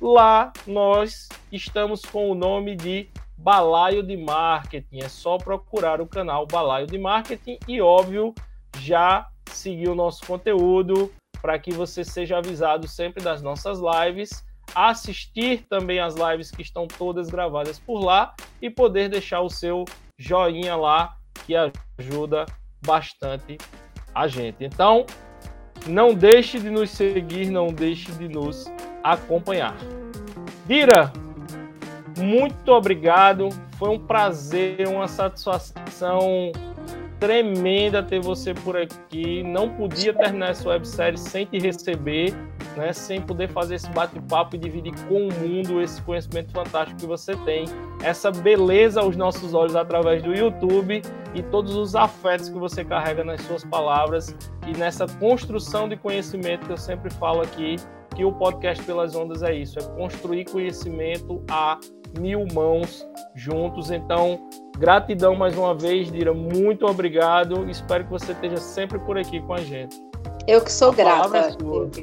lá 0.00 0.52
nós 0.64 1.28
estamos 1.50 2.04
com 2.04 2.30
o 2.30 2.36
nome 2.36 2.76
de 2.76 3.10
Balaio 3.40 4.02
de 4.02 4.16
Marketing. 4.16 5.00
É 5.02 5.08
só 5.08 5.38
procurar 5.38 6.00
o 6.00 6.06
canal 6.06 6.46
Balaio 6.46 6.86
de 6.86 6.98
Marketing 6.98 7.58
e, 7.66 7.80
óbvio, 7.80 8.34
já 8.78 9.26
seguir 9.50 9.88
o 9.88 9.94
nosso 9.94 10.26
conteúdo 10.26 11.10
para 11.40 11.58
que 11.58 11.72
você 11.72 12.04
seja 12.04 12.36
avisado 12.36 12.86
sempre 12.86 13.24
das 13.24 13.40
nossas 13.40 13.80
lives, 13.80 14.44
assistir 14.74 15.66
também 15.68 15.98
as 15.98 16.14
lives 16.14 16.50
que 16.50 16.60
estão 16.60 16.86
todas 16.86 17.30
gravadas 17.30 17.78
por 17.78 18.04
lá 18.04 18.34
e 18.60 18.68
poder 18.68 19.08
deixar 19.08 19.40
o 19.40 19.48
seu 19.48 19.86
joinha 20.18 20.76
lá, 20.76 21.16
que 21.46 21.54
ajuda 21.56 22.44
bastante 22.84 23.56
a 24.14 24.28
gente. 24.28 24.62
Então, 24.62 25.06
não 25.86 26.12
deixe 26.12 26.60
de 26.60 26.68
nos 26.68 26.90
seguir, 26.90 27.50
não 27.50 27.68
deixe 27.68 28.12
de 28.12 28.28
nos 28.28 28.66
acompanhar. 29.02 29.74
Dira, 30.66 31.10
muito 32.18 32.72
obrigado. 32.72 33.48
Foi 33.78 33.88
um 33.88 33.98
prazer, 33.98 34.86
uma 34.88 35.08
satisfação 35.08 36.52
tremenda 37.20 38.02
ter 38.02 38.18
você 38.18 38.54
por 38.54 38.76
aqui. 38.76 39.42
Não 39.42 39.68
podia 39.68 40.12
terminar 40.14 40.50
essa 40.50 40.68
websérie 40.68 41.18
sem 41.18 41.44
te 41.44 41.58
receber, 41.58 42.34
né? 42.76 42.92
sem 42.92 43.20
poder 43.20 43.48
fazer 43.48 43.74
esse 43.74 43.90
bate-papo 43.90 44.56
e 44.56 44.58
dividir 44.58 44.94
com 45.06 45.28
o 45.28 45.32
mundo 45.32 45.82
esse 45.82 46.00
conhecimento 46.02 46.50
fantástico 46.50 46.98
que 46.98 47.06
você 47.06 47.36
tem, 47.44 47.66
essa 48.02 48.30
beleza 48.30 49.02
aos 49.02 49.16
nossos 49.16 49.52
olhos 49.52 49.76
através 49.76 50.22
do 50.22 50.34
YouTube 50.34 51.02
e 51.34 51.42
todos 51.42 51.76
os 51.76 51.94
afetos 51.94 52.48
que 52.48 52.58
você 52.58 52.84
carrega 52.84 53.22
nas 53.22 53.42
suas 53.42 53.62
palavras 53.64 54.34
e 54.66 54.76
nessa 54.76 55.06
construção 55.06 55.88
de 55.88 55.96
conhecimento 55.96 56.66
que 56.66 56.72
eu 56.72 56.78
sempre 56.78 57.12
falo 57.12 57.42
aqui, 57.42 57.76
que 58.16 58.24
o 58.24 58.32
podcast 58.32 58.82
pelas 58.84 59.14
ondas 59.14 59.42
é 59.42 59.54
isso, 59.54 59.78
é 59.78 59.82
construir 59.82 60.46
conhecimento 60.46 61.42
a 61.50 61.78
mil 62.18 62.46
mãos 62.52 63.06
juntos. 63.34 63.90
Então, 63.90 64.48
gratidão 64.78 65.34
mais 65.34 65.56
uma 65.56 65.74
vez, 65.74 66.10
Dira. 66.10 66.32
Muito 66.32 66.86
obrigado. 66.86 67.68
Espero 67.68 68.04
que 68.04 68.10
você 68.10 68.32
esteja 68.32 68.56
sempre 68.56 68.98
por 68.98 69.18
aqui 69.18 69.40
com 69.42 69.54
a 69.54 69.60
gente. 69.60 69.96
Eu 70.46 70.62
que 70.62 70.72
sou 70.72 70.90
a 70.90 70.94
grata. 70.94 71.38
É 71.38 72.00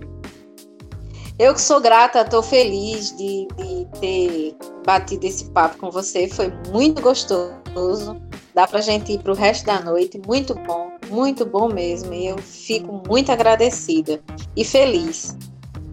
eu 1.40 1.54
que 1.54 1.62
sou 1.62 1.80
grata, 1.80 2.22
estou 2.22 2.42
feliz 2.42 3.16
de, 3.16 3.48
de, 3.58 3.88
ter 4.00 4.56
batido 4.84 5.28
esse 5.28 5.46
papo 5.52 5.78
com 5.78 5.92
você. 5.92 6.28
Foi 6.28 6.52
muito 6.72 7.00
gostoso. 7.02 8.20
Dá 8.56 8.66
para 8.66 8.80
a 8.80 8.82
gente 8.82 9.12
ir 9.12 9.20
para 9.20 9.34
o 9.34 9.36
resto 9.36 9.66
da 9.66 9.80
noite. 9.80 10.20
Muito 10.26 10.56
bom, 10.56 10.92
muito 11.10 11.46
bom 11.46 11.72
mesmo. 11.72 12.12
E 12.12 12.26
eu 12.26 12.40
fico 12.40 13.04
muito 13.08 13.32
agradecida 13.32 14.20
e 14.56 14.66
feliz 14.66 15.38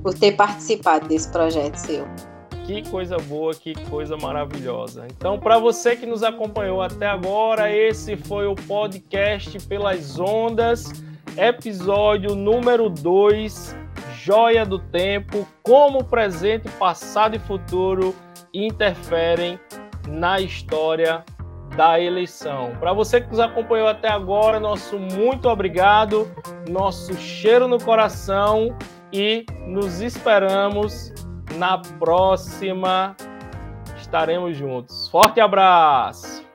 por 0.03 0.15
ter 0.15 0.33
participado 0.33 1.09
desse 1.09 1.29
projeto 1.31 1.77
seu. 1.77 2.07
Que 2.65 2.83
coisa 2.89 3.19
boa, 3.19 3.55
que 3.55 3.75
coisa 3.91 4.17
maravilhosa. 4.17 5.07
Então, 5.11 5.39
para 5.39 5.59
você 5.59 5.95
que 5.95 6.07
nos 6.07 6.23
acompanhou 6.23 6.81
até 6.81 7.07
agora, 7.07 7.71
esse 7.71 8.17
foi 8.17 8.47
o 8.47 8.55
podcast 8.55 9.61
Pelas 9.67 10.19
Ondas, 10.19 10.91
episódio 11.37 12.35
número 12.35 12.89
2, 12.89 13.77
joia 14.15 14.65
do 14.65 14.79
tempo, 14.79 15.47
como 15.63 16.03
presente, 16.05 16.67
passado 16.79 17.37
e 17.37 17.39
futuro 17.39 18.15
interferem 18.55 19.61
na 20.09 20.41
história 20.41 21.23
da 21.77 22.01
eleição. 22.01 22.73
Para 22.81 22.95
você 22.95 23.21
que 23.21 23.29
nos 23.29 23.41
acompanhou 23.41 23.89
até 23.89 24.09
agora, 24.09 24.59
nosso 24.59 24.99
muito 24.99 25.51
obrigado, 25.51 26.31
nosso 26.71 27.13
cheiro 27.15 27.69
no 27.69 27.79
coração 27.79 28.75
e 29.13 29.45
nos 29.67 30.01
esperamos 30.01 31.13
na 31.57 31.79
próxima. 31.79 33.17
Estaremos 33.97 34.57
juntos. 34.57 35.09
Forte 35.09 35.41
abraço! 35.41 36.54